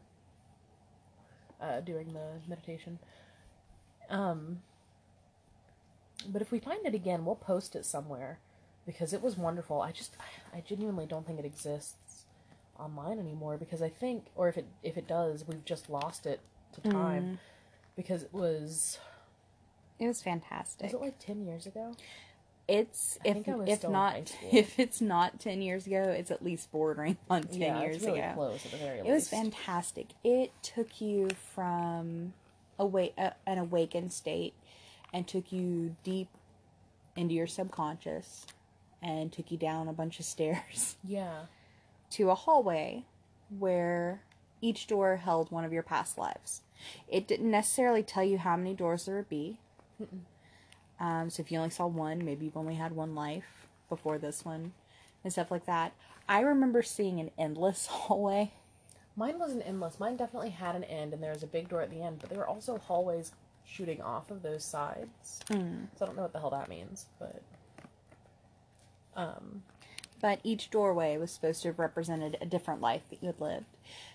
uh, 1.60 1.80
doing 1.80 2.14
the 2.14 2.40
meditation. 2.48 2.98
Um, 4.08 4.62
but 6.26 6.40
if 6.42 6.50
we 6.50 6.58
find 6.58 6.84
it 6.86 6.94
again, 6.94 7.24
we'll 7.24 7.34
post 7.36 7.76
it 7.76 7.84
somewhere 7.84 8.38
because 8.86 9.12
it 9.12 9.22
was 9.22 9.36
wonderful. 9.36 9.82
I 9.82 9.92
just, 9.92 10.16
I 10.54 10.60
genuinely 10.60 11.04
don't 11.06 11.26
think 11.26 11.38
it 11.38 11.44
exists 11.44 12.24
online 12.78 13.18
anymore 13.18 13.56
because 13.58 13.82
I 13.82 13.88
think, 13.90 14.24
or 14.34 14.48
if 14.48 14.56
it 14.56 14.66
if 14.82 14.96
it 14.96 15.06
does, 15.06 15.46
we've 15.46 15.64
just 15.64 15.90
lost 15.90 16.24
it 16.26 16.40
to 16.72 16.80
time 16.90 17.38
because 17.96 18.22
it 18.22 18.32
was. 18.32 18.98
It 19.98 20.06
was 20.06 20.22
fantastic. 20.22 20.84
Was 20.84 20.94
it 20.94 21.00
like 21.00 21.18
ten 21.18 21.44
years 21.44 21.66
ago? 21.66 21.94
It's 22.68 23.18
I 23.24 23.28
if 23.28 23.34
think 23.34 23.48
I 23.48 23.54
was 23.56 23.68
if 23.68 23.78
still 23.78 23.90
in 23.90 23.96
high 23.96 24.20
not 24.24 24.36
if 24.52 24.78
it's 24.78 25.00
not 25.00 25.40
ten 25.40 25.62
years 25.62 25.86
ago, 25.86 26.02
it's 26.16 26.30
at 26.30 26.44
least 26.44 26.70
bordering 26.70 27.16
on 27.30 27.44
ten 27.44 27.60
yeah, 27.60 27.80
years 27.80 28.02
really 28.02 28.20
ago. 28.20 28.32
close 28.34 28.64
at 28.66 28.72
the 28.72 28.76
very 28.78 28.98
It 28.98 29.02
least. 29.04 29.14
was 29.14 29.28
fantastic. 29.28 30.08
It 30.22 30.52
took 30.62 31.00
you 31.00 31.30
from 31.54 32.34
awake 32.78 33.14
uh, 33.18 33.30
an 33.46 33.58
awakened 33.58 34.12
state 34.12 34.54
and 35.12 35.26
took 35.26 35.50
you 35.52 35.96
deep 36.04 36.28
into 37.16 37.34
your 37.34 37.46
subconscious 37.46 38.46
and 39.02 39.32
took 39.32 39.50
you 39.50 39.58
down 39.58 39.88
a 39.88 39.92
bunch 39.92 40.20
of 40.20 40.24
stairs 40.34 40.96
Yeah, 41.02 41.46
to 42.10 42.30
a 42.30 42.34
hallway 42.34 43.04
where 43.58 44.22
each 44.60 44.86
door 44.86 45.16
held 45.16 45.50
one 45.50 45.64
of 45.64 45.72
your 45.72 45.82
past 45.82 46.18
lives. 46.18 46.62
It 47.08 47.26
didn't 47.26 47.50
necessarily 47.50 48.02
tell 48.02 48.24
you 48.24 48.38
how 48.38 48.56
many 48.56 48.74
doors 48.74 49.06
there 49.06 49.16
would 49.16 49.28
be. 49.28 49.58
Um, 51.00 51.30
so 51.30 51.42
if 51.42 51.52
you 51.52 51.58
only 51.58 51.70
saw 51.70 51.86
one, 51.86 52.24
maybe 52.24 52.44
you've 52.44 52.56
only 52.56 52.74
had 52.74 52.92
one 52.92 53.14
life 53.14 53.68
before 53.88 54.18
this 54.18 54.44
one 54.44 54.72
and 55.22 55.32
stuff 55.32 55.50
like 55.50 55.66
that. 55.66 55.92
I 56.28 56.40
remember 56.40 56.82
seeing 56.82 57.20
an 57.20 57.30
endless 57.38 57.86
hallway. 57.90 58.52
Mine 59.16 59.38
wasn't 59.38 59.66
endless. 59.66 59.98
Mine 59.98 60.16
definitely 60.16 60.50
had 60.50 60.76
an 60.76 60.84
end, 60.84 61.12
and 61.12 61.22
there 61.22 61.32
was 61.32 61.42
a 61.42 61.48
big 61.48 61.68
door 61.68 61.82
at 61.82 61.90
the 61.90 62.02
end. 62.02 62.18
But 62.20 62.30
there 62.30 62.38
were 62.38 62.46
also 62.46 62.78
hallways 62.78 63.32
shooting 63.66 64.00
off 64.00 64.30
of 64.30 64.42
those 64.42 64.64
sides. 64.64 65.40
So 65.96 66.04
I 66.04 66.06
don't 66.06 66.16
know 66.16 66.22
what 66.22 66.32
the 66.32 66.40
hell 66.40 66.50
that 66.50 66.68
means, 66.68 67.06
but 67.18 67.42
um, 69.16 69.62
but 70.20 70.40
each 70.44 70.70
doorway 70.70 71.16
was 71.16 71.32
supposed 71.32 71.62
to 71.62 71.68
have 71.68 71.78
represented 71.78 72.38
a 72.40 72.46
different 72.46 72.80
life 72.80 73.02
that 73.10 73.20
you 73.20 73.26
had 73.26 73.40
lived. 73.40 73.66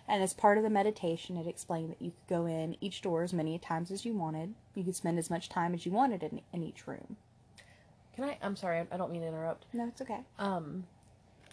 And 0.07 0.21
as 0.21 0.33
part 0.33 0.57
of 0.57 0.63
the 0.63 0.69
meditation, 0.69 1.37
it 1.37 1.47
explained 1.47 1.91
that 1.91 2.01
you 2.01 2.11
could 2.11 2.35
go 2.35 2.45
in 2.45 2.75
each 2.81 3.01
door 3.01 3.23
as 3.23 3.33
many 3.33 3.57
times 3.57 3.89
as 3.89 4.05
you 4.05 4.13
wanted. 4.13 4.53
You 4.75 4.83
could 4.83 4.95
spend 4.95 5.17
as 5.17 5.29
much 5.29 5.47
time 5.49 5.73
as 5.73 5.85
you 5.85 5.91
wanted 5.91 6.23
in, 6.23 6.41
in 6.51 6.61
each 6.61 6.87
room. 6.87 7.15
can 8.15 8.25
I? 8.25 8.37
I'm 8.41 8.55
sorry, 8.55 8.85
I 8.91 8.97
don't 8.97 9.11
mean 9.11 9.21
to 9.21 9.27
interrupt. 9.27 9.65
No, 9.71 9.87
it's 9.87 10.01
okay. 10.01 10.19
Um, 10.37 10.83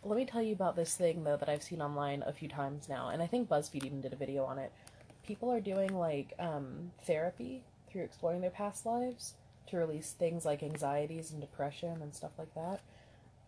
let 0.03 0.17
me 0.17 0.25
tell 0.25 0.43
you 0.43 0.53
about 0.53 0.77
this 0.77 0.97
thing 0.97 1.25
though 1.25 1.37
that 1.37 1.49
I've 1.49 1.63
seen 1.63 1.81
online 1.81 2.23
a 2.27 2.33
few 2.33 2.49
times 2.49 2.89
now, 2.89 3.09
and 3.11 3.23
I 3.23 3.27
think 3.27 3.49
BuzzFeed 3.49 3.85
even 3.85 4.01
did 4.01 4.13
a 4.13 4.17
video 4.17 4.45
on 4.45 4.59
it. 4.59 4.73
People 5.25 5.51
are 5.53 5.61
doing 5.61 5.97
like 5.97 6.33
um, 6.39 6.91
therapy 7.05 7.63
through 7.89 8.03
exploring 8.03 8.41
their 8.41 8.51
past 8.51 8.85
lives 8.85 9.35
to 9.69 9.77
release 9.77 10.13
things 10.13 10.45
like 10.45 10.63
anxieties 10.63 11.31
and 11.31 11.41
depression 11.41 12.03
and 12.03 12.15
stuff 12.15 12.33
like 12.37 12.53
that, 12.55 12.81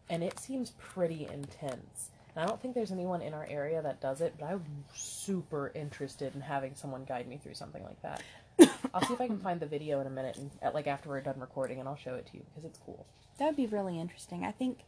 and 0.09 0.23
it 0.23 0.39
seems 0.39 0.71
pretty 0.79 1.27
intense. 1.27 2.11
And 2.35 2.45
I 2.45 2.47
don't 2.49 2.61
think 2.61 2.75
there's 2.75 2.93
anyone 2.93 3.21
in 3.21 3.35
our 3.35 3.47
area 3.49 3.83
that 3.83 4.01
does 4.01 4.21
it, 4.21 4.35
but 4.39 4.47
I'm 4.47 4.65
super 4.95 5.71
interested 5.75 6.35
in 6.35 6.41
having 6.41 6.75
someone 6.75 7.05
guide 7.05 7.29
me 7.29 7.37
through 7.37 7.55
something 7.55 7.83
like 7.85 8.01
that. 8.03 8.23
I'll 8.95 9.05
see 9.07 9.13
if 9.15 9.21
I 9.21 9.27
can 9.27 9.39
find 9.39 9.61
the 9.61 9.67
video 9.67 10.01
in 10.01 10.07
a 10.07 10.11
minute, 10.11 10.37
and 10.37 10.51
at, 10.63 10.75
like 10.75 10.87
after 10.87 11.09
we're 11.11 11.21
done 11.21 11.39
recording, 11.39 11.79
and 11.79 11.89
I'll 11.89 11.97
show 11.97 12.15
it 12.15 12.27
to 12.29 12.37
you 12.37 12.43
because 12.49 12.65
it's 12.65 12.79
cool. 12.79 13.07
That 13.39 13.47
would 13.47 13.57
be 13.57 13.67
really 13.67 14.01
interesting. 14.01 14.45
I 14.45 14.51
think, 14.51 14.81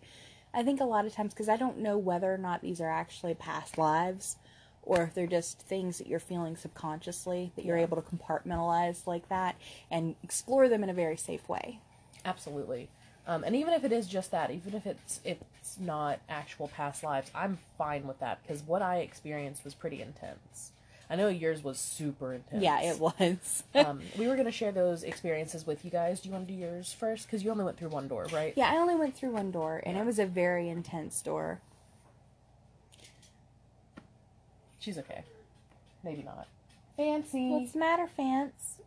I 0.54 0.62
think 0.62 0.80
a 0.80 0.84
lot 0.84 1.04
of 1.06 1.12
times 1.14 1.34
because 1.34 1.48
I 1.48 1.56
don't 1.56 1.78
know 1.78 1.98
whether 1.98 2.32
or 2.32 2.38
not 2.38 2.62
these 2.62 2.80
are 2.80 2.90
actually 2.90 3.34
past 3.34 3.76
lives, 3.76 4.36
or 4.82 5.02
if 5.02 5.14
they're 5.14 5.26
just 5.26 5.60
things 5.60 5.98
that 5.98 6.06
you're 6.06 6.20
feeling 6.20 6.56
subconsciously 6.56 7.52
that 7.56 7.64
you're 7.64 7.76
Yeah. 7.78 7.84
able 7.84 8.00
to 8.00 8.02
compartmentalize 8.16 9.06
like 9.06 9.28
that 9.28 9.56
and 9.90 10.14
explore 10.22 10.68
them 10.68 10.82
in 10.82 10.90
a 10.90 10.94
very 10.94 11.16
safe 11.16 11.46
way. 11.48 11.80
Absolutely. 12.24 12.88
Um, 13.26 13.42
and 13.42 13.56
even 13.56 13.72
if 13.72 13.84
it 13.84 13.92
is 13.92 14.06
just 14.06 14.30
that, 14.32 14.50
even 14.50 14.74
if 14.74 14.86
it's 14.86 15.20
it's 15.24 15.78
not 15.80 16.20
actual 16.28 16.68
past 16.68 17.02
lives, 17.02 17.30
I'm 17.34 17.58
fine 17.78 18.06
with 18.06 18.20
that 18.20 18.42
because 18.42 18.62
what 18.62 18.82
I 18.82 18.98
experienced 18.98 19.64
was 19.64 19.74
pretty 19.74 20.02
intense. 20.02 20.72
I 21.08 21.16
know 21.16 21.28
yours 21.28 21.62
was 21.62 21.78
super 21.78 22.34
intense. 22.34 22.62
Yeah, 22.62 22.82
it 22.82 22.98
was. 22.98 23.62
um, 23.74 24.02
we 24.18 24.26
were 24.26 24.36
gonna 24.36 24.50
share 24.50 24.72
those 24.72 25.02
experiences 25.02 25.66
with 25.66 25.84
you 25.84 25.90
guys. 25.90 26.20
Do 26.20 26.28
you 26.28 26.34
want 26.34 26.46
to 26.48 26.52
do 26.52 26.58
yours 26.58 26.92
first? 26.92 27.26
Because 27.26 27.42
you 27.42 27.50
only 27.50 27.64
went 27.64 27.78
through 27.78 27.88
one 27.88 28.08
door, 28.08 28.26
right? 28.32 28.52
yeah, 28.56 28.70
I 28.70 28.76
only 28.76 28.94
went 28.94 29.16
through 29.16 29.30
one 29.30 29.50
door, 29.50 29.82
and 29.86 29.96
it 29.96 30.04
was 30.04 30.18
a 30.18 30.26
very 30.26 30.68
intense 30.68 31.22
door. 31.22 31.60
She's 34.78 34.98
okay. 34.98 35.24
Maybe 36.02 36.22
not. 36.22 36.46
Fancy. 36.98 37.48
What's 37.48 37.72
the 37.72 37.78
matter, 37.78 38.06
Fance? 38.18 38.80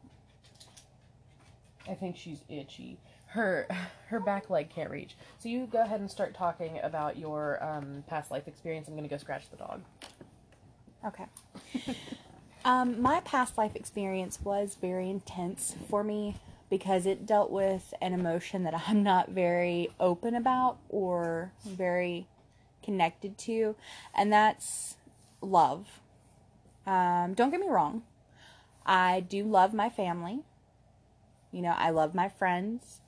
I 1.90 1.96
think 1.96 2.18
she's 2.18 2.40
itchy. 2.50 2.98
Her 3.38 3.68
her 4.08 4.20
back 4.20 4.50
leg 4.50 4.72
can't 4.72 4.90
reach. 4.90 5.16
So 5.38 5.48
you 5.48 5.68
go 5.68 5.84
ahead 5.84 6.00
and 6.00 6.10
start 6.10 6.34
talking 6.34 6.80
about 6.82 7.18
your 7.18 7.64
um, 7.64 8.04
past 8.08 8.32
life 8.32 8.48
experience. 8.48 8.88
I'm 8.88 8.96
gonna 8.96 9.08
go 9.08 9.18
scratch 9.18 9.48
the 9.52 9.58
dog. 9.58 9.84
Okay. 11.06 11.26
um, 12.66 13.00
my 13.00 13.20
past 13.20 13.56
life 13.56 13.76
experience 13.76 14.40
was 14.44 14.76
very 14.82 15.08
intense 15.08 15.76
for 15.88 16.04
me 16.04 16.38
because 16.68 17.06
it 17.06 17.28
dealt 17.28 17.52
with 17.52 17.94
an 18.02 18.14
emotion 18.14 18.64
that 18.64 18.74
I'm 18.88 19.04
not 19.04 19.30
very 19.30 19.90
open 20.00 20.34
about 20.34 20.80
or 20.90 21.52
very 21.64 22.26
connected 22.82 23.38
to, 23.38 23.76
and 24.16 24.34
that's 24.34 24.96
love. 25.42 26.00
Um, 26.88 27.36
don't 27.36 27.52
get 27.52 27.60
me 27.60 27.68
wrong, 27.68 28.02
I 28.84 29.20
do 29.20 29.44
love 29.44 29.76
my 29.76 29.90
family. 29.90 30.40
You 31.52 31.62
know, 31.62 31.76
I 31.78 31.92
love 31.92 32.16
my 32.16 32.30
friends. 32.30 33.02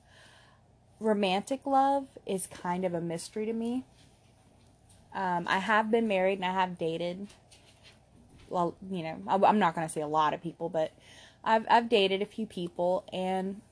Romantic 1.00 1.66
love 1.66 2.06
is 2.26 2.46
kind 2.46 2.84
of 2.84 2.94
a 2.94 3.00
mystery 3.00 3.46
to 3.46 3.52
me. 3.52 3.84
Um, 5.14 5.46
I 5.48 5.58
have 5.58 5.90
been 5.90 6.06
married 6.06 6.38
and 6.38 6.44
I 6.44 6.52
have 6.52 6.78
dated 6.78 7.28
well, 8.50 8.74
you 8.90 9.02
know, 9.02 9.16
I- 9.28 9.48
I'm 9.48 9.58
not 9.58 9.74
going 9.74 9.86
to 9.86 9.92
say 9.92 10.00
a 10.00 10.06
lot 10.08 10.34
of 10.34 10.42
people, 10.42 10.68
but 10.68 10.92
I've 11.42 11.64
I've 11.70 11.88
dated 11.88 12.20
a 12.20 12.26
few 12.26 12.46
people, 12.46 13.04
and 13.12 13.62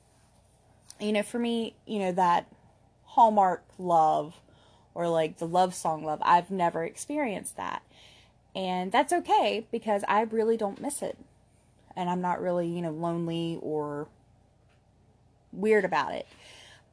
you 1.00 1.12
know, 1.12 1.22
for 1.22 1.38
me, 1.38 1.74
you 1.86 1.98
know, 1.98 2.12
that 2.12 2.46
Hallmark 3.04 3.64
love 3.78 4.40
or 4.94 5.08
like 5.08 5.38
the 5.38 5.46
love 5.46 5.74
song 5.74 6.02
love, 6.04 6.20
I've 6.22 6.50
never 6.50 6.84
experienced 6.84 7.56
that, 7.56 7.82
and 8.54 8.90
that's 8.90 9.12
okay 9.12 9.66
because 9.70 10.04
I 10.08 10.22
really 10.22 10.56
don't 10.56 10.80
miss 10.80 11.02
it, 11.02 11.18
and 11.96 12.08
I'm 12.08 12.20
not 12.20 12.40
really 12.40 12.68
you 12.68 12.80
know 12.80 12.92
lonely 12.92 13.58
or 13.60 14.08
weird 15.52 15.84
about 15.84 16.14
it. 16.14 16.26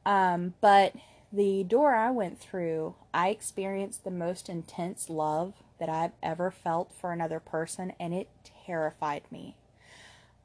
Um, 0.06 0.54
but 0.60 0.94
the 1.32 1.64
door 1.64 1.94
I 1.94 2.10
went 2.12 2.38
through, 2.38 2.94
I 3.12 3.28
experienced 3.28 4.04
the 4.04 4.10
most 4.10 4.48
intense 4.48 5.10
love 5.10 5.54
that 5.78 5.88
I've 5.88 6.12
ever 6.22 6.50
felt 6.50 6.92
for 6.92 7.12
another 7.12 7.40
person, 7.40 7.92
and 8.00 8.14
it 8.14 8.28
terrified 8.64 9.22
me. 9.30 9.56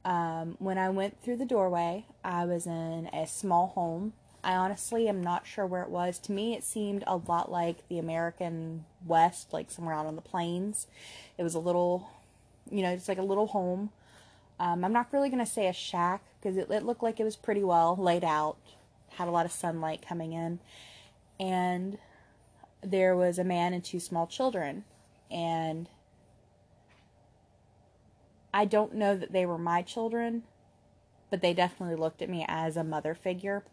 Um, 0.03 0.55
when 0.57 0.80
I 0.80 0.89
went 0.89 1.22
through 1.22 1.38
the 1.38 1.45
doorway, 1.45 2.05
I 2.24 2.43
was 2.45 2.66
in 2.66 3.09
a 3.14 3.28
small 3.28 3.68
home. 3.68 4.14
I 4.43 4.55
honestly 4.55 5.07
am 5.07 5.22
not 5.22 5.45
sure 5.45 5.68
where 5.68 5.84
it 5.84 5.89
was. 5.89 6.18
To 6.20 6.32
me, 6.32 6.55
it 6.55 6.64
seemed 6.64 7.03
a 7.05 7.18
lot 7.18 7.51
like 7.51 7.88
the 7.88 7.99
American 7.99 8.86
West, 9.05 9.53
like 9.53 9.70
somewhere 9.70 9.93
out 9.93 10.07
on 10.07 10.16
the 10.16 10.22
plains. 10.22 10.88
It 11.38 11.43
was 11.43 11.53
a 11.53 11.59
little, 11.59 12.09
you 12.72 12.82
know, 12.82 12.89
it's 12.89 13.07
like 13.07 13.20
a 13.20 13.24
little 13.24 13.47
home. 13.47 13.91
Um, 14.59 14.84
I'm 14.84 14.93
not 14.93 15.07
really 15.12 15.30
going 15.30 15.45
to 15.45 15.51
say 15.51 15.68
a 15.68 15.74
shack 15.74 16.24
because 16.39 16.57
it, 16.57 16.72
it 16.72 16.84
looked 16.84 17.03
like 17.03 17.20
it 17.20 17.24
was 17.24 17.36
pretty 17.36 17.64
well 17.64 17.95
laid 17.95 18.24
out, 18.24 18.57
had 19.18 19.28
a 19.28 19.32
lot 19.32 19.45
of 19.45 19.51
sunlight 19.51 20.03
coming 20.07 20.34
in. 20.34 20.59
And 21.39 21.97
there 22.84 23.16
was 23.16 23.38
a 23.39 23.43
man 23.43 23.74
and 23.74 23.84
two 23.84 23.99
small 23.99 24.28
children. 24.28 24.84
And 25.30 25.89
I 28.53 28.66
don't 28.66 28.95
know 28.95 29.16
that 29.16 29.32
they 29.32 29.45
were 29.45 29.57
my 29.57 29.82
children, 29.82 30.43
but 31.30 31.41
they 31.41 31.53
definitely 31.53 31.95
looked 31.95 32.22
at 32.22 32.30
me 32.30 32.45
as 32.47 32.76
a 32.76 32.84
mother 32.84 33.16
figure. 33.16 33.64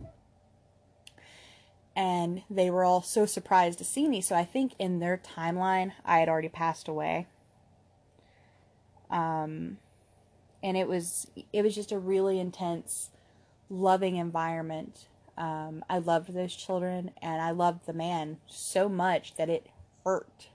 And 1.97 2.43
they 2.49 2.71
were 2.71 2.85
all 2.85 3.03
so 3.03 3.27
surprised 3.27 3.79
to 3.79 3.85
see 3.85 4.09
me. 4.09 4.21
So 4.21 4.37
I 4.37 4.45
think 4.45 4.73
in 4.79 5.01
their 5.01 5.19
timeline, 5.19 5.93
I 6.05 6.21
had 6.21 6.29
already 6.29 6.49
passed 6.49 6.87
away. 6.87 7.27
Um, 9.11 9.79
and 10.63 10.77
it 10.77 10.87
was 10.87 11.29
it 11.53 11.63
was 11.63 11.75
just 11.75 11.93
a 11.93 11.99
really 11.99 12.39
intense, 12.39 13.11
loving 13.69 14.17
environment. 14.17 15.07
Um, 15.39 15.85
I 15.89 15.99
loved 15.99 16.35
those 16.35 16.55
children, 16.55 17.13
and 17.23 17.41
I 17.41 17.53
loved 17.53 17.87
the 17.87 17.93
man 17.93 18.39
so 18.49 18.89
much 18.89 19.37
that 19.37 19.49
it 19.49 19.69
hurt. 20.05 20.49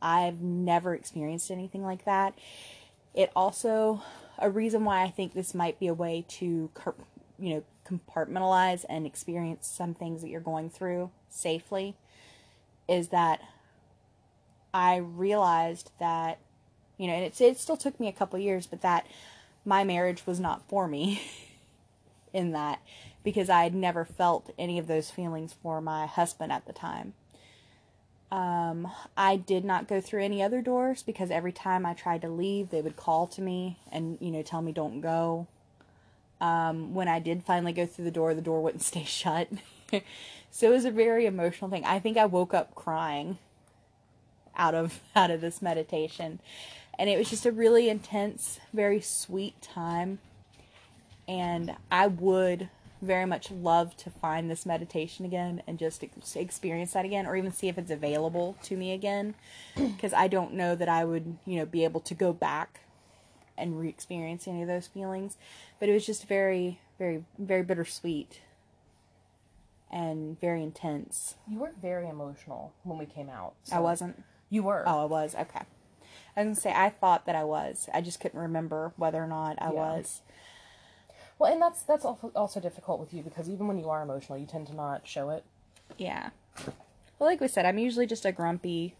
I've 0.00 0.40
never 0.40 0.94
experienced 0.94 1.50
anything 1.50 1.84
like 1.84 2.06
that. 2.06 2.36
It 3.14 3.30
also 3.36 4.02
a 4.38 4.48
reason 4.48 4.84
why 4.84 5.02
I 5.02 5.10
think 5.10 5.34
this 5.34 5.54
might 5.54 5.78
be 5.78 5.88
a 5.88 5.94
way 5.94 6.24
to, 6.28 6.70
you 7.38 7.54
know, 7.54 7.64
compartmentalize 7.84 8.84
and 8.88 9.06
experience 9.06 9.66
some 9.66 9.94
things 9.94 10.22
that 10.22 10.28
you're 10.28 10.40
going 10.40 10.70
through 10.70 11.10
safely 11.28 11.96
is 12.88 13.08
that 13.08 13.42
I 14.72 14.96
realized 14.96 15.90
that, 15.98 16.38
you 16.96 17.06
know, 17.06 17.14
and 17.14 17.24
it, 17.24 17.40
it 17.40 17.58
still 17.58 17.76
took 17.76 17.98
me 17.98 18.08
a 18.08 18.12
couple 18.12 18.38
years, 18.38 18.66
but 18.66 18.82
that 18.82 19.06
my 19.64 19.84
marriage 19.84 20.26
was 20.26 20.38
not 20.38 20.66
for 20.68 20.86
me 20.86 21.20
in 22.32 22.52
that 22.52 22.80
because 23.24 23.50
I 23.50 23.62
had 23.64 23.74
never 23.74 24.04
felt 24.04 24.50
any 24.58 24.78
of 24.78 24.86
those 24.86 25.10
feelings 25.10 25.52
for 25.52 25.80
my 25.80 26.06
husband 26.06 26.52
at 26.52 26.66
the 26.66 26.72
time. 26.72 27.14
Um, 28.30 28.90
I 29.16 29.36
did 29.36 29.64
not 29.64 29.88
go 29.88 30.00
through 30.00 30.22
any 30.22 30.42
other 30.42 30.60
doors 30.60 31.02
because 31.02 31.30
every 31.30 31.52
time 31.52 31.86
I 31.86 31.94
tried 31.94 32.22
to 32.22 32.28
leave, 32.28 32.70
they 32.70 32.82
would 32.82 32.96
call 32.96 33.26
to 33.28 33.40
me 33.40 33.78
and, 33.90 34.18
you 34.20 34.30
know, 34.30 34.42
tell 34.42 34.60
me 34.60 34.72
don't 34.72 35.00
go. 35.00 35.46
Um, 36.40 36.94
when 36.94 37.08
I 37.08 37.18
did 37.18 37.42
finally 37.42 37.72
go 37.72 37.86
through 37.86 38.04
the 38.04 38.10
door, 38.10 38.34
the 38.34 38.42
door 38.42 38.62
wouldn't 38.62 38.82
stay 38.82 39.04
shut. 39.04 39.48
so 40.50 40.68
it 40.68 40.74
was 40.74 40.84
a 40.84 40.90
very 40.90 41.26
emotional 41.26 41.70
thing. 41.70 41.84
I 41.84 41.98
think 41.98 42.16
I 42.16 42.26
woke 42.26 42.52
up 42.52 42.74
crying 42.74 43.38
out 44.56 44.74
of 44.74 45.00
out 45.16 45.30
of 45.30 45.40
this 45.40 45.62
meditation. 45.62 46.40
And 46.98 47.08
it 47.08 47.16
was 47.16 47.30
just 47.30 47.46
a 47.46 47.52
really 47.52 47.88
intense, 47.88 48.58
very 48.74 49.00
sweet 49.00 49.62
time. 49.62 50.18
And 51.28 51.76
I 51.92 52.08
would 52.08 52.68
very 53.00 53.26
much 53.26 53.50
love 53.50 53.96
to 53.96 54.10
find 54.10 54.50
this 54.50 54.66
meditation 54.66 55.24
again 55.24 55.62
and 55.66 55.78
just 55.78 56.04
experience 56.34 56.92
that 56.92 57.04
again 57.04 57.26
or 57.26 57.36
even 57.36 57.52
see 57.52 57.68
if 57.68 57.78
it's 57.78 57.90
available 57.90 58.56
to 58.62 58.76
me 58.76 58.92
again 58.92 59.34
because 59.76 60.12
I 60.12 60.28
don't 60.28 60.54
know 60.54 60.74
that 60.74 60.88
I 60.88 61.04
would, 61.04 61.38
you 61.44 61.58
know, 61.58 61.66
be 61.66 61.84
able 61.84 62.00
to 62.00 62.14
go 62.14 62.32
back 62.32 62.80
and 63.56 63.78
re-experience 63.78 64.46
any 64.46 64.62
of 64.62 64.68
those 64.68 64.86
feelings. 64.86 65.36
But 65.78 65.88
it 65.88 65.92
was 65.92 66.06
just 66.06 66.26
very 66.26 66.80
very 66.98 67.24
very 67.38 67.62
bittersweet 67.62 68.40
and 69.90 70.38
very 70.40 70.62
intense. 70.62 71.36
You 71.48 71.60
were 71.60 71.72
very 71.80 72.08
emotional 72.08 72.72
when 72.82 72.98
we 72.98 73.06
came 73.06 73.28
out. 73.28 73.54
So. 73.64 73.76
I 73.76 73.80
wasn't. 73.80 74.22
You 74.50 74.62
were. 74.62 74.84
Oh, 74.86 75.02
I 75.02 75.04
was. 75.04 75.34
Okay. 75.34 75.60
I 76.36 76.42
was 76.42 76.46
gonna 76.46 76.54
say 76.56 76.72
I 76.74 76.90
thought 76.90 77.26
that 77.26 77.34
I 77.34 77.44
was. 77.44 77.88
I 77.92 78.00
just 78.00 78.20
couldn't 78.20 78.40
remember 78.40 78.92
whether 78.96 79.22
or 79.22 79.26
not 79.26 79.56
I 79.60 79.66
yeah. 79.66 79.72
was. 79.72 80.20
Well, 81.38 81.52
and 81.52 81.62
that's 81.62 81.82
that's 81.82 82.04
also 82.04 82.60
difficult 82.60 82.98
with 83.00 83.14
you 83.14 83.22
because 83.22 83.48
even 83.48 83.68
when 83.68 83.78
you 83.78 83.88
are 83.88 84.02
emotional, 84.02 84.38
you 84.38 84.46
tend 84.46 84.66
to 84.68 84.74
not 84.74 85.06
show 85.06 85.30
it. 85.30 85.44
Yeah. 85.96 86.30
Well, 87.18 87.28
like 87.28 87.40
we 87.40 87.48
said, 87.48 87.64
I'm 87.64 87.78
usually 87.78 88.06
just 88.06 88.24
a 88.24 88.32
grumpy. 88.32 88.94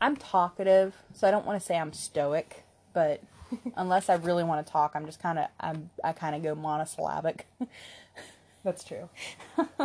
I'm 0.00 0.16
talkative, 0.16 0.94
so 1.14 1.26
I 1.26 1.30
don't 1.30 1.46
want 1.46 1.60
to 1.60 1.66
say 1.66 1.76
I'm 1.76 1.92
stoic, 1.92 2.64
but 2.92 3.22
unless 3.76 4.08
I 4.08 4.14
really 4.14 4.44
want 4.44 4.64
to 4.64 4.72
talk, 4.72 4.92
I'm 4.94 5.06
just 5.06 5.20
kind 5.20 5.38
of 5.38 5.46
I'm 5.58 5.90
I 6.04 6.12
kind 6.12 6.36
of 6.36 6.42
go 6.42 6.54
monosyllabic. 6.54 7.46
That's 8.64 8.84
true. 8.84 9.08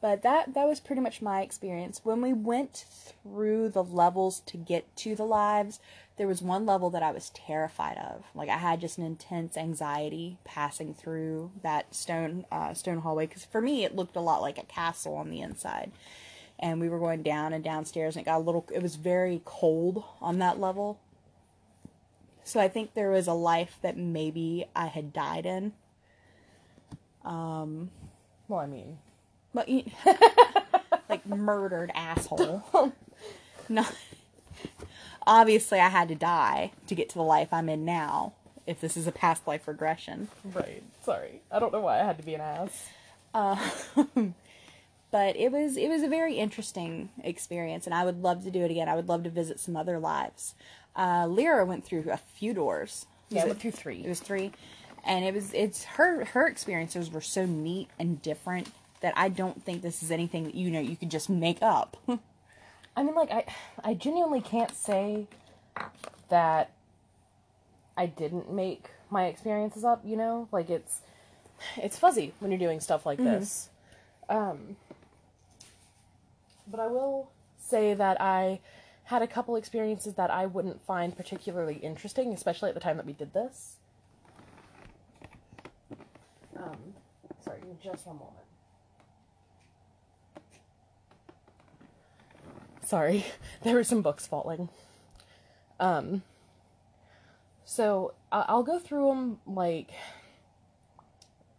but 0.00 0.22
that 0.22 0.54
that 0.54 0.66
was 0.66 0.80
pretty 0.80 1.00
much 1.00 1.22
my 1.22 1.40
experience 1.40 2.00
when 2.04 2.20
we 2.20 2.32
went 2.32 2.84
through 2.90 3.70
the 3.70 3.84
levels 3.84 4.40
to 4.46 4.56
get 4.56 4.94
to 4.96 5.14
the 5.14 5.24
lives 5.24 5.80
there 6.18 6.26
was 6.26 6.42
one 6.42 6.66
level 6.66 6.90
that 6.90 7.02
i 7.02 7.10
was 7.10 7.30
terrified 7.30 7.96
of 7.98 8.24
like 8.34 8.48
i 8.48 8.58
had 8.58 8.80
just 8.80 8.98
an 8.98 9.04
intense 9.04 9.56
anxiety 9.56 10.38
passing 10.44 10.92
through 10.92 11.50
that 11.62 11.94
stone 11.94 12.44
uh, 12.52 12.74
stone 12.74 12.98
hallway 12.98 13.26
because 13.26 13.44
for 13.44 13.60
me 13.60 13.84
it 13.84 13.96
looked 13.96 14.16
a 14.16 14.20
lot 14.20 14.42
like 14.42 14.58
a 14.58 14.64
castle 14.64 15.14
on 15.14 15.30
the 15.30 15.40
inside 15.40 15.90
and 16.58 16.80
we 16.80 16.88
were 16.88 16.98
going 16.98 17.22
down 17.22 17.52
and 17.52 17.62
downstairs 17.64 18.16
and 18.16 18.22
it 18.22 18.26
got 18.26 18.38
a 18.38 18.44
little 18.44 18.66
it 18.74 18.82
was 18.82 18.96
very 18.96 19.40
cold 19.44 20.04
on 20.20 20.38
that 20.38 20.60
level 20.60 20.98
so 22.44 22.60
i 22.60 22.68
think 22.68 22.94
there 22.94 23.10
was 23.10 23.26
a 23.26 23.32
life 23.32 23.78
that 23.82 23.96
maybe 23.96 24.66
i 24.74 24.86
had 24.86 25.12
died 25.12 25.46
in 25.46 25.72
um 27.24 27.90
well 28.48 28.60
i 28.60 28.66
mean 28.66 28.98
but 29.54 29.68
like 31.08 31.26
murdered 31.26 31.90
asshole. 31.94 32.92
no. 33.68 33.84
Obviously, 35.28 35.78
I 35.78 35.90
had 35.90 36.08
to 36.08 36.14
die 36.14 36.72
to 36.86 36.94
get 36.94 37.10
to 37.10 37.14
the 37.14 37.22
life 37.22 37.52
I'm 37.52 37.68
in 37.68 37.84
now. 37.84 38.32
If 38.66 38.80
this 38.80 38.96
is 38.96 39.06
a 39.06 39.12
past 39.12 39.46
life 39.46 39.68
regression, 39.68 40.28
right? 40.42 40.82
Sorry, 41.04 41.42
I 41.50 41.58
don't 41.58 41.72
know 41.72 41.80
why 41.80 42.00
I 42.00 42.04
had 42.04 42.16
to 42.18 42.24
be 42.24 42.34
an 42.34 42.40
ass. 42.40 42.88
Uh, 43.34 43.56
but 45.10 45.36
it 45.36 45.52
was 45.52 45.76
it 45.76 45.88
was 45.88 46.02
a 46.02 46.08
very 46.08 46.34
interesting 46.36 47.10
experience, 47.22 47.86
and 47.86 47.94
I 47.94 48.04
would 48.04 48.22
love 48.22 48.42
to 48.44 48.50
do 48.50 48.62
it 48.64 48.70
again. 48.70 48.88
I 48.88 48.94
would 48.94 49.08
love 49.08 49.22
to 49.24 49.30
visit 49.30 49.60
some 49.60 49.76
other 49.76 49.98
lives. 49.98 50.54
Uh, 50.96 51.26
Lyra 51.28 51.64
went 51.64 51.84
through 51.84 52.04
a 52.10 52.16
few 52.16 52.52
doors. 52.54 53.06
Yeah, 53.28 53.44
went 53.44 53.60
through 53.60 53.72
three. 53.72 54.02
It 54.04 54.08
was 54.08 54.20
three, 54.20 54.52
and 55.04 55.24
it 55.24 55.34
was 55.34 55.52
it's 55.52 55.84
her 55.84 56.24
her 56.26 56.46
experiences 56.46 57.10
were 57.10 57.20
so 57.20 57.44
neat 57.44 57.88
and 57.98 58.20
different 58.20 58.70
that 59.00 59.12
I 59.16 59.28
don't 59.28 59.62
think 59.62 59.82
this 59.82 60.02
is 60.02 60.10
anything 60.10 60.44
that 60.44 60.54
you 60.54 60.70
know 60.70 60.80
you 60.80 60.96
could 60.96 61.10
just 61.10 61.28
make 61.28 61.58
up. 61.62 61.96
I 62.98 63.04
mean, 63.04 63.14
like 63.14 63.30
I, 63.30 63.44
I 63.84 63.94
genuinely 63.94 64.40
can't 64.40 64.76
say 64.76 65.28
that 66.30 66.72
I 67.96 68.06
didn't 68.06 68.52
make 68.52 68.86
my 69.08 69.26
experiences 69.26 69.84
up. 69.84 70.02
You 70.04 70.16
know, 70.16 70.48
like 70.50 70.68
it's, 70.68 71.02
it's 71.76 71.96
fuzzy 71.96 72.34
when 72.40 72.50
you're 72.50 72.58
doing 72.58 72.80
stuff 72.80 73.06
like 73.06 73.20
mm-hmm. 73.20 73.38
this. 73.38 73.68
Um, 74.28 74.76
but 76.66 76.80
I 76.80 76.88
will 76.88 77.30
say 77.56 77.94
that 77.94 78.20
I 78.20 78.58
had 79.04 79.22
a 79.22 79.28
couple 79.28 79.54
experiences 79.54 80.14
that 80.14 80.32
I 80.32 80.46
wouldn't 80.46 80.84
find 80.84 81.16
particularly 81.16 81.76
interesting, 81.76 82.32
especially 82.32 82.68
at 82.68 82.74
the 82.74 82.80
time 82.80 82.96
that 82.96 83.06
we 83.06 83.12
did 83.12 83.32
this. 83.32 83.76
Um, 86.56 86.76
sorry, 87.44 87.60
just 87.80 88.08
one 88.08 88.16
moment. 88.16 88.47
Sorry, 92.88 93.26
there 93.64 93.74
were 93.74 93.84
some 93.84 94.00
books 94.00 94.26
falling. 94.26 94.70
Um, 95.78 96.22
so 97.66 98.14
I'll 98.32 98.62
go 98.62 98.78
through 98.78 99.08
them 99.08 99.40
like 99.46 99.90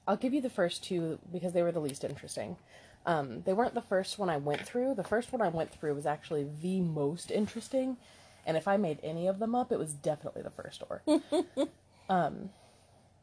I'll 0.07 0.17
give 0.17 0.33
you 0.33 0.41
the 0.41 0.49
first 0.49 0.83
two 0.83 1.19
because 1.31 1.53
they 1.53 1.61
were 1.61 1.71
the 1.71 1.79
least 1.79 2.03
interesting. 2.03 2.57
Um, 3.05 3.43
they 3.43 3.53
weren't 3.53 3.75
the 3.75 3.81
first 3.81 4.17
one 4.17 4.27
I 4.27 4.37
went 4.37 4.65
through. 4.65 4.95
The 4.95 5.03
first 5.03 5.31
one 5.31 5.39
I 5.39 5.49
went 5.49 5.71
through 5.71 5.93
was 5.93 6.07
actually 6.07 6.47
the 6.63 6.81
most 6.81 7.29
interesting, 7.29 7.97
and 8.43 8.57
if 8.57 8.67
I 8.67 8.77
made 8.77 8.97
any 9.03 9.27
of 9.27 9.37
them 9.37 9.53
up, 9.53 9.71
it 9.71 9.77
was 9.77 9.93
definitely 9.93 10.41
the 10.41 10.49
first 10.49 10.81
door. 10.81 11.03
um, 12.09 12.49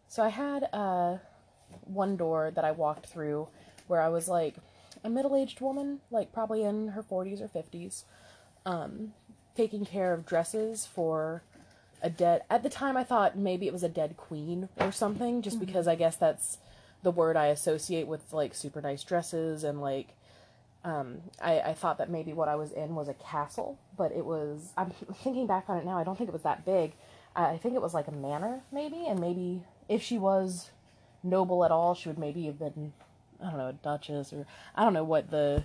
so 0.06 0.22
I 0.22 0.28
had 0.28 0.68
uh, 0.72 1.16
one 1.82 2.16
door 2.16 2.52
that 2.54 2.64
I 2.64 2.70
walked 2.70 3.06
through 3.06 3.48
where 3.88 4.00
I 4.00 4.10
was 4.10 4.28
like, 4.28 4.54
a 5.06 5.10
middle-aged 5.10 5.60
woman, 5.60 6.00
like 6.10 6.32
probably 6.32 6.62
in 6.62 6.88
her 6.88 7.02
40s 7.02 7.40
or 7.40 7.48
50s, 7.48 8.02
um, 8.66 9.14
taking 9.56 9.86
care 9.86 10.12
of 10.12 10.26
dresses 10.26 10.84
for 10.84 11.42
a 12.02 12.10
dead. 12.10 12.42
At 12.50 12.62
the 12.62 12.68
time, 12.68 12.96
I 12.96 13.04
thought 13.04 13.38
maybe 13.38 13.66
it 13.66 13.72
was 13.72 13.82
a 13.82 13.88
dead 13.88 14.16
queen 14.16 14.68
or 14.78 14.92
something, 14.92 15.40
just 15.40 15.56
mm-hmm. 15.56 15.66
because 15.66 15.88
I 15.88 15.94
guess 15.94 16.16
that's 16.16 16.58
the 17.02 17.10
word 17.10 17.36
I 17.36 17.46
associate 17.46 18.06
with 18.06 18.32
like 18.32 18.54
super 18.54 18.82
nice 18.82 19.02
dresses 19.02 19.64
and 19.64 19.80
like. 19.80 20.08
Um, 20.84 21.22
I, 21.42 21.60
I 21.60 21.72
thought 21.72 21.98
that 21.98 22.10
maybe 22.10 22.32
what 22.32 22.48
I 22.48 22.54
was 22.54 22.70
in 22.70 22.94
was 22.94 23.08
a 23.08 23.14
castle, 23.14 23.76
but 23.96 24.12
it 24.12 24.24
was. 24.24 24.72
I'm 24.76 24.90
thinking 25.24 25.48
back 25.48 25.64
on 25.68 25.78
it 25.78 25.84
now. 25.84 25.98
I 25.98 26.04
don't 26.04 26.16
think 26.16 26.28
it 26.28 26.32
was 26.32 26.42
that 26.42 26.64
big. 26.64 26.92
I 27.34 27.56
think 27.56 27.74
it 27.74 27.82
was 27.82 27.92
like 27.92 28.06
a 28.06 28.12
manor, 28.12 28.62
maybe, 28.72 29.04
and 29.06 29.18
maybe 29.18 29.62
if 29.88 30.00
she 30.00 30.16
was 30.16 30.70
noble 31.24 31.64
at 31.64 31.72
all, 31.72 31.94
she 31.94 32.08
would 32.08 32.18
maybe 32.18 32.46
have 32.46 32.58
been 32.58 32.92
I 33.42 33.50
don't 33.50 33.58
know, 33.58 33.68
a 33.68 33.72
duchess 33.72 34.32
or 34.32 34.46
I 34.74 34.84
don't 34.84 34.92
know 34.92 35.04
what 35.04 35.30
the. 35.30 35.64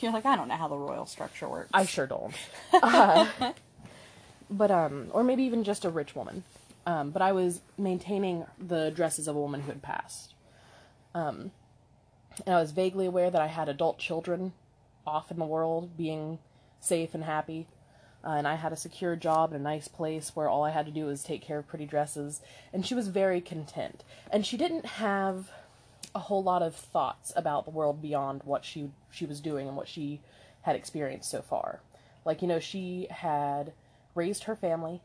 You're 0.00 0.12
like 0.12 0.26
I 0.26 0.36
don't 0.36 0.48
know 0.48 0.56
how 0.56 0.68
the 0.68 0.76
royal 0.76 1.06
structure 1.06 1.48
works. 1.48 1.70
I 1.72 1.86
sure 1.86 2.06
don't. 2.06 2.34
uh, 2.72 3.26
but 4.50 4.70
um, 4.70 5.08
or 5.12 5.22
maybe 5.22 5.44
even 5.44 5.64
just 5.64 5.84
a 5.84 5.90
rich 5.90 6.14
woman. 6.16 6.42
Um, 6.86 7.10
but 7.10 7.22
I 7.22 7.32
was 7.32 7.60
maintaining 7.78 8.44
the 8.58 8.90
dresses 8.90 9.28
of 9.28 9.36
a 9.36 9.40
woman 9.40 9.62
who 9.62 9.68
had 9.68 9.82
passed. 9.82 10.34
Um, 11.14 11.52
and 12.44 12.54
I 12.54 12.60
was 12.60 12.72
vaguely 12.72 13.06
aware 13.06 13.30
that 13.30 13.40
I 13.40 13.46
had 13.46 13.68
adult 13.68 13.98
children 13.98 14.52
off 15.06 15.30
in 15.30 15.38
the 15.38 15.44
world, 15.44 15.96
being 15.96 16.38
safe 16.80 17.14
and 17.14 17.24
happy. 17.24 17.66
Uh, 18.24 18.30
and 18.30 18.48
I 18.48 18.54
had 18.54 18.72
a 18.72 18.76
secure 18.76 19.16
job 19.16 19.52
in 19.52 19.60
a 19.60 19.62
nice 19.62 19.86
place 19.86 20.34
where 20.34 20.48
all 20.48 20.64
I 20.64 20.70
had 20.70 20.86
to 20.86 20.92
do 20.92 21.06
was 21.06 21.22
take 21.22 21.42
care 21.42 21.58
of 21.58 21.68
pretty 21.68 21.86
dresses. 21.86 22.40
And 22.72 22.84
she 22.84 22.94
was 22.94 23.08
very 23.08 23.40
content. 23.40 24.02
And 24.30 24.46
she 24.46 24.56
didn't 24.56 24.86
have 24.86 25.50
a 26.14 26.20
whole 26.20 26.42
lot 26.42 26.62
of 26.62 26.74
thoughts 26.74 27.32
about 27.36 27.64
the 27.64 27.70
world 27.70 28.00
beyond 28.00 28.42
what 28.44 28.64
she 28.64 28.90
she 29.10 29.26
was 29.26 29.40
doing 29.40 29.66
and 29.66 29.76
what 29.76 29.88
she 29.88 30.20
had 30.62 30.76
experienced 30.76 31.30
so 31.30 31.42
far. 31.42 31.80
Like 32.24 32.42
you 32.42 32.48
know, 32.48 32.60
she 32.60 33.06
had 33.10 33.72
raised 34.14 34.44
her 34.44 34.56
family. 34.56 35.00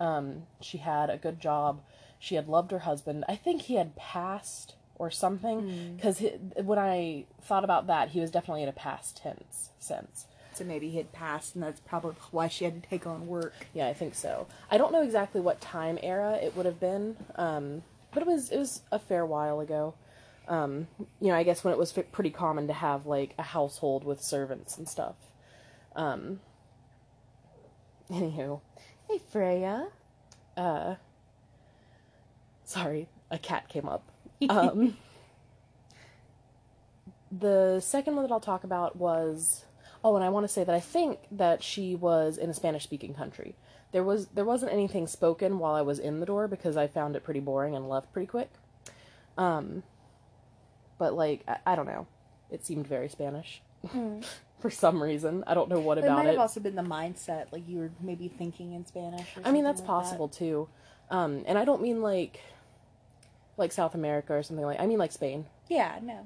Um, 0.00 0.44
she 0.60 0.78
had 0.78 1.10
a 1.10 1.16
good 1.16 1.40
job. 1.40 1.80
She 2.18 2.34
had 2.34 2.48
loved 2.48 2.70
her 2.70 2.80
husband. 2.80 3.24
I 3.28 3.36
think 3.36 3.62
he 3.62 3.74
had 3.74 3.96
passed 3.96 4.74
or 4.96 5.10
something 5.10 5.94
because 5.96 6.18
mm. 6.20 6.64
when 6.64 6.78
I 6.78 7.24
thought 7.40 7.64
about 7.64 7.86
that, 7.86 8.10
he 8.10 8.20
was 8.20 8.30
definitely 8.30 8.64
in 8.64 8.68
a 8.68 8.72
past 8.72 9.16
tense 9.16 9.70
sense. 9.78 10.26
So 10.54 10.64
maybe 10.64 10.90
he 10.90 10.96
had 10.96 11.12
passed, 11.12 11.54
and 11.54 11.62
that's 11.62 11.78
probably 11.80 12.16
why 12.32 12.48
she 12.48 12.64
had 12.64 12.82
to 12.82 12.88
take 12.88 13.06
on 13.06 13.28
work. 13.28 13.54
Yeah, 13.72 13.86
I 13.86 13.94
think 13.94 14.16
so. 14.16 14.48
I 14.72 14.76
don't 14.76 14.92
know 14.92 15.02
exactly 15.02 15.40
what 15.40 15.60
time 15.60 16.00
era 16.02 16.36
it 16.42 16.56
would 16.56 16.66
have 16.66 16.80
been. 16.80 17.16
Um, 17.36 17.82
but 18.12 18.22
it 18.22 18.26
was 18.26 18.50
it 18.50 18.58
was 18.58 18.82
a 18.90 18.98
fair 18.98 19.24
while 19.24 19.60
ago. 19.60 19.94
Um, 20.48 20.88
you 21.20 21.28
know, 21.28 21.34
I 21.34 21.42
guess 21.42 21.62
when 21.62 21.72
it 21.72 21.78
was 21.78 21.92
pretty 21.92 22.30
common 22.30 22.66
to 22.68 22.72
have 22.72 23.06
like 23.06 23.34
a 23.38 23.42
household 23.42 24.04
with 24.04 24.22
servants 24.22 24.78
and 24.78 24.88
stuff. 24.88 25.16
Um, 25.94 26.40
anywho, 28.10 28.60
hey 29.08 29.20
Freya. 29.30 29.88
Uh, 30.56 30.94
sorry, 32.64 33.08
a 33.30 33.38
cat 33.38 33.68
came 33.68 33.88
up. 33.88 34.04
Um, 34.48 34.96
the 37.30 37.80
second 37.80 38.14
one 38.14 38.24
that 38.24 38.32
I'll 38.32 38.40
talk 38.40 38.64
about 38.64 38.96
was 38.96 39.64
oh, 40.04 40.14
and 40.16 40.24
I 40.24 40.28
want 40.28 40.44
to 40.44 40.48
say 40.48 40.64
that 40.64 40.74
I 40.74 40.80
think 40.80 41.18
that 41.30 41.62
she 41.62 41.94
was 41.94 42.38
in 42.38 42.50
a 42.50 42.54
Spanish 42.54 42.84
speaking 42.84 43.14
country. 43.14 43.56
There 43.92 44.04
was 44.04 44.28
there 44.28 44.44
wasn't 44.44 44.72
anything 44.72 45.06
spoken 45.06 45.58
while 45.58 45.74
I 45.74 45.82
was 45.82 45.98
in 45.98 46.20
the 46.20 46.26
door 46.26 46.46
because 46.48 46.76
I 46.76 46.86
found 46.86 47.16
it 47.16 47.24
pretty 47.24 47.40
boring 47.40 47.74
and 47.74 47.88
left 47.88 48.12
pretty 48.12 48.26
quick. 48.26 48.50
Um, 49.36 49.82
but 50.98 51.14
like 51.14 51.42
I, 51.48 51.58
I 51.66 51.76
don't 51.76 51.86
know, 51.86 52.06
it 52.50 52.64
seemed 52.66 52.86
very 52.86 53.08
Spanish 53.08 53.62
Hmm. 53.92 54.20
for 54.60 54.70
some 54.70 55.00
reason. 55.02 55.44
I 55.46 55.54
don't 55.54 55.68
know 55.68 55.78
what 55.78 55.98
about 55.98 56.10
It 56.10 56.14
might 56.14 56.26
it. 56.26 56.30
have 56.30 56.40
also 56.40 56.58
been 56.60 56.74
the 56.74 56.82
mindset, 56.82 57.46
like 57.52 57.68
you 57.68 57.78
were 57.78 57.90
maybe 58.00 58.26
thinking 58.28 58.72
in 58.72 58.84
Spanish. 58.86 59.36
Or 59.36 59.42
I 59.44 59.52
mean, 59.52 59.62
that's 59.64 59.80
like 59.80 59.86
possible 59.86 60.26
too. 60.28 60.68
Um, 61.10 61.44
and 61.46 61.56
I 61.56 61.64
don't 61.64 61.80
mean 61.80 62.02
like 62.02 62.40
like 63.56 63.72
South 63.72 63.94
America 63.94 64.34
or 64.34 64.42
something 64.42 64.64
like. 64.66 64.80
I 64.80 64.86
mean 64.86 64.98
like 64.98 65.12
Spain. 65.12 65.46
Yeah, 65.68 65.98
no. 66.02 66.24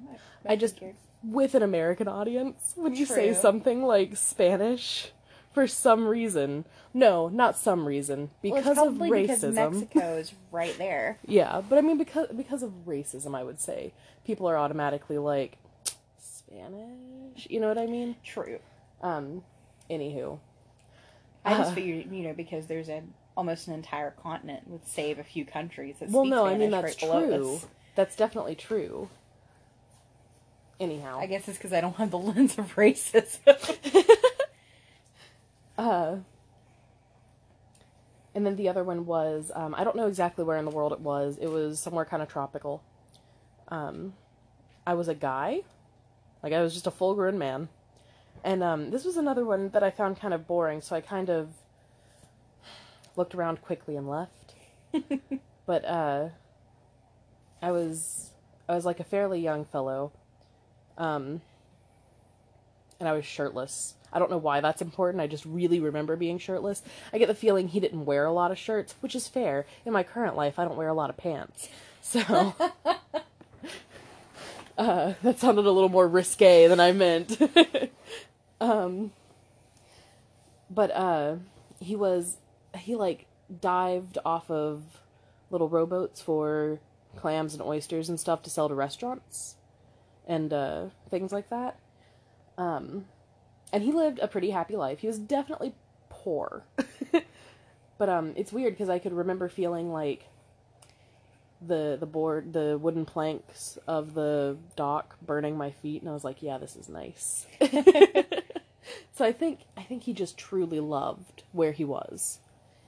I, 0.48 0.52
I 0.52 0.56
just 0.56 0.74
figured. 0.74 0.96
with 1.22 1.54
an 1.54 1.62
American 1.62 2.08
audience 2.08 2.72
when 2.76 2.94
you 2.94 3.04
say 3.06 3.34
something 3.34 3.84
like 3.84 4.16
Spanish 4.16 5.10
for 5.52 5.66
some 5.66 6.06
reason. 6.06 6.64
No, 6.94 7.28
not 7.28 7.56
some 7.56 7.86
reason. 7.86 8.30
Well, 8.42 8.54
Because 8.56 8.78
of 8.78 8.94
racism. 8.94 9.26
because 9.26 9.54
Mexico 9.54 10.16
is 10.16 10.32
right 10.50 10.76
there. 10.78 11.18
Yeah, 11.26 11.62
but 11.68 11.78
I 11.78 11.80
mean 11.80 11.98
because 11.98 12.28
because 12.36 12.62
of 12.62 12.72
racism, 12.86 13.34
I 13.36 13.42
would 13.42 13.60
say 13.60 13.92
people 14.26 14.48
are 14.48 14.56
automatically 14.58 15.18
like 15.18 15.58
Spanish. 16.18 17.46
You 17.50 17.60
know 17.60 17.68
what 17.68 17.78
I 17.78 17.86
mean? 17.86 18.16
True. 18.24 18.58
Um. 19.02 19.42
Anywho, 19.90 20.38
I 21.44 21.54
just 21.58 21.72
Uh, 21.72 21.74
figured, 21.74 22.10
you 22.12 22.22
know, 22.22 22.32
because 22.32 22.66
there's 22.66 22.88
an 22.88 23.12
almost 23.36 23.66
an 23.68 23.74
entire 23.74 24.10
continent 24.10 24.68
with 24.68 24.86
save 24.86 25.18
a 25.18 25.24
few 25.24 25.44
countries 25.44 25.96
that 26.00 26.10
well, 26.10 26.24
no, 26.24 26.46
I 26.46 26.56
mean 26.56 26.70
that's 26.70 27.02
right 27.02 27.10
true. 27.28 27.60
That's 27.94 28.16
definitely 28.16 28.54
true. 28.54 29.08
Anyhow, 30.80 31.18
I 31.20 31.26
guess 31.26 31.46
it's 31.48 31.58
because 31.58 31.72
I 31.72 31.80
don't 31.80 31.96
have 31.96 32.10
the 32.10 32.18
lens 32.30 32.58
of 32.58 32.74
racism. 32.76 33.56
Uh, 35.76 36.16
and 38.34 38.46
then 38.46 38.56
the 38.56 38.68
other 38.68 38.84
one 38.84 39.06
was 39.06 39.50
um, 39.54 39.74
I 39.76 39.84
don't 39.84 39.96
know 39.96 40.06
exactly 40.06 40.44
where 40.44 40.56
in 40.56 40.64
the 40.64 40.70
world 40.70 40.92
it 40.92 41.00
was. 41.00 41.38
It 41.40 41.48
was 41.48 41.78
somewhere 41.78 42.04
kind 42.04 42.22
of 42.22 42.28
tropical. 42.28 42.82
Um, 43.68 44.14
I 44.86 44.94
was 44.94 45.08
a 45.08 45.14
guy, 45.14 45.60
like 46.42 46.52
I 46.52 46.60
was 46.62 46.72
just 46.72 46.86
a 46.86 46.90
full 46.90 47.14
grown 47.14 47.38
man, 47.38 47.68
and 48.44 48.62
um, 48.62 48.90
this 48.90 49.04
was 49.04 49.16
another 49.16 49.44
one 49.44 49.70
that 49.70 49.82
I 49.82 49.90
found 49.90 50.18
kind 50.18 50.34
of 50.34 50.46
boring. 50.46 50.80
So 50.80 50.96
I 50.96 51.00
kind 51.00 51.30
of 51.30 51.50
looked 53.16 53.34
around 53.34 53.62
quickly 53.62 53.96
and 53.96 54.08
left. 54.08 54.54
but 55.66 55.84
uh, 55.84 56.28
I 57.60 57.70
was 57.70 58.30
I 58.68 58.74
was 58.74 58.84
like 58.84 59.00
a 59.00 59.04
fairly 59.04 59.40
young 59.40 59.64
fellow, 59.64 60.12
um, 60.98 61.40
and 62.98 63.08
I 63.08 63.12
was 63.12 63.24
shirtless. 63.24 63.94
I 64.12 64.18
don't 64.18 64.30
know 64.30 64.38
why 64.38 64.60
that's 64.60 64.82
important. 64.82 65.20
I 65.22 65.26
just 65.26 65.44
really 65.44 65.80
remember 65.80 66.16
being 66.16 66.38
shirtless. 66.38 66.82
I 67.12 67.18
get 67.18 67.28
the 67.28 67.34
feeling 67.34 67.68
he 67.68 67.80
didn't 67.80 68.04
wear 68.04 68.24
a 68.24 68.32
lot 68.32 68.50
of 68.50 68.58
shirts, 68.58 68.94
which 69.00 69.14
is 69.14 69.28
fair. 69.28 69.66
In 69.84 69.92
my 69.92 70.02
current 70.02 70.36
life, 70.36 70.58
I 70.58 70.64
don't 70.64 70.76
wear 70.76 70.88
a 70.88 70.94
lot 70.94 71.10
of 71.10 71.16
pants. 71.16 71.68
So 72.02 72.20
uh, 74.78 75.14
that 75.22 75.38
sounded 75.38 75.66
a 75.66 75.70
little 75.70 75.88
more 75.88 76.08
risque 76.08 76.66
than 76.66 76.80
I 76.80 76.92
meant. 76.92 77.40
um, 78.60 79.12
but 80.70 80.90
uh, 80.90 81.36
he 81.80 81.96
was 81.96 82.36
he 82.76 82.94
like 82.94 83.26
dived 83.60 84.18
off 84.24 84.50
of 84.50 84.82
little 85.50 85.68
rowboats 85.68 86.20
for 86.20 86.80
clams 87.16 87.52
and 87.52 87.62
oysters 87.62 88.08
and 88.08 88.18
stuff 88.18 88.42
to 88.42 88.50
sell 88.50 88.68
to 88.68 88.74
restaurants 88.74 89.56
and 90.26 90.52
uh, 90.52 90.86
things 91.10 91.32
like 91.32 91.50
that. 91.50 91.78
Um, 92.56 93.06
and 93.72 93.82
he 93.82 93.92
lived 93.92 94.18
a 94.20 94.28
pretty 94.28 94.50
happy 94.50 94.76
life. 94.76 95.00
He 95.00 95.06
was 95.06 95.18
definitely 95.18 95.74
poor. 96.10 96.64
but 97.98 98.08
um 98.08 98.32
it's 98.36 98.52
weird 98.52 98.74
because 98.74 98.88
I 98.88 98.98
could 98.98 99.12
remember 99.12 99.48
feeling 99.48 99.92
like 99.92 100.28
the 101.66 101.96
the 101.98 102.06
board 102.06 102.52
the 102.52 102.78
wooden 102.78 103.04
planks 103.04 103.78
of 103.86 104.14
the 104.14 104.56
dock 104.76 105.16
burning 105.22 105.56
my 105.56 105.70
feet 105.70 106.02
and 106.02 106.10
I 106.10 106.12
was 106.12 106.24
like, 106.24 106.42
yeah, 106.42 106.58
this 106.58 106.76
is 106.76 106.88
nice. 106.88 107.46
so 109.12 109.24
I 109.24 109.32
think 109.32 109.60
I 109.76 109.82
think 109.82 110.02
he 110.04 110.12
just 110.12 110.36
truly 110.36 110.80
loved 110.80 111.44
where 111.52 111.72
he 111.72 111.84
was. 111.84 112.40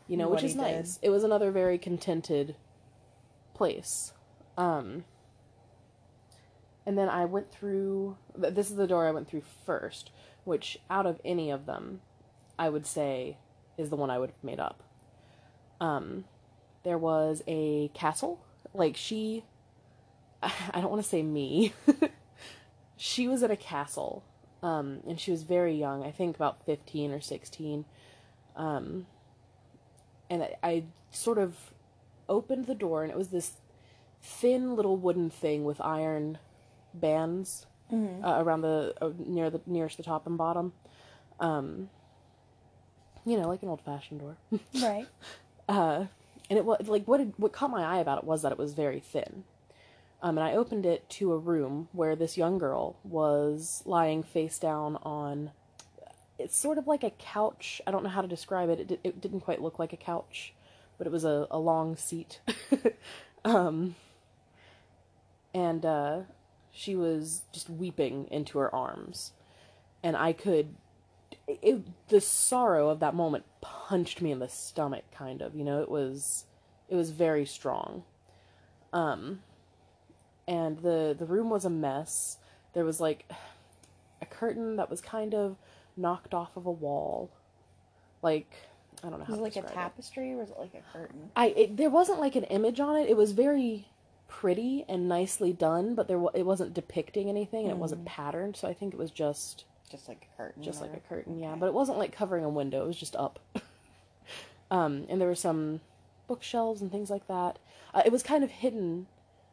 You 0.07 0.19
know, 0.19 0.29
What 0.29 0.43
which 0.43 0.51
is 0.51 0.57
nice. 0.57 0.99
It 1.01 1.11
was 1.11 1.25
another 1.25 1.51
very 1.51 1.79
contented 1.79 2.57
place. 3.55 4.13
Um 4.59 5.05
and 6.87 6.99
then 6.99 7.09
I 7.09 7.25
went 7.25 7.51
through 7.51 8.17
this 8.37 8.71
is 8.71 8.77
the 8.77 8.87
door 8.87 9.07
I 9.07 9.13
went 9.13 9.29
through 9.29 9.43
first, 9.65 10.11
which 10.45 10.79
out 10.91 11.07
of 11.07 11.21
any 11.25 11.51
of 11.51 11.67
them, 11.67 12.01
I 12.59 12.69
would 12.69 12.87
say 12.87 13.39
is 13.77 13.91
the 13.91 13.97
one 13.97 14.11
I 14.11 14.19
would 14.19 14.31
have 14.31 14.45
made 14.45 14.61
up. 14.61 14.83
Um 15.81 16.25
there 16.83 16.99
was 16.99 17.43
a 17.47 17.89
castle. 17.89 18.45
Like 18.73 18.97
she 18.97 19.45
I 20.43 20.81
don't 20.81 20.91
want 20.91 21.03
to 21.03 21.09
say 21.09 21.23
me. 21.23 21.73
she 22.97 23.27
was 23.27 23.43
at 23.43 23.51
a 23.51 23.57
castle. 23.57 24.25
Um 24.63 25.01
and 25.07 25.19
she 25.19 25.31
was 25.31 25.43
very 25.43 25.75
young, 25.75 26.05
I 26.05 26.11
think 26.11 26.37
about 26.37 26.65
15 26.65 27.13
or 27.13 27.21
16. 27.21 27.85
Um 28.57 29.07
and 30.31 30.43
I, 30.43 30.57
I 30.63 30.85
sort 31.11 31.39
of 31.39 31.73
opened 32.29 32.67
the 32.67 32.75
door 32.75 33.03
and 33.03 33.11
it 33.11 33.19
was 33.19 33.29
this 33.29 33.53
thin 34.23 34.75
little 34.75 34.97
wooden 34.97 35.29
thing 35.29 35.65
with 35.65 35.81
iron 35.81 36.39
bands 36.95 37.67
uh, 37.93 38.43
around 38.43 38.63
the 38.63 38.95
uh, 39.01 39.11
near 39.19 39.51
the 39.51 39.61
nearest 39.67 39.97
the 39.97 40.03
top 40.03 40.27
and 40.27 40.39
bottom. 40.39 40.73
Um, 41.41 41.91
you 43.25 43.39
know, 43.39 43.49
like 43.49 43.63
an 43.63 43.69
old 43.69 43.81
fashioned 43.81 44.21
door. 44.21 44.37
right. 44.83 45.07
uh, 45.69 46.07
and 46.51 46.59
it 46.59 46.65
was 46.65 46.87
like 46.89 47.07
what 47.07 47.21
what 47.39 47.53
caught 47.53 47.71
my 47.71 47.83
eye 47.83 47.99
about 47.99 48.19
it 48.19 48.25
was 48.25 48.43
that 48.43 48.53
it 48.53 48.59
was 48.59 48.75
very 48.75 49.01
thin. 49.01 49.45
Um, 50.23 50.39
and 50.39 50.47
I 50.47 50.55
opened 50.55 50.87
it 50.87 51.09
to 51.11 51.33
a 51.33 51.39
room 51.39 51.89
where 51.93 52.17
this 52.17 52.39
young 52.39 52.57
girl 52.57 52.97
was 53.05 53.83
lying 53.85 54.23
face 54.23 54.59
down 54.59 54.97
on. 55.03 55.51
It's 56.39 56.57
sort 56.57 56.79
of 56.79 56.87
like 56.87 57.05
a 57.05 57.11
couch. 57.11 57.81
I 57.87 57.91
don't 57.91 58.03
know 58.03 58.09
how 58.09 58.23
to 58.23 58.29
describe 58.29 58.69
it. 58.71 58.81
It, 58.81 58.89
di- 58.89 58.99
it 59.05 59.21
didn't 59.21 59.41
quite 59.41 59.63
look 59.63 59.79
like 59.79 59.93
a 59.93 59.97
couch, 59.97 60.53
but 60.99 61.07
it 61.07 61.11
was 61.11 61.25
a, 61.25 61.47
a 61.51 61.59
long 61.59 61.97
seat. 61.97 62.41
um, 63.45 63.95
and 65.53 65.85
uh, 65.87 66.21
she 66.75 66.97
was 66.97 67.43
just 67.53 67.71
weeping 67.71 68.27
into 68.31 68.59
her 68.59 68.75
arms. 68.75 69.33
And 70.03 70.17
I 70.17 70.33
could. 70.33 70.75
It, 71.49 71.83
the 72.09 72.21
sorrow 72.21 72.89
of 72.91 73.01
that 73.01 73.15
moment 73.15 73.45
punched 73.61 74.21
me 74.21 74.31
in 74.33 74.39
the 74.41 74.49
stomach, 74.49 75.05
kind 75.17 75.41
of. 75.41 75.55
You 75.55 75.65
know, 75.65 75.81
it 75.83 75.91
was. 75.91 76.45
It 76.89 76.97
was 76.97 77.11
very 77.11 77.47
strong. 77.47 78.03
Um, 78.93 79.41
and 80.47 80.79
the 80.79 81.15
the 81.19 81.27
room 81.27 81.49
was 81.51 81.65
a 81.65 81.71
mess. 81.71 82.39
There 82.75 82.85
was 82.85 83.01
like 83.01 83.31
a 84.21 84.27
curtain 84.27 84.77
that 84.77 84.91
was 84.91 85.01
kind 85.01 85.35
of 85.35 85.57
knocked 85.97 86.35
off 86.35 86.57
of 86.57 86.67
a 86.67 86.71
wall. 86.73 87.31
Like 88.23 88.53
I 89.03 89.09
don't 89.11 89.19
know 89.21 89.25
how 89.27 89.33
Was 89.33 89.41
it 89.41 89.43
like 89.43 89.57
a 89.57 89.63
describe 89.63 89.71
it. 89.71 89.75
tapestry 89.75 90.33
or 90.33 90.39
was 90.39 90.51
it 90.51 90.59
like 90.59 90.75
a 90.75 90.83
curtain? 90.93 91.31
I 91.37 91.47
it, 91.49 91.77
there 91.77 91.91
wasn't 91.91 92.21
like 92.21 92.37
an 92.37 92.45
image 92.45 92.81
on 92.81 92.97
it. 92.97 93.09
It 93.09 93.17
was 93.17 93.33
very 93.33 93.89
pretty 94.29 94.85
and 94.89 95.09
nicely 95.09 95.53
done, 95.53 95.95
but 95.95 96.09
there 96.09 96.19
wa- 96.19 96.31
it 96.35 96.45
wasn't 96.45 96.75
depicting 96.75 97.29
anything 97.29 97.63
and 97.65 97.71
it 97.73 97.77
wasn't 97.79 98.05
patterned. 98.05 98.57
So 98.57 98.69
I 98.69 98.75
think 98.75 98.93
it 98.95 98.99
was 98.99 99.11
just 99.11 99.65
Just 99.91 100.09
like 100.09 100.29
a 100.33 100.37
curtain. 100.43 100.63
just 100.63 100.81
like 100.81 100.93
a 100.95 101.01
curtain, 101.09 101.39
yeah. 101.39 101.51
okay. 101.53 101.61
But 101.61 101.67
it 101.67 101.75
wasn't 101.75 101.99
like 101.99 102.13
covering 102.13 102.45
a 102.45 102.49
window. 102.49 102.85
It 102.85 102.87
was 102.87 102.97
just 102.99 103.17
up. 103.17 103.39
um, 104.71 105.07
and 105.09 105.21
there 105.21 105.29
were 105.29 105.35
some 105.35 105.81
bookshelves 106.27 106.81
and 106.83 106.91
things 106.91 107.11
like 107.11 107.27
that. 107.29 107.59
Uh, 107.93 108.03
it 108.05 108.13
was 108.13 108.23
kind 108.23 108.43
of 108.45 108.51
hidden 108.51 109.07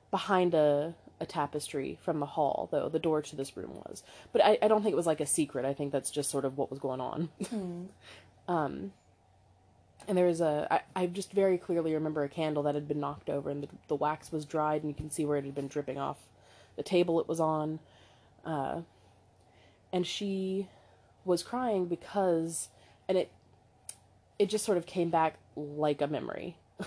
behind 0.10 0.54
a 0.54 0.96
a 1.20 1.26
tapestry 1.26 2.00
from 2.04 2.20
the 2.20 2.26
hall, 2.26 2.68
though 2.72 2.90
the 2.90 2.98
door 2.98 3.22
to 3.22 3.36
this 3.36 3.56
room 3.56 3.76
was. 3.86 4.02
But 4.34 4.44
I, 4.44 4.58
I 4.60 4.68
don't 4.68 4.82
think 4.82 4.94
it 4.94 4.96
was 4.96 5.06
like 5.06 5.22
a 5.22 5.26
secret. 5.28 5.66
I 5.66 5.74
think 5.76 5.92
that's 5.92 6.10
just 6.10 6.32
sort 6.32 6.46
of 6.46 6.58
what 6.58 6.72
was 6.72 6.80
going 6.80 7.00
on. 7.00 7.30
um, 8.48 8.92
and 10.08 10.18
there 10.18 10.26
was 10.26 10.42
a 10.42 10.68
I, 10.70 11.04
I 11.04 11.06
just 11.08 11.32
very 11.32 11.58
clearly 11.58 11.94
remember 11.94 12.24
a 12.24 12.30
candle 12.30 12.64
that 12.64 12.76
had 12.76 12.88
been 12.88 13.00
knocked 13.00 13.30
over 13.30 13.50
and 13.50 13.64
the, 13.64 13.68
the 13.88 13.96
wax 13.96 14.32
was 14.32 14.46
dried 14.46 14.82
and 14.82 14.90
you 14.90 14.96
can 14.96 15.10
see 15.10 15.26
where 15.26 15.38
it 15.38 15.46
had 15.46 15.56
been 15.56 15.68
dripping 15.68 15.98
off 15.98 16.18
the 16.76 16.84
table 16.84 17.20
it 17.20 17.28
was 17.28 17.40
on 17.40 17.80
uh, 18.46 18.82
and 19.94 20.08
she 20.08 20.68
was 21.26 21.44
crying 21.44 21.86
because 21.86 22.70
and 23.08 23.18
it 23.18 23.32
it 24.40 24.50
just 24.50 24.66
sort 24.66 24.78
of 24.78 24.86
came 24.86 25.10
back 25.10 25.38
like 25.56 26.02
a 26.02 26.08
memory 26.08 26.58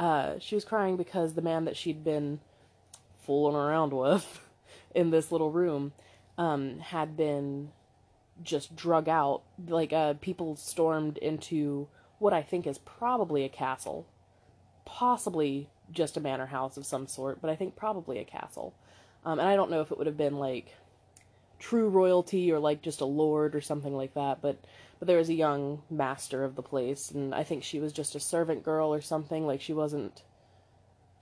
Uh, 0.00 0.38
she 0.38 0.54
was 0.54 0.64
crying 0.64 0.96
because 0.96 1.34
the 1.34 1.42
man 1.42 1.66
that 1.66 1.76
she'd 1.76 2.02
been 2.02 2.40
fooling 3.18 3.54
around 3.54 3.92
with 3.92 4.40
in 4.94 5.10
this 5.10 5.30
little 5.30 5.50
room 5.50 5.92
um, 6.38 6.78
had 6.78 7.18
been 7.18 7.70
just 8.42 8.74
drug 8.74 9.10
out. 9.10 9.42
Like 9.68 9.92
uh, 9.92 10.14
people 10.14 10.56
stormed 10.56 11.18
into 11.18 11.86
what 12.20 12.32
I 12.32 12.42
think 12.42 12.66
is 12.66 12.78
probably 12.78 13.44
a 13.44 13.48
castle, 13.48 14.06
possibly 14.84 15.68
just 15.90 16.16
a 16.16 16.20
manor 16.20 16.46
house 16.46 16.76
of 16.76 16.86
some 16.86 17.06
sort, 17.06 17.40
but 17.40 17.50
I 17.50 17.56
think 17.56 17.74
probably 17.74 18.18
a 18.18 18.24
castle. 18.24 18.74
Um, 19.24 19.40
and 19.40 19.48
I 19.48 19.56
don't 19.56 19.70
know 19.70 19.80
if 19.80 19.90
it 19.90 19.98
would 19.98 20.06
have 20.06 20.16
been 20.16 20.38
like 20.38 20.76
true 21.58 21.88
royalty 21.88 22.52
or 22.52 22.58
like 22.58 22.82
just 22.82 23.00
a 23.00 23.06
lord 23.06 23.54
or 23.54 23.60
something 23.60 23.96
like 23.96 24.14
that, 24.14 24.40
but 24.40 24.58
but 24.98 25.06
there 25.06 25.16
was 25.16 25.30
a 25.30 25.34
young 25.34 25.82
master 25.90 26.44
of 26.44 26.56
the 26.56 26.62
place, 26.62 27.10
and 27.10 27.34
I 27.34 27.42
think 27.42 27.64
she 27.64 27.80
was 27.80 27.92
just 27.92 28.14
a 28.14 28.20
servant 28.20 28.62
girl 28.62 28.92
or 28.92 29.00
something. 29.00 29.46
Like 29.46 29.62
she 29.62 29.72
wasn't 29.72 30.22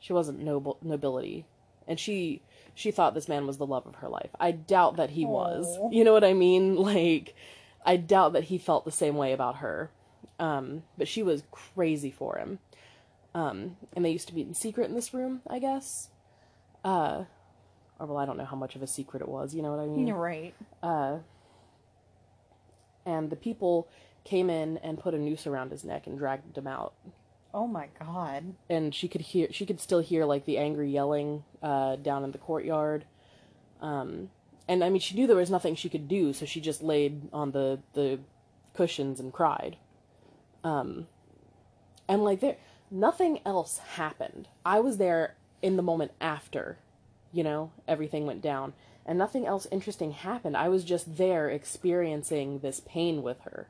she 0.00 0.12
wasn't 0.12 0.40
noble 0.40 0.78
nobility, 0.82 1.46
and 1.86 1.98
she 1.98 2.42
she 2.74 2.90
thought 2.90 3.14
this 3.14 3.28
man 3.28 3.46
was 3.46 3.58
the 3.58 3.66
love 3.66 3.86
of 3.86 3.96
her 3.96 4.08
life. 4.08 4.30
I 4.40 4.50
doubt 4.50 4.96
that 4.96 5.10
he 5.10 5.24
was. 5.24 5.78
You 5.92 6.02
know 6.04 6.12
what 6.12 6.24
I 6.24 6.34
mean? 6.34 6.76
Like 6.88 7.34
I 7.86 7.96
doubt 7.96 8.32
that 8.32 8.44
he 8.44 8.58
felt 8.58 8.84
the 8.84 8.90
same 8.90 9.16
way 9.16 9.32
about 9.32 9.56
her. 9.56 9.90
Um, 10.38 10.82
but 10.96 11.08
she 11.08 11.22
was 11.22 11.42
crazy 11.50 12.10
for 12.10 12.36
him. 12.38 12.58
Um, 13.34 13.76
and 13.94 14.04
they 14.04 14.10
used 14.10 14.28
to 14.28 14.34
meet 14.34 14.46
in 14.46 14.54
secret 14.54 14.88
in 14.88 14.94
this 14.94 15.12
room, 15.12 15.42
I 15.48 15.58
guess. 15.58 16.08
Uh, 16.84 17.24
or 17.98 18.06
well, 18.06 18.16
I 18.16 18.26
don't 18.26 18.36
know 18.36 18.44
how 18.44 18.56
much 18.56 18.76
of 18.76 18.82
a 18.82 18.86
secret 18.86 19.20
it 19.22 19.28
was. 19.28 19.54
You 19.54 19.62
know 19.62 19.70
what 19.70 19.80
I 19.80 19.86
mean? 19.86 20.06
You're 20.06 20.16
right. 20.16 20.54
And 23.04 23.30
the 23.30 23.36
people 23.36 23.88
came 24.24 24.50
in 24.50 24.78
and 24.78 24.98
put 24.98 25.14
a 25.14 25.18
noose 25.18 25.46
around 25.46 25.70
his 25.70 25.84
neck 25.84 26.06
and 26.06 26.18
dragged 26.18 26.56
him 26.56 26.66
out. 26.66 26.92
Oh 27.54 27.66
my 27.66 27.88
god. 27.98 28.54
And 28.68 28.94
she 28.94 29.08
could 29.08 29.22
hear, 29.22 29.48
she 29.50 29.64
could 29.66 29.80
still 29.80 30.00
hear 30.00 30.24
like 30.24 30.44
the 30.44 30.58
angry 30.58 30.90
yelling 30.90 31.44
uh, 31.62 31.96
down 31.96 32.24
in 32.24 32.32
the 32.32 32.38
courtyard. 32.38 33.06
Um, 33.80 34.30
and 34.68 34.84
I 34.84 34.90
mean, 34.90 35.00
she 35.00 35.14
knew 35.14 35.26
there 35.26 35.36
was 35.36 35.50
nothing 35.50 35.74
she 35.74 35.88
could 35.88 36.08
do, 36.08 36.32
so 36.34 36.44
she 36.44 36.60
just 36.60 36.82
laid 36.82 37.28
on 37.32 37.52
the 37.52 37.80
the 37.94 38.20
cushions 38.74 39.18
and 39.18 39.32
cried. 39.32 39.76
Um, 40.64 41.06
and 42.08 42.24
like 42.24 42.40
there, 42.40 42.56
nothing 42.90 43.40
else 43.44 43.78
happened. 43.78 44.48
I 44.64 44.80
was 44.80 44.96
there 44.96 45.34
in 45.62 45.76
the 45.76 45.82
moment 45.82 46.12
after, 46.20 46.78
you 47.32 47.44
know, 47.44 47.70
everything 47.86 48.26
went 48.26 48.42
down, 48.42 48.72
and 49.04 49.18
nothing 49.18 49.46
else 49.46 49.66
interesting 49.70 50.12
happened. 50.12 50.56
I 50.56 50.68
was 50.68 50.84
just 50.84 51.16
there 51.16 51.48
experiencing 51.48 52.60
this 52.60 52.80
pain 52.80 53.22
with 53.22 53.40
her, 53.42 53.68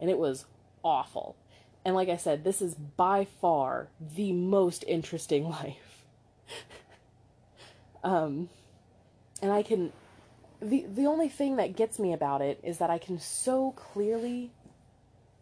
and 0.00 0.10
it 0.10 0.18
was 0.18 0.46
awful. 0.82 1.36
And 1.84 1.94
like 1.94 2.08
I 2.08 2.16
said, 2.16 2.44
this 2.44 2.62
is 2.62 2.74
by 2.74 3.24
far 3.24 3.88
the 4.00 4.32
most 4.32 4.84
interesting 4.86 5.48
life. 5.48 6.04
um, 8.02 8.48
and 9.42 9.52
I 9.52 9.62
can 9.62 9.92
the 10.60 10.86
the 10.88 11.06
only 11.06 11.28
thing 11.28 11.56
that 11.56 11.76
gets 11.76 11.98
me 11.98 12.12
about 12.12 12.40
it 12.40 12.58
is 12.62 12.78
that 12.78 12.90
I 12.90 12.98
can 12.98 13.18
so 13.18 13.72
clearly 13.72 14.50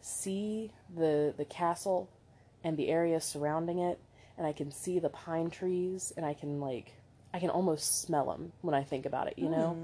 see 0.02 0.72
the 0.94 1.32
the 1.36 1.44
castle 1.44 2.10
and 2.64 2.76
the 2.76 2.88
area 2.88 3.20
surrounding 3.20 3.78
it 3.78 3.98
and 4.36 4.46
I 4.46 4.52
can 4.52 4.70
see 4.70 4.98
the 4.98 5.08
pine 5.08 5.50
trees 5.50 6.12
and 6.16 6.26
I 6.26 6.34
can 6.34 6.60
like 6.60 6.94
I 7.32 7.38
can 7.38 7.50
almost 7.50 8.02
smell 8.02 8.26
them 8.26 8.52
when 8.60 8.74
I 8.74 8.82
think 8.82 9.06
about 9.06 9.28
it, 9.28 9.34
you 9.38 9.48
know? 9.48 9.76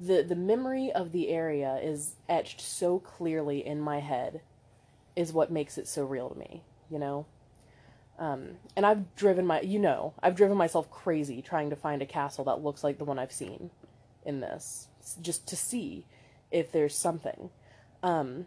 The 0.00 0.22
the 0.22 0.36
memory 0.36 0.92
of 0.92 1.12
the 1.12 1.28
area 1.30 1.78
is 1.82 2.16
etched 2.28 2.60
so 2.60 2.98
clearly 2.98 3.64
in 3.66 3.80
my 3.80 4.00
head 4.00 4.40
is 5.16 5.32
what 5.32 5.50
makes 5.50 5.78
it 5.78 5.88
so 5.88 6.04
real 6.04 6.30
to 6.30 6.38
me, 6.38 6.62
you 6.90 6.98
know? 6.98 7.26
Um, 8.18 8.56
and 8.76 8.86
I've 8.86 9.14
driven 9.16 9.46
my, 9.46 9.60
you 9.62 9.78
know, 9.78 10.14
I've 10.22 10.36
driven 10.36 10.56
myself 10.56 10.90
crazy 10.90 11.42
trying 11.42 11.70
to 11.70 11.76
find 11.76 12.02
a 12.02 12.06
castle 12.06 12.44
that 12.44 12.62
looks 12.62 12.84
like 12.84 12.98
the 12.98 13.04
one 13.04 13.18
I've 13.18 13.32
seen 13.32 13.70
in 14.24 14.40
this, 14.40 14.88
just 15.20 15.46
to 15.48 15.56
see 15.56 16.06
if 16.50 16.70
there's 16.70 16.96
something. 16.96 17.50
Um, 18.02 18.46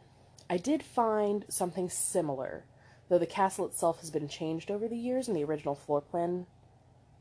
I 0.49 0.57
did 0.57 0.83
find 0.83 1.45
something 1.49 1.89
similar, 1.89 2.65
though 3.09 3.17
the 3.17 3.25
castle 3.25 3.65
itself 3.65 3.99
has 4.01 4.11
been 4.11 4.27
changed 4.27 4.69
over 4.69 4.87
the 4.87 4.97
years, 4.97 5.27
and 5.27 5.35
the 5.35 5.43
original 5.43 5.75
floor 5.75 6.01
plan 6.01 6.45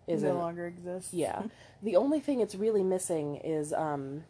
isn't. 0.07 0.29
no 0.29 0.39
longer 0.39 0.67
exists. 0.67 1.13
Yeah. 1.13 1.43
The 1.83 1.97
only 1.97 2.19
thing 2.19 2.41
it's 2.41 2.55
really 2.55 2.83
missing 2.83 3.37
is 3.37 3.75
um 3.75 4.25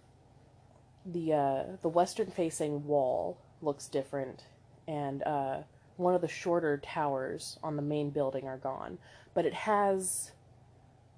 the 1.07 1.32
uh 1.32 1.62
the 1.82 1.88
western 1.88 2.26
facing 2.26 2.84
wall 2.84 3.38
looks 3.62 3.86
different 3.86 4.42
and 4.88 5.22
uh 5.22 5.59
one 5.97 6.16
of 6.16 6.20
the 6.20 6.26
shorter 6.26 6.78
towers 6.78 7.57
on 7.62 7.76
the 7.76 7.82
main 7.82 8.11
building 8.11 8.49
are 8.49 8.57
gone, 8.57 8.99
but 9.34 9.47
it 9.47 9.55
has 9.55 10.32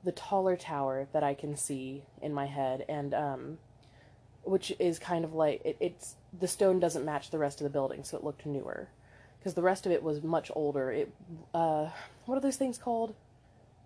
the 0.05 0.13
taller 0.13 0.57
tower 0.57 1.09
that 1.15 1.23
I 1.25 1.33
can 1.33 1.57
see 1.57 2.05
in 2.21 2.35
my 2.35 2.45
head 2.47 2.85
and 2.87 3.15
um 3.15 3.59
which 4.47 4.73
is 4.79 4.99
kind 4.99 5.25
of 5.25 5.35
like 5.35 5.61
it, 5.65 5.77
it's 5.81 6.15
the 6.39 6.49
stone 6.49 6.79
doesn't 6.81 7.05
match 7.05 7.31
the 7.31 7.39
rest 7.39 7.61
of 7.61 7.65
the 7.65 7.71
building 7.71 8.05
so 8.05 8.17
it 8.17 8.25
looked 8.25 8.47
newer 8.47 8.89
because 9.39 9.55
the 9.55 9.63
rest 9.63 9.87
of 9.87 9.93
it 9.93 10.03
was 10.03 10.23
much 10.23 10.51
older. 10.55 10.91
It 10.91 11.13
uh 11.55 11.89
what 12.25 12.37
are 12.37 12.41
those 12.41 12.57
things 12.57 12.79
called? 12.79 13.15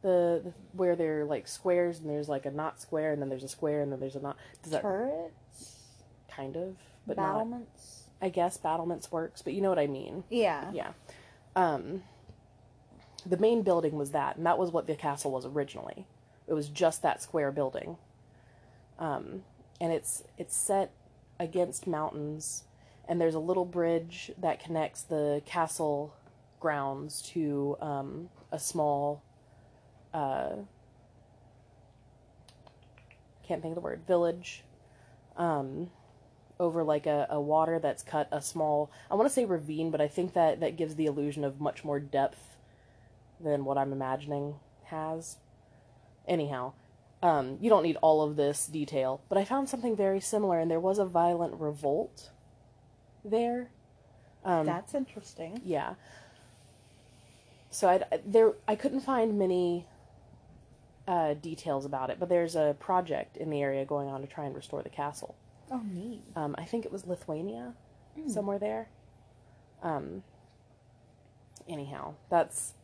the, 0.03 0.41
the 0.45 0.53
where 0.73 0.97
they're 0.97 1.27
like 1.27 1.47
squares 1.47 1.99
and 1.99 2.09
there's 2.09 2.27
like 2.27 2.47
a 2.47 2.51
not 2.51 2.81
square 2.81 3.13
and 3.13 3.21
then 3.21 3.29
there's 3.29 3.45
a 3.45 3.49
square 3.49 3.83
and 3.83 3.93
then 3.93 4.01
there's 4.01 4.17
a 4.17 4.21
not 4.21 4.35
does 4.63 4.73
that 4.73 4.81
Turrets? 4.81 5.77
kind 6.35 6.57
of 6.57 6.77
but 7.07 7.19
not 7.19 7.35
Battlements? 7.35 8.05
I 8.23 8.31
guess 8.31 8.57
battlements 8.57 9.13
works 9.13 9.43
but 9.43 9.53
you 9.53 9.61
know 9.61 9.69
what 9.69 9.79
I 9.79 9.87
mean 9.87 10.25
Yeah. 10.31 10.71
yeah 10.73 10.93
um 11.55 12.03
the 13.27 13.37
main 13.37 13.61
building 13.61 13.93
was 13.99 14.13
that 14.13 14.37
and 14.39 14.47
that 14.47 14.57
was 14.57 14.71
what 14.71 14.87
the 14.87 14.95
castle 14.95 15.33
was 15.33 15.45
originally 15.45 16.07
it 16.49 16.55
was 16.55 16.71
just 16.71 17.03
that 17.03 17.21
square 17.21 17.53
building 17.53 17.99
um 18.99 19.43
and 19.81 19.93
it's 19.93 20.23
it's 20.39 20.57
set 20.57 20.93
against 21.39 21.87
mountains 21.87 22.65
and 23.09 23.21
there's 23.21 23.35
a 23.35 23.41
little 23.41 23.65
bridge 23.65 24.31
that 24.39 24.63
connects 24.63 25.03
the 25.03 25.43
castle 25.47 26.15
grounds 26.59 27.23
to 27.23 27.77
um 27.81 28.29
a 28.53 28.59
small 28.59 29.23
uh 30.13 30.51
can't 33.47 33.63
think 33.63 33.73
of 33.73 33.77
the 33.77 33.81
word 33.81 34.03
village 34.07 34.63
um 35.37 35.91
over 36.61 36.85
like 36.85 37.07
a, 37.07 37.27
a 37.31 37.41
water 37.41 37.79
that's 37.79 38.03
cut 38.03 38.29
a 38.31 38.41
small 38.41 38.91
I 39.11 39.15
want 39.15 39.27
to 39.27 39.33
say 39.33 39.47
ravine, 39.47 39.91
but 39.91 40.01
I 40.01 40.07
think 40.07 40.35
that 40.35 40.61
that 40.61 40.77
gives 40.77 40.95
the 40.95 41.07
illusion 41.07 41.43
of 41.43 41.61
much 41.61 41.83
more 41.83 41.99
depth 41.99 42.59
than 43.43 43.65
what 43.65 43.79
I'm 43.79 43.93
imagining 43.93 44.57
has. 44.85 45.39
Anyhow, 46.29 46.75
um, 47.23 47.59
you 47.61 47.69
don't 47.69 47.83
need 47.83 47.97
all 47.97 48.23
of 48.23 48.37
this 48.37 48.67
detail, 48.67 49.21
but 49.29 49.37
I 49.37 49.45
found 49.45 49.69
something 49.69 49.97
very 49.97 50.21
similar, 50.21 50.59
and 50.59 50.71
there 50.71 50.81
was 50.81 50.99
a 50.99 51.05
violent 51.05 51.61
revolt 51.61 52.31
there. 53.25 53.71
Um, 54.45 54.67
That's 54.67 54.95
interesting. 54.95 55.61
yeah. 55.65 55.95
So 57.71 57.89
I 57.89 58.03
there 58.27 58.55
I 58.67 58.75
couldn't 58.75 59.01
find 59.01 59.39
many 59.39 59.87
uh, 61.07 61.35
details 61.35 61.85
about 61.85 62.11
it, 62.11 62.19
but 62.19 62.29
there's 62.29 62.57
a 62.57 62.75
project 62.81 63.37
in 63.37 63.51
the 63.51 63.63
area 63.63 63.85
going 63.85 64.09
on 64.09 64.23
to 64.23 64.27
try 64.27 64.45
and 64.45 64.55
restore 64.55 64.83
the 64.83 64.89
castle. 64.89 65.37
Oh, 65.71 65.83
neat. 65.85 66.23
Um, 66.35 66.55
I 66.59 66.65
think 66.65 66.85
it 66.85 66.91
was 66.91 67.07
Lithuania, 67.07 67.75
somewhere 68.27 68.59
there. 68.59 68.89
Um, 69.83 70.25
anyhow, 71.69 72.15
that's 72.29 72.75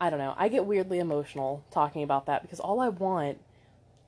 I 0.00 0.10
don't 0.10 0.18
know. 0.18 0.34
I 0.36 0.48
get 0.48 0.64
weirdly 0.64 0.98
emotional 0.98 1.62
talking 1.70 2.02
about 2.02 2.26
that 2.26 2.42
because 2.42 2.58
all 2.58 2.80
I 2.80 2.88
want 2.88 3.38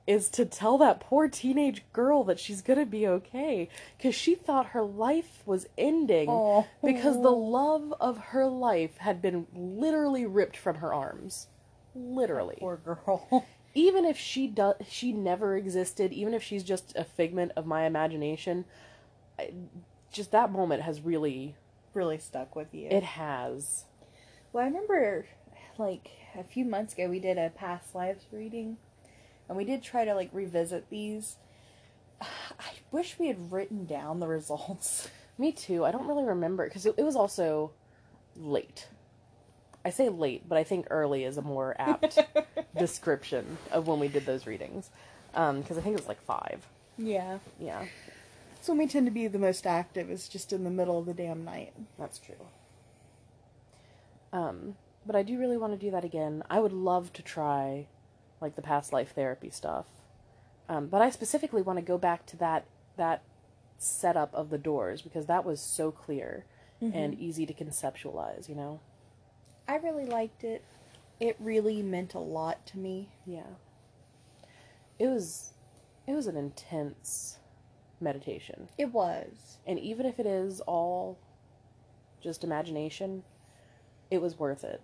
is 0.05 0.29
to 0.29 0.45
tell 0.45 0.77
that 0.77 0.99
poor 0.99 1.27
teenage 1.29 1.83
girl 1.93 2.23
that 2.25 2.39
she's 2.39 2.61
gonna 2.61 2.85
be 2.85 3.07
okay 3.07 3.69
because 3.97 4.13
she 4.13 4.35
thought 4.35 4.67
her 4.67 4.83
life 4.83 5.41
was 5.45 5.67
ending 5.77 6.29
Aw. 6.29 6.65
because 6.83 7.21
the 7.21 7.31
love 7.31 7.93
of 7.99 8.17
her 8.17 8.45
life 8.45 8.97
had 8.97 9.21
been 9.21 9.47
literally 9.55 10.25
ripped 10.25 10.57
from 10.57 10.75
her 10.77 10.93
arms. 10.93 11.47
Literally 11.95 12.57
Poor 12.59 12.77
girl. 12.77 13.45
even 13.75 14.05
if 14.05 14.17
she 14.17 14.47
does 14.47 14.75
she 14.87 15.11
never 15.11 15.55
existed 15.55 16.11
even 16.11 16.33
if 16.33 16.43
she's 16.43 16.63
just 16.63 16.95
a 16.95 17.03
figment 17.03 17.51
of 17.55 17.65
my 17.65 17.85
imagination 17.85 18.65
I, 19.39 19.51
just 20.11 20.31
that 20.31 20.51
moment 20.51 20.83
has 20.83 21.01
really 21.01 21.55
really 21.93 22.17
stuck 22.17 22.55
with 22.55 22.73
you. 22.73 22.87
it 22.89 23.03
has 23.03 23.85
Well, 24.51 24.63
I 24.63 24.67
remember 24.67 25.27
like 25.77 26.09
a 26.37 26.43
few 26.43 26.65
months 26.65 26.93
ago 26.93 27.07
we 27.09 27.19
did 27.19 27.37
a 27.37 27.49
past 27.49 27.95
lives 27.95 28.25
reading, 28.31 28.77
and 29.47 29.57
we 29.57 29.65
did 29.65 29.81
try 29.83 30.05
to 30.05 30.13
like 30.15 30.29
revisit 30.33 30.89
these. 30.89 31.37
I 32.21 32.71
wish 32.91 33.17
we 33.19 33.27
had 33.27 33.51
written 33.51 33.85
down 33.85 34.19
the 34.19 34.27
results. 34.27 35.09
me 35.37 35.51
too 35.51 35.83
i 35.83 35.91
don't 35.91 36.07
really 36.07 36.23
remember 36.23 36.67
because 36.67 36.85
it, 36.85 36.93
it 36.97 37.03
was 37.03 37.15
also 37.15 37.71
late 38.37 38.87
i 39.83 39.89
say 39.89 40.07
late 40.09 40.47
but 40.47 40.57
i 40.59 40.63
think 40.63 40.85
early 40.91 41.23
is 41.23 41.37
a 41.37 41.41
more 41.41 41.75
apt 41.79 42.19
description 42.77 43.57
of 43.71 43.87
when 43.87 43.99
we 43.99 44.07
did 44.07 44.25
those 44.27 44.45
readings 44.45 44.91
because 45.31 45.75
i 45.77 45.81
think 45.81 45.95
it 45.95 45.99
was 45.99 46.07
like 46.07 46.21
five 46.21 46.65
Yeah. 46.97 47.39
yeah 47.59 47.85
So 48.61 48.73
when 48.73 48.79
we 48.79 48.87
tend 48.87 49.07
to 49.07 49.11
be 49.11 49.27
the 49.27 49.39
most 49.39 49.65
active 49.65 50.09
is 50.11 50.29
just 50.29 50.53
in 50.53 50.63
the 50.63 50.69
middle 50.69 50.99
of 50.99 51.05
the 51.07 51.13
damn 51.13 51.43
night. 51.43 51.73
That's 51.99 52.17
true. 52.19 52.45
Um, 54.31 54.75
but 55.05 55.15
I 55.15 55.23
do 55.23 55.37
really 55.39 55.57
want 55.57 55.73
to 55.73 55.79
do 55.85 55.91
that 55.91 56.05
again. 56.05 56.43
I 56.49 56.59
would 56.59 56.71
love 56.73 57.11
to 57.13 57.21
try 57.21 57.87
like 58.43 58.55
the 58.55 58.61
past 58.61 58.93
life 58.93 59.13
therapy 59.15 59.49
stuff. 59.49 59.85
Um, 60.69 60.87
but 60.87 61.01
I 61.01 61.09
specifically 61.09 61.63
want 61.63 61.79
to 61.79 61.85
go 61.85 61.97
back 61.97 62.27
to 62.27 62.37
that 62.37 62.65
that 62.97 63.23
setup 63.77 64.33
of 64.35 64.49
the 64.49 64.57
doors 64.57 65.01
because 65.01 65.25
that 65.25 65.43
was 65.43 65.59
so 65.59 65.91
clear 65.91 66.45
mm-hmm. 66.81 66.95
and 66.95 67.19
easy 67.19 67.45
to 67.45 67.53
conceptualize, 67.53 68.47
you 68.47 68.55
know. 68.55 68.79
I 69.67 69.77
really 69.77 70.05
liked 70.05 70.43
it. 70.43 70.63
It 71.19 71.37
really 71.39 71.81
meant 71.81 72.13
a 72.13 72.19
lot 72.19 72.65
to 72.67 72.77
me. 72.77 73.09
Yeah. 73.25 73.55
It 74.99 75.07
was 75.07 75.53
it 76.05 76.13
was 76.13 76.27
an 76.27 76.37
intense 76.37 77.37
meditation. 77.99 78.67
It 78.77 78.91
was. 78.91 79.57
And 79.65 79.79
even 79.79 80.05
if 80.05 80.19
it 80.19 80.25
is 80.25 80.59
all 80.61 81.17
just 82.21 82.43
imagination, 82.43 83.23
it 84.11 84.21
was 84.21 84.37
worth 84.37 84.63
it. 84.63 84.81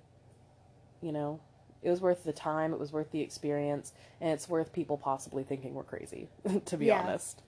You 1.02 1.12
know, 1.12 1.40
it 1.82 1.90
was 1.90 2.02
worth 2.02 2.24
the 2.24 2.34
time, 2.34 2.74
it 2.74 2.80
was 2.80 2.92
worth 2.92 3.12
the 3.12 3.22
experience, 3.22 3.94
and 4.20 4.32
it's 4.32 4.50
worth 4.50 4.74
people 4.74 4.98
possibly 4.98 5.44
thinking 5.44 5.74
we're 5.74 5.84
crazy, 5.84 6.28
to 6.66 6.78
be 6.78 6.88
yeah. 6.88 7.02
honest. 7.02 7.42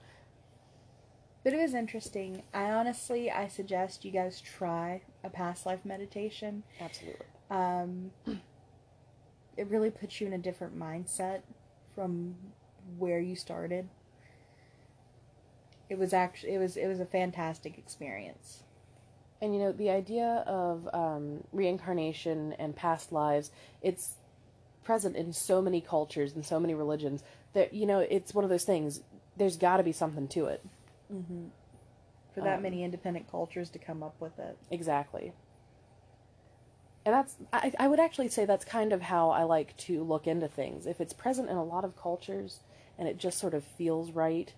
But 1.44 1.52
it 1.52 1.60
was 1.60 1.74
interesting. 1.74 2.42
I 2.54 2.70
honestly, 2.70 3.30
I 3.30 3.48
suggest 3.48 4.04
you 4.04 4.12
guys 4.12 4.40
try 4.40 5.02
a 5.24 5.28
past 5.28 5.66
life 5.66 5.84
meditation. 5.84 6.62
Absolutely. 6.80 7.26
Um, 7.50 8.12
it 9.56 9.66
really 9.68 9.90
puts 9.90 10.20
you 10.20 10.26
in 10.26 10.32
a 10.32 10.38
different 10.38 10.78
mindset 10.78 11.40
from 11.94 12.36
where 12.98 13.20
you 13.20 13.34
started. 13.34 13.88
It 15.90 15.98
was 15.98 16.14
actually 16.14 16.54
it 16.54 16.58
was 16.58 16.76
it 16.76 16.86
was 16.86 17.00
a 17.00 17.06
fantastic 17.06 17.76
experience. 17.76 18.62
And 19.42 19.52
you 19.52 19.60
know 19.60 19.72
the 19.72 19.90
idea 19.90 20.44
of 20.46 20.88
um, 20.94 21.44
reincarnation 21.52 22.54
and 22.54 22.74
past 22.74 23.12
lives, 23.12 23.50
it's 23.82 24.14
present 24.84 25.16
in 25.16 25.32
so 25.32 25.62
many 25.62 25.80
cultures 25.80 26.34
and 26.34 26.44
so 26.44 26.58
many 26.58 26.74
religions 26.74 27.22
that 27.52 27.72
you 27.72 27.86
know 27.86 28.00
it's 28.00 28.34
one 28.34 28.44
of 28.44 28.50
those 28.50 28.64
things. 28.64 29.00
There's 29.36 29.56
got 29.56 29.78
to 29.78 29.82
be 29.82 29.92
something 29.92 30.28
to 30.28 30.46
it. 30.46 30.64
Mm-hmm. 31.12 31.46
For 32.34 32.40
that 32.40 32.56
um, 32.56 32.62
many 32.62 32.82
independent 32.82 33.30
cultures 33.30 33.70
to 33.70 33.78
come 33.78 34.02
up 34.02 34.14
with 34.20 34.38
it. 34.38 34.56
Exactly. 34.70 35.32
And 37.04 37.14
that's 37.14 37.36
I, 37.52 37.72
I 37.78 37.88
would 37.88 38.00
actually 38.00 38.28
say 38.28 38.44
that's 38.44 38.64
kind 38.64 38.92
of 38.92 39.02
how 39.02 39.30
I 39.30 39.42
like 39.42 39.76
to 39.78 40.02
look 40.02 40.26
into 40.26 40.48
things. 40.48 40.86
If 40.86 41.00
it's 41.00 41.12
present 41.12 41.50
in 41.50 41.56
a 41.56 41.64
lot 41.64 41.84
of 41.84 41.96
cultures 41.96 42.60
and 42.98 43.08
it 43.08 43.18
just 43.18 43.38
sort 43.38 43.54
of 43.54 43.64
feels 43.64 44.12
right, 44.12 44.52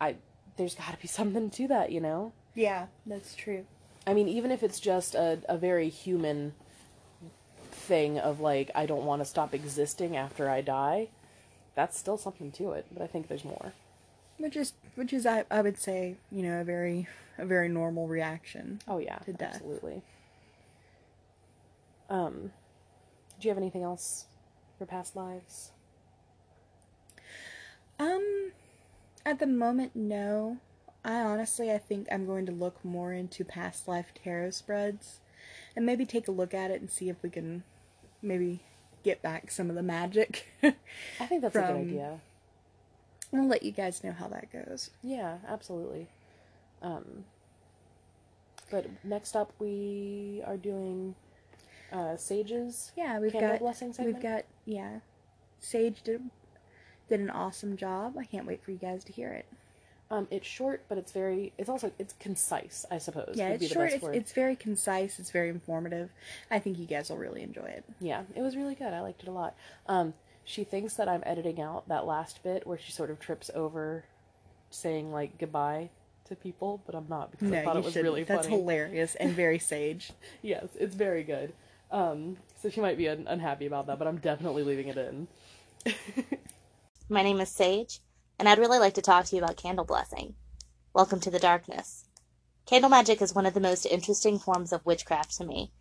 I 0.00 0.16
there's 0.56 0.74
got 0.74 0.92
to 0.92 1.00
be 1.00 1.08
something 1.08 1.50
to 1.50 1.68
that, 1.68 1.92
you 1.92 2.00
know? 2.00 2.32
Yeah, 2.54 2.86
that's 3.06 3.34
true. 3.34 3.66
I 4.06 4.14
mean, 4.14 4.28
even 4.28 4.50
if 4.50 4.62
it's 4.62 4.80
just 4.80 5.14
a, 5.14 5.40
a 5.48 5.58
very 5.58 5.90
human 5.90 6.54
thing 7.88 8.18
of 8.18 8.38
like, 8.38 8.70
I 8.74 8.86
don't 8.86 9.04
want 9.04 9.22
to 9.22 9.24
stop 9.24 9.54
existing 9.54 10.16
after 10.16 10.48
I 10.48 10.60
die, 10.60 11.08
that's 11.74 11.98
still 11.98 12.18
something 12.18 12.52
to 12.52 12.72
it, 12.72 12.86
but 12.92 13.02
I 13.02 13.06
think 13.06 13.28
there's 13.28 13.44
more. 13.44 13.72
Which 14.36 14.56
is, 14.56 14.74
which 14.94 15.12
is, 15.12 15.26
I, 15.26 15.44
I 15.50 15.62
would 15.62 15.78
say, 15.78 16.16
you 16.30 16.42
know, 16.42 16.60
a 16.60 16.64
very, 16.64 17.08
a 17.38 17.46
very 17.46 17.68
normal 17.68 18.06
reaction. 18.06 18.80
Oh 18.86 18.98
yeah, 18.98 19.16
to 19.18 19.32
death. 19.32 19.54
absolutely. 19.54 20.02
Um, 22.10 22.52
do 23.40 23.48
you 23.48 23.50
have 23.50 23.58
anything 23.58 23.82
else 23.82 24.26
for 24.78 24.86
past 24.86 25.16
lives? 25.16 25.72
Um, 27.98 28.52
at 29.26 29.38
the 29.38 29.46
moment, 29.46 29.92
no. 29.94 30.58
I 31.04 31.20
honestly, 31.20 31.70
I 31.72 31.78
think 31.78 32.06
I'm 32.10 32.26
going 32.26 32.46
to 32.46 32.52
look 32.52 32.84
more 32.84 33.12
into 33.12 33.44
past 33.44 33.88
life 33.88 34.12
tarot 34.22 34.50
spreads, 34.50 35.20
and 35.74 35.86
maybe 35.86 36.04
take 36.04 36.28
a 36.28 36.32
look 36.32 36.54
at 36.54 36.70
it 36.70 36.80
and 36.80 36.90
see 36.90 37.08
if 37.08 37.22
we 37.22 37.30
can 37.30 37.62
maybe 38.22 38.60
get 39.02 39.22
back 39.22 39.50
some 39.50 39.70
of 39.70 39.76
the 39.76 39.82
magic. 39.82 40.46
I 40.62 41.26
think 41.26 41.42
that's 41.42 41.52
from, 41.52 41.64
a 41.64 41.66
good 41.68 41.76
idea. 41.76 42.20
I'll 43.34 43.46
let 43.46 43.62
you 43.62 43.72
guys 43.72 44.02
know 44.02 44.12
how 44.12 44.28
that 44.28 44.50
goes. 44.52 44.90
Yeah, 45.02 45.38
absolutely. 45.46 46.08
Um, 46.82 47.24
but 48.70 48.86
next 49.04 49.36
up, 49.36 49.52
we 49.58 50.42
are 50.46 50.56
doing 50.56 51.14
uh, 51.92 52.16
Sage's. 52.16 52.92
Yeah, 52.96 53.18
we've 53.18 53.32
got 53.32 53.58
blessing 53.58 53.92
segment. 53.92 54.16
We've 54.16 54.22
got 54.22 54.44
yeah, 54.64 55.00
Sage 55.60 56.02
did 56.02 56.22
did 57.08 57.20
an 57.20 57.30
awesome 57.30 57.76
job. 57.76 58.16
I 58.18 58.24
can't 58.24 58.46
wait 58.46 58.62
for 58.62 58.70
you 58.70 58.78
guys 58.78 59.04
to 59.04 59.12
hear 59.12 59.30
it. 59.32 59.46
Um, 60.10 60.26
it's 60.30 60.46
short, 60.46 60.84
but 60.88 60.96
it's 60.96 61.12
very. 61.12 61.52
It's 61.58 61.68
also 61.68 61.92
it's 61.98 62.14
concise, 62.18 62.86
I 62.90 62.98
suppose. 62.98 63.34
Yeah, 63.34 63.48
it's 63.48 63.68
short. 63.68 63.92
It's, 63.92 64.06
it's, 64.06 64.32
very 64.32 64.56
concise. 64.56 65.18
It's 65.18 65.30
very 65.30 65.50
informative. 65.50 66.10
I 66.50 66.58
think 66.58 66.78
you 66.78 66.86
guys 66.86 67.10
will 67.10 67.18
really 67.18 67.42
enjoy 67.42 67.66
it. 67.66 67.84
Yeah, 68.00 68.22
it 68.34 68.40
was 68.40 68.56
really 68.56 68.74
good. 68.74 68.94
I 68.94 69.00
liked 69.00 69.22
it 69.22 69.28
a 69.28 69.32
lot. 69.32 69.54
Um, 69.86 70.14
she 70.44 70.64
thinks 70.64 70.94
that 70.94 71.08
I'm 71.08 71.22
editing 71.26 71.60
out 71.60 71.88
that 71.88 72.06
last 72.06 72.42
bit 72.42 72.66
where 72.66 72.78
she 72.78 72.90
sort 72.90 73.10
of 73.10 73.20
trips 73.20 73.50
over, 73.54 74.04
saying 74.70 75.12
like 75.12 75.36
goodbye 75.36 75.90
to 76.28 76.36
people, 76.36 76.80
but 76.86 76.94
I'm 76.94 77.06
not 77.08 77.30
because 77.30 77.50
no, 77.50 77.58
I 77.58 77.64
thought 77.64 77.76
it 77.76 77.84
was 77.84 77.92
shouldn't. 77.92 78.10
really 78.10 78.24
That's 78.24 78.46
hilarious 78.46 79.14
and 79.16 79.32
very 79.32 79.58
sage. 79.58 80.12
yes, 80.42 80.68
it's 80.78 80.94
very 80.94 81.22
good. 81.22 81.52
Um, 81.90 82.38
so 82.56 82.70
she 82.70 82.80
might 82.80 82.96
be 82.96 83.08
un- 83.08 83.26
unhappy 83.28 83.66
about 83.66 83.86
that, 83.88 83.98
but 83.98 84.08
I'm 84.08 84.18
definitely 84.18 84.62
leaving 84.62 84.88
it 84.88 84.96
in. 84.96 85.28
My 87.10 87.22
name 87.22 87.40
is 87.40 87.50
Sage, 87.50 88.00
and 88.38 88.48
I'd 88.48 88.58
really 88.58 88.78
like 88.78 88.94
to 88.94 89.02
talk 89.02 89.24
to 89.26 89.36
you 89.36 89.42
about 89.42 89.56
candle 89.56 89.84
blessing. 89.84 90.34
Welcome 90.94 91.18
to 91.20 91.30
the 91.30 91.40
darkness. 91.40 92.04
Candle 92.66 92.88
magic 92.88 93.20
is 93.20 93.34
one 93.34 93.46
of 93.46 93.54
the 93.54 93.60
most 93.60 93.84
interesting 93.84 94.38
forms 94.38 94.72
of 94.72 94.86
witchcraft 94.86 95.36
to 95.38 95.44
me. 95.44 95.72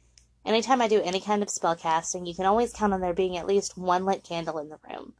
Anytime 0.43 0.81
I 0.81 0.87
do 0.87 1.01
any 1.01 1.19
kind 1.19 1.43
of 1.43 1.49
spell 1.51 1.75
casting, 1.75 2.25
you 2.25 2.33
can 2.33 2.45
always 2.45 2.73
count 2.73 2.93
on 2.93 3.01
there 3.01 3.13
being 3.13 3.37
at 3.37 3.45
least 3.45 3.77
one 3.77 4.05
lit 4.05 4.23
candle 4.23 4.57
in 4.57 4.69
the 4.69 4.79
room. 4.89 5.13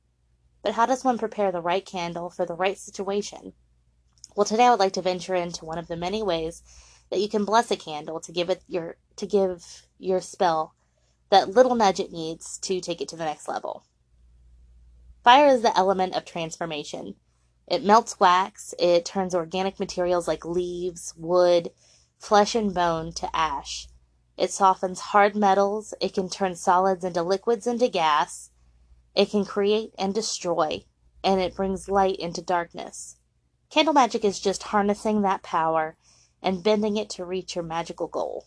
But 0.63 0.73
how 0.73 0.88
does 0.88 1.03
one 1.03 1.19
prepare 1.19 1.51
the 1.51 1.61
right 1.61 1.85
candle 1.85 2.29
for 2.31 2.45
the 2.45 2.55
right 2.55 2.77
situation? 2.77 3.53
Well, 4.35 4.45
today 4.45 4.65
I 4.65 4.71
would 4.71 4.79
like 4.79 4.93
to 4.93 5.01
venture 5.01 5.35
into 5.35 5.65
one 5.65 5.77
of 5.77 5.88
the 5.88 5.95
many 5.95 6.23
ways 6.23 6.63
that 7.11 7.19
you 7.19 7.29
can 7.29 7.45
bless 7.45 7.69
a 7.69 7.75
candle 7.77 8.19
to 8.21 8.31
give 8.31 8.49
it 8.49 8.63
your 8.67 8.97
to 9.15 9.27
give 9.27 9.85
your 9.99 10.21
spell 10.21 10.73
that 11.29 11.49
little 11.49 11.75
nudge 11.75 11.99
it 11.99 12.11
needs 12.11 12.57
to 12.59 12.79
take 12.79 13.01
it 13.01 13.09
to 13.09 13.15
the 13.15 13.25
next 13.25 13.47
level. 13.47 13.83
Fire 15.23 15.47
is 15.47 15.61
the 15.61 15.77
element 15.77 16.15
of 16.15 16.25
transformation. 16.25 17.15
It 17.68 17.84
melts 17.84 18.20
wax, 18.20 18.74
it 18.80 19.05
turns 19.05 19.36
organic 19.36 19.80
materials 19.80 20.28
like 20.28 20.45
leaves, 20.45 21.13
wood, 21.18 21.72
flesh, 22.18 22.55
and 22.55 22.74
bone 22.74 23.11
to 23.13 23.36
ash. 23.36 23.88
It 24.38 24.51
softens 24.51 24.99
hard 24.99 25.36
metals, 25.36 25.93
it 25.99 26.13
can 26.13 26.30
turn 26.30 26.55
solids 26.55 27.03
into 27.03 27.24
liquids 27.24 27.68
into 27.68 27.89
gas, 27.89 28.51
it 29.15 29.32
can 29.32 29.43
create 29.43 29.93
and 29.97 30.13
destroy, 30.13 30.86
and 31.24 31.41
it 31.41 31.55
brings 31.55 31.89
light 31.89 32.18
into 32.18 32.41
darkness. 32.41 33.18
Candle 33.70 33.93
magic 33.93 34.24
is 34.24 34.39
just 34.39 34.63
harnessing 34.63 35.22
that 35.22 35.43
power 35.43 35.97
and 36.41 36.63
bending 36.63 36.95
it 36.95 37.09
to 37.09 37.26
reach 37.26 37.55
your 37.55 37.65
magical 37.65 38.07
goal. 38.07 38.45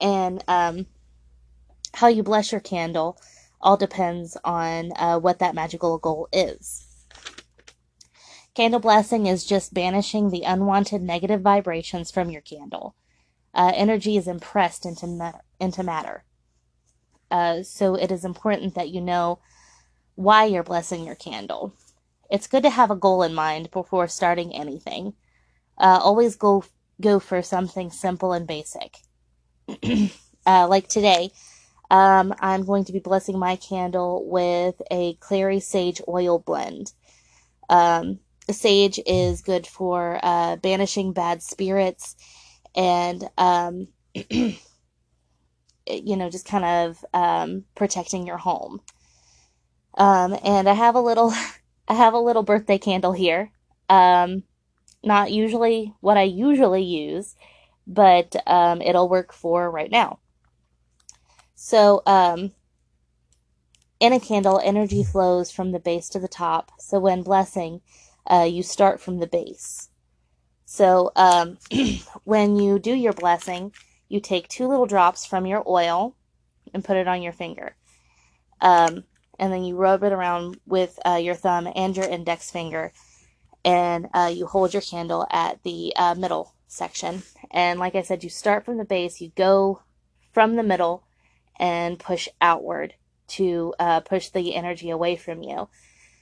And 0.00 0.42
um, 0.48 0.86
how 1.92 2.08
you 2.08 2.22
bless 2.24 2.50
your 2.50 2.60
candle 2.60 3.16
all 3.60 3.76
depends 3.76 4.36
on 4.42 4.90
uh, 4.96 5.20
what 5.20 5.38
that 5.38 5.54
magical 5.54 5.98
goal 5.98 6.28
is. 6.32 6.93
Candle 8.54 8.80
blessing 8.80 9.26
is 9.26 9.44
just 9.44 9.74
banishing 9.74 10.30
the 10.30 10.42
unwanted 10.42 11.02
negative 11.02 11.40
vibrations 11.40 12.10
from 12.12 12.30
your 12.30 12.40
candle. 12.40 12.94
Uh, 13.52 13.72
energy 13.74 14.16
is 14.16 14.28
impressed 14.28 14.86
into, 14.86 15.06
matter, 15.06 15.40
into 15.58 15.82
matter. 15.82 16.24
Uh, 17.30 17.62
so 17.64 17.96
it 17.96 18.12
is 18.12 18.24
important 18.24 18.76
that 18.76 18.90
you 18.90 19.00
know 19.00 19.40
why 20.14 20.44
you're 20.44 20.62
blessing 20.62 21.04
your 21.04 21.16
candle. 21.16 21.74
It's 22.30 22.46
good 22.46 22.62
to 22.62 22.70
have 22.70 22.90
a 22.92 22.96
goal 22.96 23.22
in 23.24 23.34
mind 23.34 23.72
before 23.72 24.06
starting 24.06 24.54
anything. 24.54 25.14
Uh, 25.76 25.98
always 26.00 26.36
go 26.36 26.64
go 27.00 27.18
for 27.18 27.42
something 27.42 27.90
simple 27.90 28.32
and 28.32 28.46
basic. 28.46 28.98
Uh, 30.46 30.68
like 30.68 30.86
today, 30.88 31.30
um, 31.90 32.34
I'm 32.38 32.66
going 32.66 32.84
to 32.84 32.92
be 32.92 32.98
blessing 32.98 33.38
my 33.38 33.56
candle 33.56 34.28
with 34.28 34.74
a 34.90 35.14
clary 35.14 35.58
sage 35.58 36.02
oil 36.06 36.38
blend. 36.38 36.92
Um, 37.70 38.20
sage 38.52 39.00
is 39.06 39.42
good 39.42 39.66
for 39.66 40.20
uh, 40.22 40.56
banishing 40.56 41.12
bad 41.12 41.42
spirits 41.42 42.16
and, 42.74 43.28
um, 43.38 43.88
you 44.30 44.56
know, 45.88 46.30
just 46.30 46.46
kind 46.46 46.64
of 46.64 47.04
um, 47.14 47.64
protecting 47.74 48.26
your 48.26 48.38
home. 48.38 48.80
Um, 49.96 50.36
and 50.44 50.68
I 50.68 50.74
have 50.74 50.94
a 50.94 51.00
little, 51.00 51.32
I 51.88 51.94
have 51.94 52.14
a 52.14 52.18
little 52.18 52.42
birthday 52.42 52.78
candle 52.78 53.12
here. 53.12 53.50
Um, 53.88 54.42
not 55.02 55.30
usually 55.30 55.92
what 56.00 56.16
I 56.16 56.22
usually 56.22 56.82
use, 56.82 57.36
but 57.86 58.34
um, 58.46 58.80
it'll 58.80 59.08
work 59.08 59.32
for 59.32 59.70
right 59.70 59.90
now. 59.90 60.18
So, 61.54 62.02
um, 62.06 62.52
in 64.00 64.12
a 64.12 64.20
candle, 64.20 64.60
energy 64.62 65.04
flows 65.04 65.50
from 65.50 65.72
the 65.72 65.78
base 65.78 66.08
to 66.10 66.18
the 66.18 66.28
top. 66.28 66.72
So, 66.78 66.98
when 66.98 67.22
blessing, 67.22 67.80
uh, 68.30 68.48
you 68.48 68.62
start 68.62 69.00
from 69.00 69.18
the 69.18 69.26
base. 69.26 69.88
So, 70.64 71.12
um, 71.16 71.58
when 72.24 72.56
you 72.56 72.78
do 72.78 72.94
your 72.94 73.12
blessing, 73.12 73.72
you 74.08 74.20
take 74.20 74.48
two 74.48 74.66
little 74.66 74.86
drops 74.86 75.26
from 75.26 75.46
your 75.46 75.62
oil 75.66 76.16
and 76.72 76.84
put 76.84 76.96
it 76.96 77.08
on 77.08 77.22
your 77.22 77.32
finger. 77.32 77.76
Um, 78.60 79.04
and 79.38 79.52
then 79.52 79.64
you 79.64 79.76
rub 79.76 80.02
it 80.02 80.12
around 80.12 80.58
with 80.66 80.98
uh, 81.04 81.16
your 81.16 81.34
thumb 81.34 81.68
and 81.74 81.96
your 81.96 82.06
index 82.06 82.50
finger, 82.50 82.92
and 83.64 84.08
uh, 84.14 84.32
you 84.32 84.46
hold 84.46 84.72
your 84.72 84.82
candle 84.82 85.26
at 85.30 85.62
the 85.62 85.92
uh, 85.96 86.14
middle 86.14 86.54
section. 86.68 87.22
And 87.50 87.78
like 87.78 87.94
I 87.94 88.02
said, 88.02 88.24
you 88.24 88.30
start 88.30 88.64
from 88.64 88.78
the 88.78 88.84
base, 88.84 89.20
you 89.20 89.32
go 89.36 89.82
from 90.32 90.56
the 90.56 90.62
middle, 90.62 91.04
and 91.58 91.98
push 91.98 92.28
outward 92.40 92.94
to 93.26 93.74
uh, 93.78 94.00
push 94.00 94.28
the 94.28 94.54
energy 94.54 94.90
away 94.90 95.16
from 95.16 95.42
you. 95.42 95.68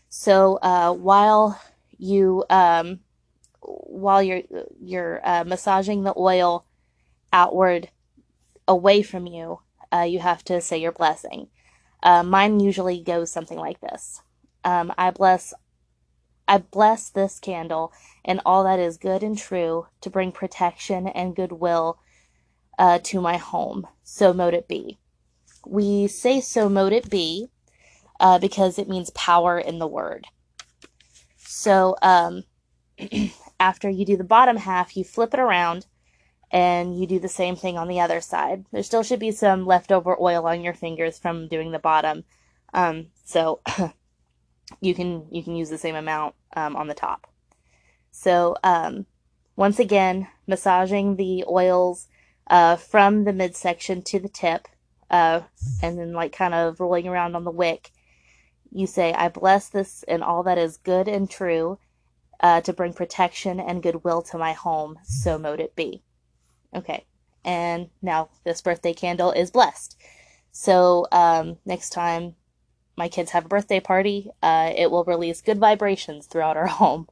So 0.09 0.57
uh, 0.57 0.93
while 0.93 1.61
you 2.03 2.45
um, 2.51 3.01
while 3.61 4.23
you're 4.23 4.43
you're 4.81 5.21
uh, 5.25 5.45
massaging 5.45 6.03
the 6.03 6.15
oil 6.17 6.67
outward 7.33 7.89
away 8.67 9.03
from 9.03 9.27
you, 9.27 9.61
you 10.07 10.19
have 10.19 10.43
to 10.45 10.61
say 10.61 10.79
your 10.79 10.93
blessing. 10.93 11.49
Uh, 12.03 12.23
mine 12.23 12.59
usually 12.61 13.01
goes 13.01 13.31
something 13.31 13.59
like 13.59 13.81
this. 13.81 14.23
Um, 14.65 14.93
I 14.99 15.11
bless, 15.11 15.55
I 16.49 16.59
bless 16.59 17.09
this 17.09 17.39
candle 17.39 17.93
and 18.25 18.41
all 18.45 18.65
that 18.65 18.81
is 18.81 18.97
good 18.97 19.23
and 19.23 19.39
true 19.39 19.87
to 20.01 20.11
bring 20.11 20.33
protection 20.33 21.07
and 21.07 21.37
goodwill 21.37 21.99
uh, 22.79 22.99
to 23.05 23.21
my 23.21 23.37
home. 23.37 23.87
So 24.03 24.33
mote 24.33 24.55
it 24.55 24.67
be. 24.67 24.99
We 25.65 26.09
say 26.09 26.41
so 26.41 26.69
mote 26.69 26.93
it 26.93 27.09
be 27.09 27.49
uh, 28.19 28.39
because 28.39 28.79
it 28.79 28.89
means 28.89 29.11
power 29.11 29.59
in 29.59 29.79
the 29.79 29.87
word. 29.87 30.27
So 31.55 31.97
um, 32.01 32.45
after 33.61 33.91
you 33.91 34.07
do 34.07 34.17
the 34.17 34.25
bottom 34.25 34.57
half, 34.57 34.97
you 34.97 35.05
flip 35.05 35.35
it 35.35 35.39
around 35.39 35.87
and 36.51 36.99
you 36.99 37.07
do 37.07 37.19
the 37.19 37.29
same 37.29 37.57
thing 37.57 37.77
on 37.77 37.89
the 37.89 38.01
other 38.01 38.23
side. 38.23 38.65
There 38.73 38.83
still 38.83 39.03
should 39.03 39.21
be 39.21 39.33
some 39.33 39.67
leftover 39.67 40.17
oil 40.19 40.47
on 40.47 40.63
your 40.63 40.73
fingers 40.73 41.19
from 41.19 41.49
doing 41.49 41.71
the 41.71 41.79
bottom, 41.79 42.25
um, 42.73 43.09
so 43.25 43.61
you 44.81 44.95
can 44.95 45.27
you 45.31 45.45
can 45.45 45.55
use 45.55 45.69
the 45.69 45.77
same 45.77 45.95
amount 45.95 46.35
um, 46.57 46.75
on 46.75 46.89
the 46.89 46.95
top. 46.95 47.31
So 48.11 48.57
um, 48.65 49.05
once 49.55 49.79
again, 49.79 50.29
massaging 50.47 51.17
the 51.17 51.45
oils 51.47 52.09
uh, 52.47 52.77
from 52.77 53.25
the 53.25 53.33
midsection 53.33 54.01
to 54.05 54.19
the 54.19 54.29
tip, 54.31 54.69
uh, 55.11 55.41
and 55.83 55.99
then 55.99 56.15
like 56.15 56.33
kind 56.33 56.55
of 56.55 56.81
rolling 56.81 57.07
around 57.07 57.37
on 57.37 57.45
the 57.45 57.51
wick. 57.51 57.91
You 58.73 58.87
say, 58.87 59.13
"I 59.13 59.29
bless 59.29 59.69
this 59.69 60.03
and 60.09 60.23
all 60.23 60.43
that 60.45 60.59
is 60.59 60.77
good 60.77 61.09
and 61.09 61.31
true." 61.31 61.79
Uh, 62.41 62.61
to 62.61 62.73
bring 62.73 62.93
protection 62.93 63.61
and 63.61 63.85
goodwill 63.85 64.21
to 64.21 64.37
my 64.37 64.53
home, 64.53 64.99
so 65.05 65.39
mote 65.39 65.61
it 65.61 65.77
be. 65.77 66.03
Okay. 66.75 67.07
And 67.45 67.91
now 68.01 68.31
this 68.45 68.61
birthday 68.61 68.95
candle 68.95 69.31
is 69.31 69.51
blessed. 69.51 69.97
So 70.53 71.07
um, 71.13 71.59
next 71.65 71.91
time 71.91 72.35
my 72.97 73.09
kids 73.09 73.31
have 73.31 73.47
a 73.47 73.49
birthday 73.49 73.81
party, 73.81 74.31
uh, 74.43 74.73
it 74.77 74.91
will 74.91 75.05
release 75.05 75.41
good 75.41 75.59
vibrations 75.59 76.27
throughout 76.27 76.57
our 76.57 76.67
home. 76.81 77.09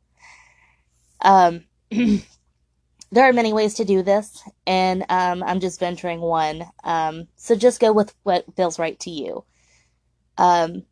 Um, 1.22 1.64
there 1.90 3.28
are 3.28 3.32
many 3.32 3.52
ways 3.52 3.74
to 3.74 3.84
do 3.84 4.02
this, 4.02 4.42
and 4.66 5.04
um, 5.08 5.42
I'm 5.42 5.60
just 5.60 5.80
venturing 5.80 6.20
one. 6.20 6.64
Um, 6.84 7.28
so 7.36 7.54
just 7.56 7.80
go 7.80 7.92
with 7.92 8.14
what 8.22 8.44
feels 8.56 8.78
right 8.78 8.98
to 9.00 9.10
you. 9.10 9.44
Um, 10.38 10.84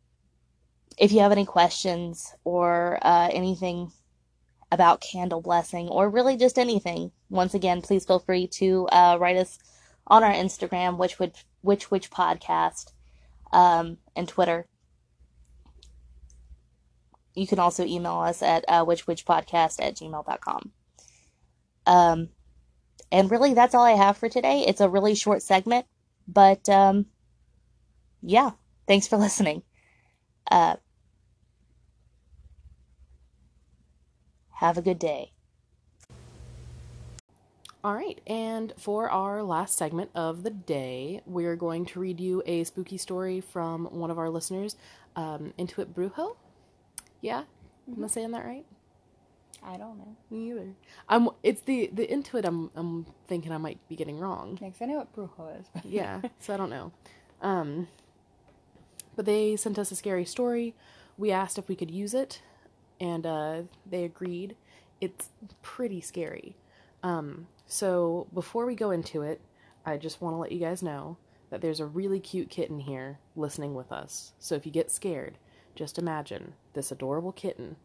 if 0.99 1.13
you 1.13 1.21
have 1.21 1.31
any 1.31 1.45
questions 1.45 2.35
or 2.43 2.99
uh, 3.01 3.29
anything 3.31 3.91
about 4.71 5.01
candle 5.01 5.41
blessing 5.41 5.87
or 5.87 6.09
really 6.09 6.35
just 6.35 6.59
anything, 6.59 7.11
once 7.29 7.53
again, 7.53 7.81
please 7.81 8.05
feel 8.05 8.19
free 8.19 8.47
to 8.47 8.85
uh, 8.87 9.17
write 9.19 9.37
us 9.37 9.57
on 10.05 10.23
our 10.23 10.33
Instagram, 10.33 10.97
which 10.97 11.17
would 11.17 11.33
which 11.61 11.89
which 11.89 12.11
podcast, 12.11 12.91
um, 13.53 13.97
and 14.15 14.27
Twitter. 14.27 14.67
You 17.33 17.47
can 17.47 17.59
also 17.59 17.85
email 17.85 18.17
us 18.17 18.41
at 18.41 18.65
uh, 18.67 18.83
Which 18.83 19.07
Witch 19.07 19.25
podcast 19.25 19.77
at 19.79 19.95
gmail.com. 19.95 20.71
Um, 21.85 22.29
and 23.11 23.31
really, 23.31 23.53
that's 23.53 23.73
all 23.73 23.85
I 23.85 23.91
have 23.91 24.17
for 24.17 24.27
today. 24.27 24.65
It's 24.67 24.81
a 24.81 24.89
really 24.89 25.15
short 25.15 25.41
segment, 25.41 25.85
but 26.27 26.67
um, 26.67 27.05
yeah, 28.21 28.51
thanks 28.87 29.07
for 29.07 29.15
listening. 29.25 29.63
Uh, 30.51 30.75
have 34.59 34.77
a 34.77 34.81
good 34.81 34.99
day. 34.99 35.31
All 37.81 37.93
right, 37.93 38.19
and 38.27 38.73
for 38.77 39.09
our 39.09 39.41
last 39.41 39.77
segment 39.77 40.09
of 40.13 40.43
the 40.43 40.49
day, 40.49 41.21
we're 41.25 41.55
going 41.55 41.85
to 41.85 41.99
read 42.01 42.19
you 42.19 42.43
a 42.45 42.65
spooky 42.65 42.97
story 42.97 43.39
from 43.39 43.85
one 43.85 44.11
of 44.11 44.19
our 44.19 44.29
listeners, 44.29 44.75
um, 45.15 45.53
Intuit 45.57 45.93
Brujo. 45.93 46.35
Yeah, 47.21 47.43
mm-hmm. 47.43 47.43
am 47.43 47.47
I 47.87 47.91
mm-hmm. 47.93 48.07
saying 48.07 48.31
that 48.31 48.43
right? 48.43 48.65
I 49.63 49.77
don't 49.77 49.97
know. 49.97 50.17
Me 50.29 50.51
either. 50.51 50.73
I'm. 51.07 51.29
It's 51.41 51.61
the 51.61 51.89
the 51.93 52.05
Intuit. 52.05 52.43
I'm. 52.43 52.69
I'm 52.75 53.05
thinking 53.29 53.53
I 53.53 53.57
might 53.57 53.79
be 53.87 53.95
getting 53.95 54.19
wrong. 54.19 54.57
Next, 54.59 54.81
I 54.81 54.85
know 54.87 54.97
what 54.97 55.15
Brujo 55.15 55.57
is. 55.57 55.67
But... 55.73 55.85
yeah, 55.89 56.19
so 56.39 56.53
I 56.53 56.57
don't 56.57 56.69
know. 56.69 56.91
Um, 57.41 57.87
but 59.15 59.25
they 59.25 59.55
sent 59.55 59.79
us 59.79 59.89
a 59.89 59.95
scary 59.95 60.25
story. 60.25 60.75
We 61.17 61.31
asked 61.31 61.57
if 61.57 61.69
we 61.69 61.77
could 61.77 61.91
use 61.91 62.13
it, 62.13 62.41
and 62.99 63.25
uh, 63.25 63.61
they 63.85 64.03
agreed. 64.03 64.55
It's 65.01 65.29
pretty 65.61 66.01
scary. 66.01 66.55
Um, 67.03 67.47
so 67.65 68.27
before 68.33 68.65
we 68.65 68.75
go 68.75 68.91
into 68.91 69.21
it, 69.21 69.41
I 69.85 69.97
just 69.97 70.21
want 70.21 70.33
to 70.33 70.37
let 70.37 70.51
you 70.51 70.59
guys 70.59 70.83
know 70.83 71.17
that 71.49 71.61
there's 71.61 71.79
a 71.79 71.85
really 71.85 72.19
cute 72.19 72.49
kitten 72.49 72.79
here 72.79 73.19
listening 73.35 73.73
with 73.73 73.91
us. 73.91 74.33
So 74.39 74.55
if 74.55 74.65
you 74.65 74.71
get 74.71 74.91
scared, 74.91 75.37
just 75.75 75.97
imagine 75.97 76.53
this 76.73 76.91
adorable 76.91 77.31
kitten. 77.31 77.77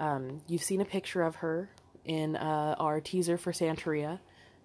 Um, 0.00 0.40
you've 0.46 0.62
seen 0.62 0.80
a 0.80 0.86
picture 0.86 1.22
of 1.22 1.36
her 1.36 1.70
in 2.04 2.36
uh, 2.36 2.74
our 2.78 3.00
teaser 3.00 3.36
for 3.36 3.52
Santeria. 3.52 4.20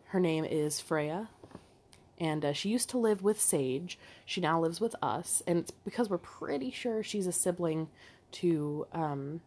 Her 0.05 0.19
name 0.19 0.45
is 0.45 0.79
Freya, 0.79 1.29
and 2.19 2.45
uh, 2.45 2.53
she 2.53 2.69
used 2.69 2.89
to 2.91 2.97
live 2.97 3.23
with 3.23 3.41
Sage. 3.41 3.97
She 4.25 4.39
now 4.39 4.61
lives 4.61 4.79
with 4.79 4.95
us, 5.01 5.41
and 5.45 5.57
it's 5.57 5.71
because 5.71 6.09
we're 6.09 6.19
pretty 6.19 6.71
sure 6.71 7.03
she's 7.03 7.27
a 7.27 7.31
sibling 7.31 7.89
to 8.34 8.88
um, 8.93 9.41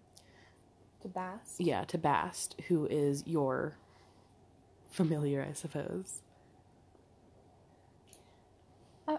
to 1.07 1.13
Bast. 1.13 1.61
Yeah, 1.61 1.85
to 1.85 1.99
Bast, 1.99 2.57
who 2.69 2.87
is 2.87 3.23
your 3.27 3.77
familiar, 4.91 5.47
I 5.49 5.53
suppose. 5.53 6.23
I, 9.07 9.19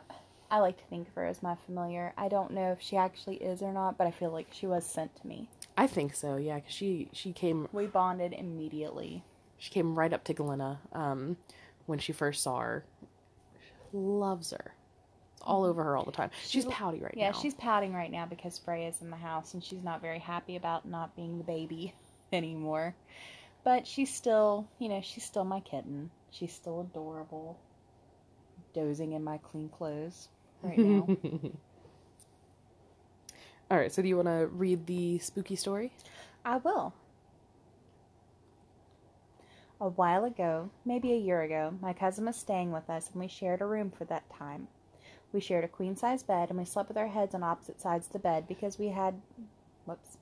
I 0.52 0.60
like 0.60 0.78
to 0.78 0.84
think 0.86 1.08
of 1.08 1.14
her 1.16 1.26
as 1.26 1.42
my 1.42 1.56
familiar. 1.66 2.14
I 2.18 2.28
don't 2.28 2.52
know 2.52 2.72
if 2.72 2.82
she 2.82 2.98
actually 2.98 3.38
is 3.38 3.62
or 3.62 3.72
not, 3.72 3.98
but 3.98 4.08
I 4.08 4.12
feel 4.12 4.32
like 4.32 4.48
she 4.52 4.68
was 4.68 4.86
sent 4.86 5.16
to 5.22 5.28
me. 5.28 5.50
I 5.78 5.88
think 5.88 6.16
so, 6.16 6.36
yeah, 6.36 6.56
because 6.56 6.74
she, 6.74 7.10
she 7.14 7.32
came. 7.32 7.68
We 7.72 7.88
bonded 7.88 8.34
immediately. 8.34 9.24
She 9.58 9.72
came 9.72 9.98
right 9.98 10.12
up 10.12 10.24
to 10.26 10.34
Glenna 10.34 10.80
um, 10.92 11.38
when 11.86 12.00
she 12.00 12.12
first 12.12 12.44
saw 12.44 12.60
her. 12.60 12.86
Loves 13.94 14.52
her. 14.52 14.74
All 15.44 15.64
over 15.64 15.84
her 15.84 15.96
all 15.96 16.04
the 16.04 16.12
time. 16.12 16.30
She's, 16.42 16.52
she's 16.52 16.66
pouty 16.66 17.00
right 17.00 17.14
yeah, 17.16 17.30
now. 17.30 17.36
Yeah, 17.36 17.42
she's 17.42 17.54
pouting 17.54 17.94
right 17.94 18.12
now 18.12 18.26
because 18.26 18.58
Freya's 18.58 19.02
in 19.02 19.10
the 19.10 19.18
house 19.18 19.54
and 19.54 19.64
she's 19.64 19.84
not 19.84 20.02
very 20.02 20.20
happy 20.20 20.56
about 20.56 20.88
not 20.88 21.16
being 21.16 21.38
the 21.38 21.44
baby 21.44 21.94
anymore. 22.34 22.96
But 23.64 23.86
she's 23.88 24.14
still, 24.14 24.68
you 24.80 24.90
know, 24.90 25.02
she's 25.02 25.24
still 25.24 25.44
my 25.44 25.60
kitten. 25.60 26.10
She's 26.32 26.54
still 26.54 26.82
adorable. 26.82 27.60
Dozing 28.74 29.14
in 29.14 29.24
my 29.24 29.38
clean 29.38 29.70
clothes 29.70 30.30
right 30.62 30.78
now. 30.78 31.08
All 33.70 33.78
right, 33.78 33.92
so 33.92 34.02
do 34.02 34.08
you 34.08 34.16
want 34.16 34.30
to 34.30 34.48
read 34.48 34.86
the 34.86 35.20
spooky 35.20 35.58
story? 35.58 35.92
I 36.46 36.58
will. 36.58 36.94
A 39.82 39.90
while 39.90 40.24
ago, 40.24 40.72
maybe 40.86 41.12
a 41.12 41.18
year 41.18 41.42
ago, 41.42 41.78
my 41.82 41.92
cousin 41.92 42.26
was 42.26 42.38
staying 42.38 42.72
with 42.72 42.90
us 42.90 43.10
and 43.12 43.22
we 43.22 43.28
shared 43.28 43.62
a 43.62 43.66
room 43.66 43.92
for 43.92 44.06
that 44.06 44.30
time. 44.30 44.70
We 45.34 45.42
shared 45.42 45.64
a 45.64 45.68
queen 45.68 45.96
size 45.96 46.24
bed 46.24 46.50
and 46.50 46.58
we 46.58 46.66
slept 46.66 46.90
with 46.90 46.98
our 46.98 47.08
heads 47.08 47.36
on 47.36 47.44
opposite 47.44 47.82
sides 47.82 48.08
of 48.08 48.14
the 48.14 48.20
bed 48.20 48.48
because 48.48 48.80
we 48.80 48.90
had. 48.90 49.22
Whoops. 49.86 50.18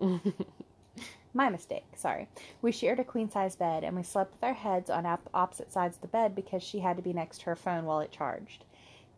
My 1.34 1.50
mistake, 1.50 1.84
sorry. 1.94 2.28
We 2.62 2.72
shared 2.72 2.98
a 2.98 3.04
queen 3.04 3.30
size 3.30 3.56
bed 3.56 3.84
and 3.84 3.94
we 3.94 4.02
slept 4.02 4.32
with 4.32 4.44
our 4.44 4.54
heads 4.54 4.88
on 4.88 5.04
op- 5.04 5.28
opposite 5.34 5.70
sides 5.70 5.96
of 5.96 6.02
the 6.02 6.08
bed 6.08 6.34
because 6.34 6.62
she 6.62 6.78
had 6.80 6.96
to 6.96 7.02
be 7.02 7.12
next 7.12 7.40
to 7.40 7.44
her 7.46 7.56
phone 7.56 7.84
while 7.84 8.00
it 8.00 8.10
charged. 8.10 8.64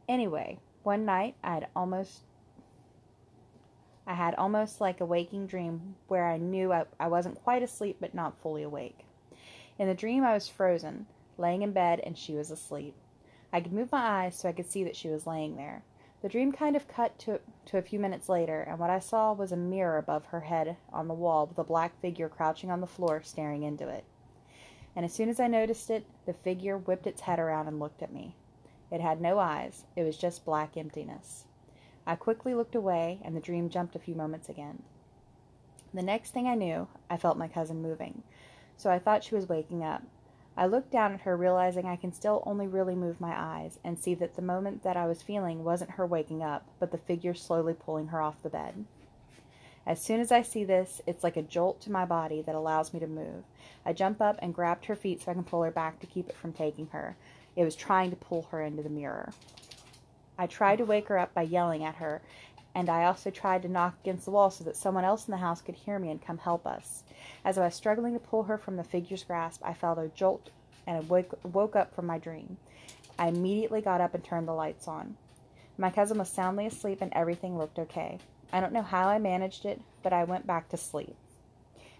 Anyway, 0.08 0.58
one 0.82 1.04
night 1.04 1.36
I 1.44 1.54
had 1.54 1.68
almost 1.76 2.22
I 4.06 4.14
had 4.14 4.34
almost 4.36 4.80
like 4.80 5.00
a 5.00 5.06
waking 5.06 5.46
dream 5.46 5.94
where 6.08 6.26
I 6.26 6.38
knew 6.38 6.72
I, 6.72 6.86
I 6.98 7.08
wasn't 7.08 7.42
quite 7.44 7.62
asleep 7.62 7.98
but 8.00 8.14
not 8.14 8.40
fully 8.40 8.62
awake. 8.62 9.04
In 9.78 9.86
the 9.86 9.94
dream 9.94 10.24
I 10.24 10.34
was 10.34 10.48
frozen, 10.48 11.06
laying 11.36 11.62
in 11.62 11.72
bed 11.72 12.00
and 12.02 12.18
she 12.18 12.34
was 12.34 12.50
asleep. 12.50 12.94
I 13.52 13.60
could 13.60 13.72
move 13.72 13.92
my 13.92 14.24
eyes 14.24 14.36
so 14.36 14.48
I 14.48 14.52
could 14.52 14.70
see 14.70 14.84
that 14.84 14.96
she 14.96 15.08
was 15.08 15.26
laying 15.26 15.56
there. 15.56 15.82
The 16.20 16.28
dream 16.28 16.50
kind 16.50 16.74
of 16.74 16.88
cut 16.88 17.18
to, 17.20 17.40
to 17.66 17.78
a 17.78 17.82
few 17.82 18.00
minutes 18.00 18.28
later, 18.28 18.60
and 18.60 18.78
what 18.78 18.90
I 18.90 18.98
saw 18.98 19.32
was 19.32 19.52
a 19.52 19.56
mirror 19.56 19.98
above 19.98 20.26
her 20.26 20.40
head 20.40 20.76
on 20.92 21.06
the 21.06 21.14
wall 21.14 21.46
with 21.46 21.58
a 21.58 21.64
black 21.64 21.98
figure 22.00 22.28
crouching 22.28 22.70
on 22.70 22.80
the 22.80 22.86
floor 22.86 23.22
staring 23.22 23.62
into 23.62 23.88
it. 23.88 24.04
And 24.96 25.04
as 25.04 25.12
soon 25.12 25.28
as 25.28 25.38
I 25.38 25.46
noticed 25.46 25.90
it, 25.90 26.06
the 26.26 26.32
figure 26.32 26.76
whipped 26.76 27.06
its 27.06 27.20
head 27.20 27.38
around 27.38 27.68
and 27.68 27.78
looked 27.78 28.02
at 28.02 28.12
me. 28.12 28.34
It 28.90 29.00
had 29.00 29.20
no 29.20 29.38
eyes, 29.38 29.84
it 29.94 30.02
was 30.02 30.16
just 30.16 30.44
black 30.44 30.76
emptiness. 30.76 31.44
I 32.04 32.16
quickly 32.16 32.54
looked 32.54 32.74
away, 32.74 33.20
and 33.22 33.36
the 33.36 33.40
dream 33.40 33.68
jumped 33.68 33.94
a 33.94 34.00
few 34.00 34.14
moments 34.14 34.48
again. 34.48 34.82
The 35.94 36.02
next 36.02 36.32
thing 36.32 36.48
I 36.48 36.54
knew, 36.54 36.88
I 37.08 37.16
felt 37.16 37.38
my 37.38 37.48
cousin 37.48 37.80
moving, 37.80 38.22
so 38.76 38.90
I 38.90 38.98
thought 38.98 39.22
she 39.22 39.34
was 39.34 39.48
waking 39.48 39.84
up. 39.84 40.02
I 40.58 40.66
looked 40.66 40.90
down 40.90 41.14
at 41.14 41.20
her, 41.20 41.36
realizing 41.36 41.86
I 41.86 41.94
can 41.94 42.12
still 42.12 42.42
only 42.44 42.66
really 42.66 42.96
move 42.96 43.20
my 43.20 43.32
eyes 43.32 43.78
and 43.84 43.96
see 43.96 44.14
that 44.14 44.34
the 44.34 44.42
moment 44.42 44.82
that 44.82 44.96
I 44.96 45.06
was 45.06 45.22
feeling 45.22 45.62
wasn't 45.62 45.92
her 45.92 46.04
waking 46.04 46.42
up, 46.42 46.66
but 46.80 46.90
the 46.90 46.98
figure 46.98 47.32
slowly 47.32 47.74
pulling 47.74 48.08
her 48.08 48.20
off 48.20 48.42
the 48.42 48.48
bed. 48.48 48.84
As 49.86 50.02
soon 50.02 50.18
as 50.18 50.32
I 50.32 50.42
see 50.42 50.64
this, 50.64 51.00
it's 51.06 51.22
like 51.22 51.36
a 51.36 51.42
jolt 51.42 51.80
to 51.82 51.92
my 51.92 52.04
body 52.04 52.42
that 52.42 52.56
allows 52.56 52.92
me 52.92 52.98
to 52.98 53.06
move. 53.06 53.44
I 53.86 53.92
jump 53.92 54.20
up 54.20 54.36
and 54.42 54.52
grabbed 54.52 54.86
her 54.86 54.96
feet 54.96 55.22
so 55.22 55.30
I 55.30 55.34
can 55.34 55.44
pull 55.44 55.62
her 55.62 55.70
back 55.70 56.00
to 56.00 56.06
keep 56.06 56.28
it 56.28 56.36
from 56.36 56.52
taking 56.52 56.88
her. 56.88 57.16
It 57.54 57.62
was 57.62 57.76
trying 57.76 58.10
to 58.10 58.16
pull 58.16 58.48
her 58.50 58.60
into 58.60 58.82
the 58.82 58.88
mirror. 58.88 59.32
I 60.36 60.48
tried 60.48 60.78
to 60.78 60.84
wake 60.84 61.06
her 61.06 61.18
up 61.18 61.34
by 61.34 61.42
yelling 61.42 61.84
at 61.84 61.96
her, 61.96 62.20
and 62.74 62.88
I 62.88 63.04
also 63.04 63.30
tried 63.30 63.62
to 63.62 63.68
knock 63.68 63.96
against 64.02 64.24
the 64.24 64.30
wall 64.30 64.50
so 64.50 64.64
that 64.64 64.76
someone 64.76 65.04
else 65.04 65.26
in 65.26 65.32
the 65.32 65.38
house 65.38 65.60
could 65.62 65.74
hear 65.74 65.98
me 65.98 66.10
and 66.10 66.22
come 66.22 66.38
help 66.38 66.66
us. 66.66 67.02
As 67.44 67.58
I 67.58 67.64
was 67.64 67.74
struggling 67.74 68.12
to 68.14 68.20
pull 68.20 68.44
her 68.44 68.58
from 68.58 68.76
the 68.76 68.84
figure's 68.84 69.24
grasp, 69.24 69.62
I 69.64 69.74
felt 69.74 69.98
a 69.98 70.08
jolt 70.14 70.50
and 70.86 71.08
woke 71.08 71.76
up 71.76 71.94
from 71.94 72.06
my 72.06 72.18
dream. 72.18 72.56
I 73.18 73.28
immediately 73.28 73.80
got 73.80 74.00
up 74.00 74.14
and 74.14 74.22
turned 74.22 74.46
the 74.46 74.52
lights 74.52 74.86
on. 74.86 75.16
My 75.76 75.90
cousin 75.90 76.18
was 76.18 76.28
soundly 76.28 76.66
asleep 76.66 76.98
and 77.00 77.12
everything 77.14 77.58
looked 77.58 77.78
okay. 77.78 78.18
I 78.52 78.60
don't 78.60 78.72
know 78.72 78.82
how 78.82 79.08
I 79.08 79.18
managed 79.18 79.64
it, 79.64 79.80
but 80.02 80.12
I 80.12 80.24
went 80.24 80.46
back 80.46 80.68
to 80.70 80.76
sleep. 80.76 81.16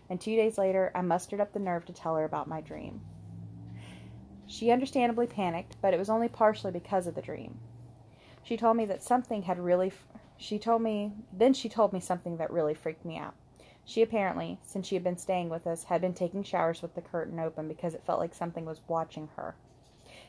And 0.08 0.20
two 0.20 0.36
days 0.36 0.56
later, 0.56 0.90
I 0.94 1.02
mustered 1.02 1.40
up 1.40 1.52
the 1.52 1.58
nerve 1.58 1.84
to 1.86 1.92
tell 1.92 2.16
her 2.16 2.24
about 2.24 2.48
my 2.48 2.60
dream. 2.60 3.02
She 4.46 4.70
understandably 4.70 5.26
panicked, 5.26 5.76
but 5.82 5.92
it 5.92 5.98
was 5.98 6.08
only 6.08 6.28
partially 6.28 6.72
because 6.72 7.06
of 7.06 7.14
the 7.14 7.20
dream. 7.20 7.58
She 8.42 8.56
told 8.56 8.78
me 8.78 8.86
that 8.86 9.02
something 9.02 9.42
had 9.42 9.58
really. 9.58 9.92
She 10.38 10.58
told 10.58 10.82
me. 10.82 11.12
Then 11.32 11.52
she 11.52 11.68
told 11.68 11.92
me 11.92 12.00
something 12.00 12.36
that 12.38 12.50
really 12.50 12.74
freaked 12.74 13.04
me 13.04 13.18
out. 13.18 13.34
She 13.84 14.02
apparently, 14.02 14.58
since 14.62 14.86
she 14.86 14.94
had 14.94 15.04
been 15.04 15.18
staying 15.18 15.48
with 15.48 15.66
us, 15.66 15.84
had 15.84 16.00
been 16.00 16.14
taking 16.14 16.42
showers 16.42 16.80
with 16.80 16.94
the 16.94 17.00
curtain 17.00 17.40
open 17.40 17.68
because 17.68 17.94
it 17.94 18.04
felt 18.04 18.20
like 18.20 18.34
something 18.34 18.64
was 18.64 18.80
watching 18.86 19.28
her. 19.36 19.56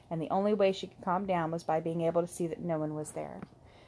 And 0.09 0.21
the 0.21 0.29
only 0.29 0.53
way 0.53 0.71
she 0.71 0.87
could 0.87 1.03
calm 1.03 1.25
down 1.25 1.51
was 1.51 1.63
by 1.63 1.79
being 1.79 2.01
able 2.01 2.21
to 2.21 2.27
see 2.27 2.47
that 2.47 2.61
no 2.61 2.79
one 2.79 2.95
was 2.95 3.11
there. 3.11 3.41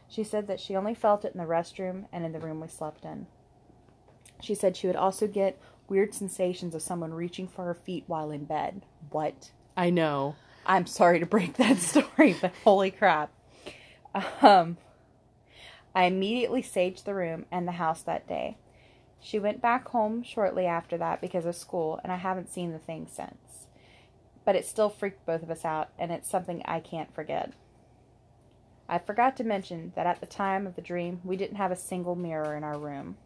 She 0.08 0.24
said 0.24 0.48
that 0.48 0.60
she 0.60 0.76
only 0.76 0.94
felt 0.94 1.26
it 1.26 1.34
in 1.34 1.40
the 1.40 1.48
restroom 1.48 2.06
and 2.12 2.26
in 2.26 2.34
the 2.34 2.40
room 2.40 2.60
we 2.60 2.68
slept 2.68 3.06
in. 3.06 3.28
She 4.42 4.54
said 4.54 4.76
she 4.76 4.88
would 4.88 4.96
also 4.96 5.26
get 5.26 5.58
weird 5.88 6.14
sensations 6.14 6.76
of 6.76 6.82
someone 6.82 7.14
reaching 7.14 7.48
for 7.48 7.64
her 7.66 7.74
feet 7.74 8.04
while 8.08 8.30
in 8.30 8.46
bed. 8.46 8.82
What? 9.10 9.52
I 9.78 9.90
know. 9.90 10.36
I'm 10.66 10.86
sorry 10.86 11.20
to 11.20 11.26
break 11.26 11.56
that 11.56 11.78
story, 11.80 12.36
but 12.40 12.52
holy 12.64 12.92
crap. 12.92 13.32
Um, 14.42 14.78
I 15.94 16.06
immediately 16.06 16.64
saged 16.64 17.04
the 17.04 17.14
room 17.14 17.46
and 17.52 17.68
the 17.68 17.74
house 17.74 18.02
that 18.04 18.28
day. 18.28 18.58
She 19.20 19.40
went 19.40 19.62
back 19.62 19.88
home 19.90 20.24
shortly 20.24 20.66
after 20.66 20.98
that 20.98 21.22
because 21.22 21.46
of 21.46 21.56
school, 21.56 22.00
and 22.04 22.12
I 22.12 22.16
haven't 22.16 22.52
seen 22.52 22.72
the 22.72 22.80
thing 22.80 23.08
since. 23.12 23.68
But 24.46 24.56
it 24.56 24.66
still 24.66 24.90
freaked 24.90 25.26
both 25.26 25.44
of 25.44 25.52
us 25.52 25.64
out, 25.66 25.90
and 26.00 26.12
it's 26.12 26.30
something 26.30 26.62
I 26.66 26.80
can't 26.80 27.14
forget. 27.14 27.54
I 28.90 28.98
forgot 28.98 29.38
to 29.38 29.44
mention 29.44 29.94
that 29.96 30.08
at 30.08 30.20
the 30.20 30.26
time 30.26 30.66
of 30.66 30.76
the 30.76 30.82
dream, 30.82 31.22
we 31.24 31.38
didn't 31.38 31.58
have 31.58 31.72
a 31.72 31.76
single 31.76 32.16
mirror 32.16 32.56
in 32.56 32.64
our 32.64 32.78
room. 32.78 33.18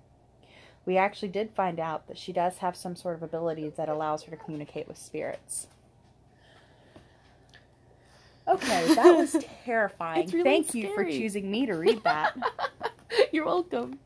We 0.86 0.98
actually 0.98 1.30
did 1.30 1.52
find 1.56 1.80
out 1.80 2.08
that 2.08 2.18
she 2.18 2.32
does 2.34 2.58
have 2.58 2.76
some 2.76 2.96
sort 2.96 3.16
of 3.16 3.24
ability 3.24 3.70
that 3.70 3.90
allows 3.90 4.24
her 4.24 4.32
to 4.32 4.44
communicate 4.44 4.88
with 4.88 4.98
spirits. 4.98 5.68
Okay, 8.48 8.94
that 8.96 9.18
was 9.18 9.36
terrifying. 9.66 10.30
Really 10.30 10.44
Thank 10.44 10.74
you 10.76 10.94
for 10.94 11.04
choosing 11.04 11.50
me 11.50 11.66
to 11.66 11.74
read 11.74 12.04
that. 12.04 12.36
You're 13.32 13.46
welcome. 13.46 14.00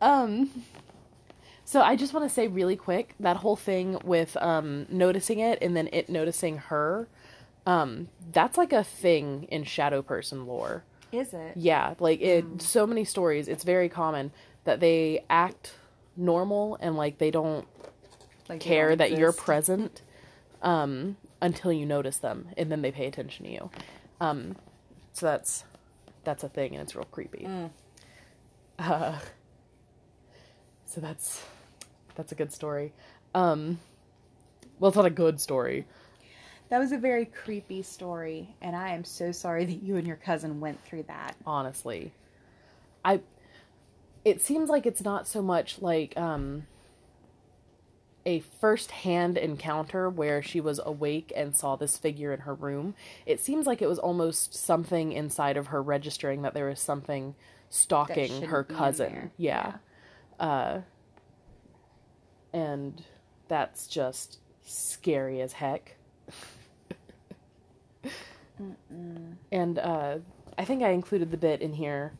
Um 0.00 0.50
so 1.64 1.80
I 1.80 1.96
just 1.96 2.12
want 2.14 2.24
to 2.28 2.32
say 2.32 2.46
really 2.46 2.76
quick 2.76 3.14
that 3.18 3.38
whole 3.38 3.56
thing 3.56 3.98
with 4.04 4.36
um 4.38 4.86
noticing 4.88 5.40
it 5.40 5.58
and 5.62 5.76
then 5.76 5.88
it 5.92 6.08
noticing 6.08 6.58
her 6.58 7.08
um 7.66 8.08
that's 8.32 8.56
like 8.56 8.72
a 8.72 8.84
thing 8.84 9.44
in 9.50 9.64
shadow 9.64 10.02
person 10.02 10.46
lore. 10.46 10.84
Is 11.12 11.32
it? 11.34 11.56
Yeah, 11.56 11.94
like 11.98 12.20
it 12.20 12.44
so 12.62 12.86
many 12.86 13.04
stories 13.04 13.48
it's 13.48 13.64
very 13.64 13.88
common 13.88 14.32
that 14.64 14.80
they 14.80 15.24
act 15.30 15.74
normal 16.16 16.76
and 16.80 16.96
like 16.96 17.18
they 17.18 17.30
don't 17.30 17.66
Like 18.48 18.60
care 18.60 18.96
that 18.96 19.12
you're 19.12 19.32
present 19.32 20.02
um, 20.62 21.16
until 21.40 21.72
you 21.72 21.86
notice 21.86 22.18
them, 22.18 22.48
and 22.56 22.70
then 22.70 22.82
they 22.82 22.90
pay 22.90 23.06
attention 23.06 23.46
to 23.46 23.52
you. 23.52 23.70
Um, 24.20 24.56
so 25.12 25.26
that's 25.26 25.64
that's 26.24 26.42
a 26.44 26.48
thing, 26.48 26.72
and 26.72 26.82
it's 26.82 26.94
real 26.94 27.04
creepy. 27.04 27.46
Mm. 27.48 27.70
Uh, 28.78 29.18
so 30.84 31.00
that's 31.00 31.42
that's 32.14 32.32
a 32.32 32.34
good 32.34 32.52
story. 32.52 32.92
Um, 33.34 33.78
well, 34.78 34.88
it's 34.88 34.96
not 34.96 35.06
a 35.06 35.10
good 35.10 35.40
story. 35.40 35.86
That 36.68 36.78
was 36.78 36.92
a 36.92 36.98
very 36.98 37.26
creepy 37.26 37.82
story, 37.82 38.54
and 38.60 38.74
I 38.74 38.90
am 38.90 39.04
so 39.04 39.30
sorry 39.30 39.64
that 39.64 39.82
you 39.82 39.96
and 39.96 40.06
your 40.06 40.16
cousin 40.16 40.60
went 40.60 40.82
through 40.84 41.04
that. 41.04 41.36
honestly. 41.46 42.12
I 43.04 43.20
it 44.24 44.42
seems 44.42 44.68
like 44.68 44.86
it's 44.86 45.02
not 45.04 45.28
so 45.28 45.40
much 45.40 45.80
like 45.80 46.16
um 46.18 46.66
a 48.26 48.40
first-hand 48.40 49.38
encounter 49.38 50.10
where 50.10 50.42
she 50.42 50.60
was 50.60 50.80
awake 50.84 51.32
and 51.34 51.56
saw 51.56 51.76
this 51.76 51.96
figure 51.96 52.32
in 52.34 52.40
her 52.40 52.54
room. 52.54 52.94
It 53.24 53.40
seems 53.40 53.66
like 53.66 53.80
it 53.80 53.86
was 53.86 53.98
almost 53.98 54.54
something 54.54 55.12
inside 55.12 55.56
of 55.56 55.68
her 55.68 55.82
registering 55.82 56.42
that 56.42 56.52
there 56.52 56.66
was 56.66 56.80
something 56.80 57.36
stalking 57.70 58.42
her 58.42 58.64
cousin. 58.64 59.12
there. 59.12 59.30
Yeah. 59.38 59.74
Uh 60.38 60.80
and 62.52 63.02
that's 63.48 63.86
just 63.86 64.38
scary 64.64 65.40
as 65.40 65.54
heck. 65.54 65.96
and 69.52 69.78
uh, 69.78 70.18
I 70.58 70.64
think 70.64 70.82
I 70.82 70.90
included 70.90 71.30
the 71.30 71.36
bit 71.36 71.60
in 71.60 71.72
here 71.74 72.12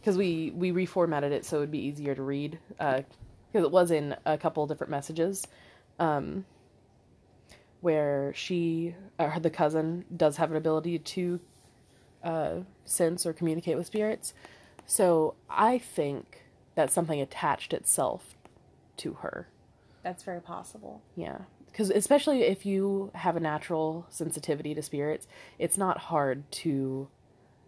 because 0.00 0.16
we 0.16 0.52
we 0.54 0.70
reformatted 0.72 1.32
it 1.32 1.44
so 1.44 1.58
it 1.58 1.60
would 1.60 1.70
be 1.70 1.80
easier 1.80 2.14
to 2.14 2.22
read 2.22 2.58
because 3.52 3.64
it 3.64 3.70
was 3.70 3.90
in 3.90 4.16
a 4.24 4.38
couple 4.38 4.66
different 4.66 4.90
messages 4.90 5.46
um, 5.98 6.44
where 7.80 8.32
she 8.34 8.94
uh, 9.18 9.38
the 9.38 9.50
cousin 9.50 10.04
does 10.16 10.36
have 10.36 10.50
an 10.50 10.56
ability 10.56 10.98
to 10.98 11.40
uh, 12.22 12.56
sense 12.84 13.24
or 13.24 13.32
communicate 13.32 13.76
with 13.76 13.86
spirits. 13.86 14.34
So 14.86 15.34
I 15.48 15.78
think 15.78 16.42
that 16.74 16.90
something 16.90 17.20
attached 17.20 17.72
itself 17.72 18.34
to 18.98 19.14
her. 19.14 19.48
That's 20.02 20.22
very 20.22 20.40
possible. 20.40 21.02
Yeah. 21.16 21.38
Because 21.66 21.90
especially 21.90 22.42
if 22.42 22.66
you 22.66 23.10
have 23.14 23.36
a 23.36 23.40
natural 23.40 24.06
sensitivity 24.08 24.74
to 24.74 24.82
spirits, 24.82 25.28
it's 25.58 25.78
not 25.78 25.98
hard 25.98 26.50
to 26.52 27.08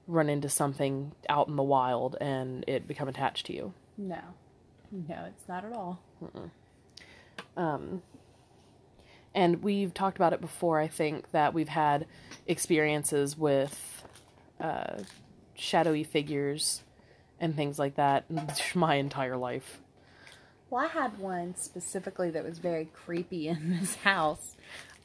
run 0.06 0.28
into 0.28 0.48
something 0.48 1.12
out 1.28 1.48
in 1.48 1.56
the 1.56 1.62
wild 1.62 2.16
and 2.20 2.64
it 2.66 2.88
become 2.88 3.08
attached 3.08 3.46
to 3.46 3.54
you. 3.54 3.72
No. 3.96 4.20
No, 4.92 5.24
it's 5.26 5.48
not 5.48 5.64
at 5.64 5.72
all. 5.72 6.00
Um, 7.56 8.02
and 9.34 9.62
we've 9.62 9.94
talked 9.94 10.16
about 10.16 10.32
it 10.34 10.40
before, 10.40 10.78
I 10.78 10.88
think, 10.88 11.30
that 11.30 11.54
we've 11.54 11.68
had 11.68 12.06
experiences 12.46 13.36
with 13.36 14.04
uh, 14.60 14.98
shadowy 15.54 16.04
figures 16.04 16.82
and 17.40 17.56
things 17.56 17.78
like 17.78 17.96
that 17.96 18.26
my 18.74 18.96
entire 18.96 19.36
life. 19.36 19.80
Well, 20.68 20.84
I 20.84 20.88
had 20.88 21.18
one 21.18 21.54
specifically 21.56 22.30
that 22.30 22.44
was 22.44 22.58
very 22.58 22.86
creepy 22.86 23.48
in 23.48 23.78
this 23.80 23.96
house. 23.96 24.56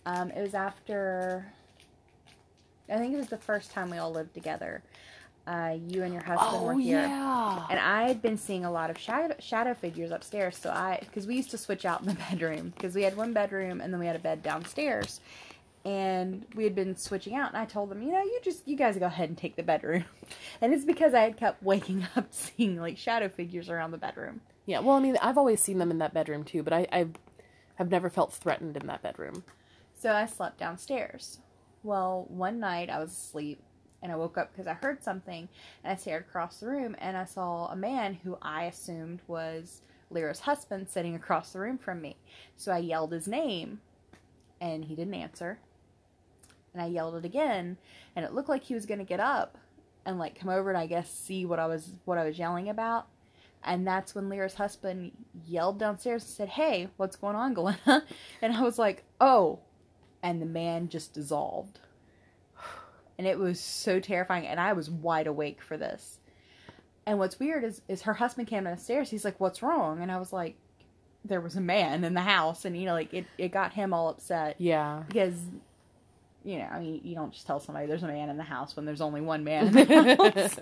Um, 0.05 0.31
it 0.31 0.41
was 0.41 0.53
after, 0.53 1.53
I 2.89 2.97
think 2.97 3.13
it 3.13 3.17
was 3.17 3.27
the 3.27 3.37
first 3.37 3.71
time 3.71 3.89
we 3.89 3.97
all 3.97 4.11
lived 4.11 4.33
together. 4.33 4.83
Uh, 5.47 5.77
you 5.87 6.03
and 6.03 6.13
your 6.13 6.23
husband 6.23 6.61
were 6.61 6.73
here. 6.73 6.99
And 7.69 7.79
I 7.79 8.07
had 8.09 8.21
been 8.21 8.37
seeing 8.37 8.65
a 8.65 8.71
lot 8.71 8.89
of 8.89 8.97
shadow, 8.97 9.33
shadow 9.39 9.73
figures 9.73 10.11
upstairs. 10.11 10.57
So 10.57 10.69
I, 10.69 10.99
because 10.99 11.25
we 11.25 11.37
used 11.37 11.51
to 11.51 11.57
switch 11.57 11.85
out 11.85 12.01
in 12.01 12.07
the 12.07 12.13
bedroom, 12.29 12.73
because 12.75 12.93
we 12.93 13.03
had 13.03 13.15
one 13.15 13.31
bedroom 13.31 13.79
and 13.79 13.93
then 13.93 13.99
we 13.99 14.07
had 14.07 14.17
a 14.17 14.19
bed 14.19 14.43
downstairs. 14.43 15.21
And 15.85 16.45
we 16.53 16.65
had 16.65 16.75
been 16.75 16.97
switching 16.97 17.33
out, 17.33 17.47
and 17.53 17.57
I 17.57 17.63
told 17.63 17.89
them, 17.89 18.01
you 18.01 18.11
know, 18.11 18.21
you 18.21 18.41
just, 18.43 18.67
you 18.67 18.75
guys 18.75 18.97
go 18.97 19.05
ahead 19.05 19.29
and 19.29 19.37
take 19.37 19.55
the 19.55 19.63
bedroom. 19.63 20.03
And 20.61 20.73
it's 20.73 20.83
because 20.83 21.13
I 21.13 21.21
had 21.21 21.37
kept 21.37 21.63
waking 21.63 22.05
up 22.17 22.27
seeing 22.31 22.77
like 22.81 22.97
shadow 22.97 23.29
figures 23.29 23.69
around 23.69 23.91
the 23.91 23.97
bedroom. 23.97 24.41
Yeah, 24.65 24.79
well, 24.79 24.97
I 24.97 24.99
mean, 24.99 25.17
I've 25.21 25.37
always 25.37 25.61
seen 25.61 25.77
them 25.77 25.91
in 25.91 25.99
that 25.99 26.13
bedroom 26.13 26.43
too, 26.43 26.61
but 26.61 26.73
I, 26.73 26.87
I 26.91 27.07
have 27.75 27.89
never 27.89 28.09
felt 28.09 28.33
threatened 28.33 28.75
in 28.75 28.87
that 28.87 29.01
bedroom. 29.01 29.45
So 29.93 30.11
I 30.11 30.25
slept 30.25 30.59
downstairs. 30.59 31.39
Well, 31.83 32.25
one 32.27 32.59
night 32.59 32.89
I 32.89 32.99
was 32.99 33.11
asleep 33.11 33.61
and 34.01 34.11
I 34.11 34.15
woke 34.15 34.37
up 34.37 34.51
because 34.51 34.67
I 34.67 34.73
heard 34.73 35.03
something 35.03 35.49
and 35.83 35.93
I 35.93 35.95
stared 35.95 36.23
across 36.23 36.59
the 36.59 36.67
room 36.67 36.95
and 36.99 37.17
I 37.17 37.25
saw 37.25 37.67
a 37.67 37.75
man 37.75 38.15
who 38.23 38.37
I 38.41 38.65
assumed 38.65 39.21
was 39.27 39.81
Lyra's 40.09 40.41
husband 40.41 40.89
sitting 40.89 41.15
across 41.15 41.51
the 41.53 41.59
room 41.59 41.77
from 41.77 42.01
me. 42.01 42.17
So 42.55 42.71
I 42.71 42.79
yelled 42.79 43.11
his 43.11 43.27
name 43.27 43.81
and 44.61 44.85
he 44.85 44.95
didn't 44.95 45.13
answer. 45.15 45.59
and 46.73 46.81
I 46.81 46.87
yelled 46.87 47.15
it 47.15 47.25
again, 47.25 47.77
and 48.15 48.25
it 48.25 48.33
looked 48.33 48.49
like 48.49 48.63
he 48.63 48.73
was 48.75 48.85
gonna 48.85 49.03
get 49.03 49.19
up 49.19 49.57
and 50.05 50.19
like 50.19 50.39
come 50.39 50.49
over 50.49 50.69
and 50.69 50.77
I 50.77 50.87
guess 50.87 51.11
see 51.11 51.45
what 51.45 51.59
I 51.59 51.65
was 51.67 51.93
what 52.05 52.17
I 52.17 52.25
was 52.25 52.39
yelling 52.39 52.69
about. 52.69 53.07
And 53.63 53.85
that's 53.87 54.15
when 54.15 54.29
Lyra's 54.29 54.55
husband 54.55 55.11
yelled 55.45 55.79
downstairs 55.79 56.23
and 56.23 56.31
said, 56.31 56.49
Hey, 56.49 56.89
what's 56.97 57.15
going 57.17 57.35
on, 57.35 57.53
Galena? 57.53 58.05
And 58.41 58.55
I 58.55 58.61
was 58.61 58.79
like, 58.79 59.03
Oh. 59.19 59.59
And 60.23 60.41
the 60.41 60.45
man 60.47 60.89
just 60.89 61.13
dissolved. 61.13 61.79
And 63.17 63.25
it 63.25 63.39
was 63.39 63.59
so 63.59 63.99
terrifying. 63.99 64.45
And 64.45 64.59
I 64.59 64.73
was 64.73 64.89
wide 64.89 65.27
awake 65.27 65.61
for 65.61 65.77
this. 65.77 66.19
And 67.05 67.19
what's 67.19 67.39
weird 67.39 67.63
is, 67.63 67.81
is 67.87 68.03
her 68.03 68.15
husband 68.15 68.47
came 68.47 68.65
downstairs. 68.65 69.09
He's 69.09 69.25
like, 69.25 69.39
What's 69.39 69.63
wrong? 69.63 70.01
And 70.01 70.11
I 70.11 70.17
was 70.17 70.33
like, 70.33 70.55
There 71.25 71.41
was 71.41 71.55
a 71.55 71.61
man 71.61 72.03
in 72.03 72.13
the 72.13 72.21
house. 72.21 72.65
And, 72.65 72.77
you 72.77 72.85
know, 72.85 72.93
like 72.93 73.13
it, 73.13 73.25
it 73.37 73.49
got 73.49 73.73
him 73.73 73.93
all 73.93 74.09
upset. 74.09 74.55
Yeah. 74.59 75.03
Because, 75.07 75.39
you 76.43 76.59
know, 76.59 76.65
I 76.65 76.79
mean, 76.79 77.01
you 77.03 77.15
don't 77.15 77.33
just 77.33 77.47
tell 77.47 77.59
somebody 77.59 77.87
there's 77.87 78.03
a 78.03 78.07
man 78.07 78.29
in 78.29 78.37
the 78.37 78.43
house 78.43 78.75
when 78.75 78.85
there's 78.85 79.01
only 79.01 79.21
one 79.21 79.43
man 79.43 79.67
in 79.67 79.73
the 79.73 80.15
house. 80.35 80.59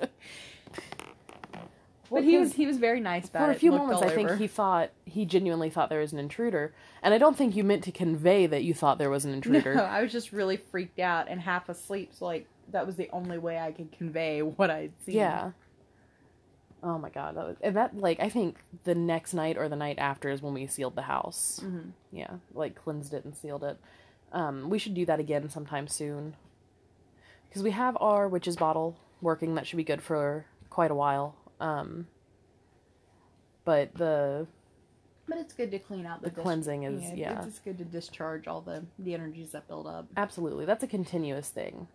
But 2.10 2.23
he 2.23 2.38
was 2.38 2.53
he 2.53 2.65
was 2.65 2.77
very 2.77 2.99
nice 2.99 3.27
about 3.27 3.44
it. 3.49 3.53
For 3.53 3.57
a 3.57 3.60
few 3.60 3.72
moments, 3.72 4.02
I 4.02 4.10
think 4.10 4.30
over. 4.30 4.38
he 4.38 4.48
thought 4.48 4.91
he 5.06 5.26
genuinely 5.26 5.69
thought 5.69 5.90
there 5.90 5.99
was 5.99 6.14
an 6.14 6.19
intruder, 6.19 6.73
and 7.02 7.14
I 7.14 7.18
don't 7.18 7.36
think 7.38 7.56
you 7.56 7.64
meant 7.64 7.84
to 7.86 7.91
convey 7.91 8.45
that 8.48 8.64
you 8.64 8.73
thought 8.73 8.98
there 8.98 9.10
was 9.10 9.26
an 9.26 9.34
intruder. 9.34 9.76
No, 9.76 9.84
I 9.84 10.02
was 10.02 10.11
just 10.11 10.32
really 10.32 10.57
freaked 10.57 10.99
out 10.99 11.27
and 11.30 11.41
half 11.41 11.69
asleep. 11.69 12.11
So 12.14 12.26
like 12.26 12.48
that 12.72 12.86
was 12.86 12.95
the 12.95 13.10
only 13.11 13.38
way 13.38 13.60
I 13.60 13.72
could 13.72 13.91
convey 13.91 14.41
what 14.41 14.69
I'd 14.69 14.94
seen. 15.06 15.15
Yeah. 15.15 15.52
Oh 16.84 16.99
my 16.99 17.10
god, 17.10 17.36
that 17.36 17.48
was 17.48 17.57
and 17.61 17.76
that 17.76 17.98
like 17.98 18.19
I 18.19 18.30
think 18.30 18.57
the 18.84 18.94
next 18.94 19.34
night 19.34 19.57
or 19.57 19.68
the 19.68 19.76
night 19.76 19.98
after 19.98 20.30
is 20.30 20.41
when 20.41 20.53
we 20.53 20.68
sealed 20.68 20.95
the 20.95 21.03
house. 21.03 21.60
Mhm. 21.64 21.91
Yeah, 22.11 22.36
like 22.53 22.76
cleansed 22.76 23.14
it 23.14 23.26
and 23.26 23.36
sealed 23.36 23.64
it. 23.64 23.77
Um, 24.32 24.69
we 24.69 24.77
should 24.77 24.94
do 24.94 25.06
that 25.06 25.19
again 25.19 25.49
sometime 25.49 25.88
soon 25.88 26.36
because 27.48 27.64
we 27.64 27.72
have 27.72 27.98
our 27.99 28.27
witch's 28.27 28.56
bottle 28.57 28.98
working. 29.22 29.56
That 29.56 29.65
should 29.65 29.77
be 29.77 29.84
good 29.84 30.02
for 30.02 30.45
quite 30.69 30.91
a 30.91 30.95
while. 30.95 31.36
Um, 31.60 32.07
but 33.64 33.94
the 33.95 34.48
But 35.27 35.38
it's 35.40 35.53
good 35.53 35.72
to 35.72 35.80
clean 35.80 36.06
out 36.06 36.22
the, 36.22 36.30
The 36.30 36.41
cleansing 36.41 36.84
is- 36.84 37.11
yeah. 37.14 37.38
It's 37.38 37.45
just 37.45 37.64
good 37.64 37.77
to 37.80 37.86
discharge 37.86 38.48
all 38.48 38.61
the 38.61 38.86
the 38.99 39.14
energies 39.14 39.52
that 39.52 39.68
build 39.68 39.88
up. 39.88 40.07
absolutely 40.18 40.65
that's 40.65 40.84
a 40.84 40.88
continuous 40.88 41.49
thing. 41.49 41.88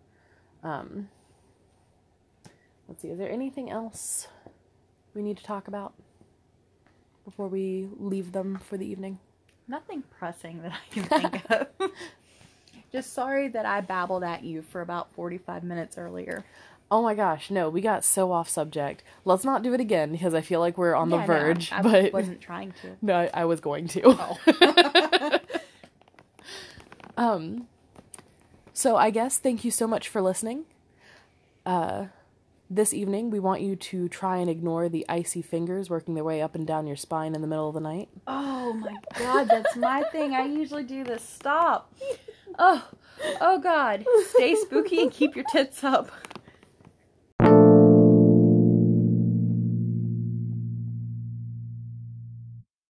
Um, 0.62 1.08
let's 2.88 3.02
see, 3.02 3.08
is 3.08 3.18
there 3.18 3.30
anything 3.30 3.70
else 3.70 4.28
we 5.14 5.22
need 5.22 5.36
to 5.38 5.44
talk 5.44 5.68
about 5.68 5.94
before 7.24 7.48
we 7.48 7.88
leave 7.98 8.32
them 8.32 8.58
for 8.58 8.76
the 8.76 8.86
evening? 8.86 9.18
Nothing 9.68 10.02
pressing 10.18 10.62
that 10.62 10.72
I 10.72 10.92
can 10.94 11.04
think 11.04 11.50
of. 11.50 11.68
Just 12.92 13.12
sorry 13.12 13.46
that 13.48 13.64
I 13.66 13.80
babbled 13.82 14.24
at 14.24 14.42
you 14.42 14.62
for 14.62 14.80
about 14.80 15.12
forty 15.12 15.38
five 15.38 15.62
minutes 15.62 15.96
earlier. 15.96 16.44
Oh 16.92 17.02
my 17.02 17.14
gosh, 17.14 17.50
no, 17.50 17.70
we 17.70 17.80
got 17.80 18.04
so 18.04 18.32
off 18.32 18.48
subject. 18.48 19.04
Let's 19.24 19.44
not 19.44 19.62
do 19.62 19.72
it 19.74 19.80
again 19.80 20.10
because 20.12 20.34
I 20.34 20.40
feel 20.40 20.58
like 20.58 20.76
we're 20.76 20.94
on 20.94 21.08
the 21.10 21.16
Yeah, 21.16 21.22
no, 21.22 21.26
verge. 21.26 21.72
I, 21.72 21.82
but 21.82 22.12
wasn't 22.12 22.40
trying 22.40 22.72
to. 22.82 22.96
no, 23.02 23.14
I, 23.14 23.30
I 23.32 23.44
was 23.44 23.60
going 23.60 23.86
to. 23.88 24.02
Oh. 24.04 25.38
Um, 27.20 27.66
so 28.72 28.96
I 28.96 29.10
guess 29.10 29.36
thank 29.36 29.62
you 29.62 29.70
so 29.70 29.86
much 29.86 30.08
for 30.08 30.22
listening. 30.22 30.64
Uh, 31.66 32.06
this 32.70 32.94
evening 32.94 33.28
we 33.30 33.38
want 33.38 33.60
you 33.60 33.76
to 33.76 34.08
try 34.08 34.38
and 34.38 34.48
ignore 34.48 34.88
the 34.88 35.04
icy 35.06 35.42
fingers 35.42 35.90
working 35.90 36.14
their 36.14 36.24
way 36.24 36.40
up 36.40 36.54
and 36.54 36.66
down 36.66 36.86
your 36.86 36.96
spine 36.96 37.34
in 37.34 37.42
the 37.42 37.46
middle 37.46 37.68
of 37.68 37.74
the 37.74 37.80
night. 37.80 38.08
Oh 38.26 38.72
my 38.72 38.96
god, 39.18 39.48
that's 39.50 39.76
my 39.76 40.02
thing. 40.04 40.34
I 40.34 40.46
usually 40.46 40.84
do 40.84 41.04
this. 41.04 41.22
Stop. 41.22 41.92
Oh, 42.58 42.88
oh 43.42 43.58
god. 43.58 44.06
Stay 44.30 44.54
spooky 44.54 45.02
and 45.02 45.12
keep 45.12 45.36
your 45.36 45.44
tits 45.52 45.84
up. 45.84 46.10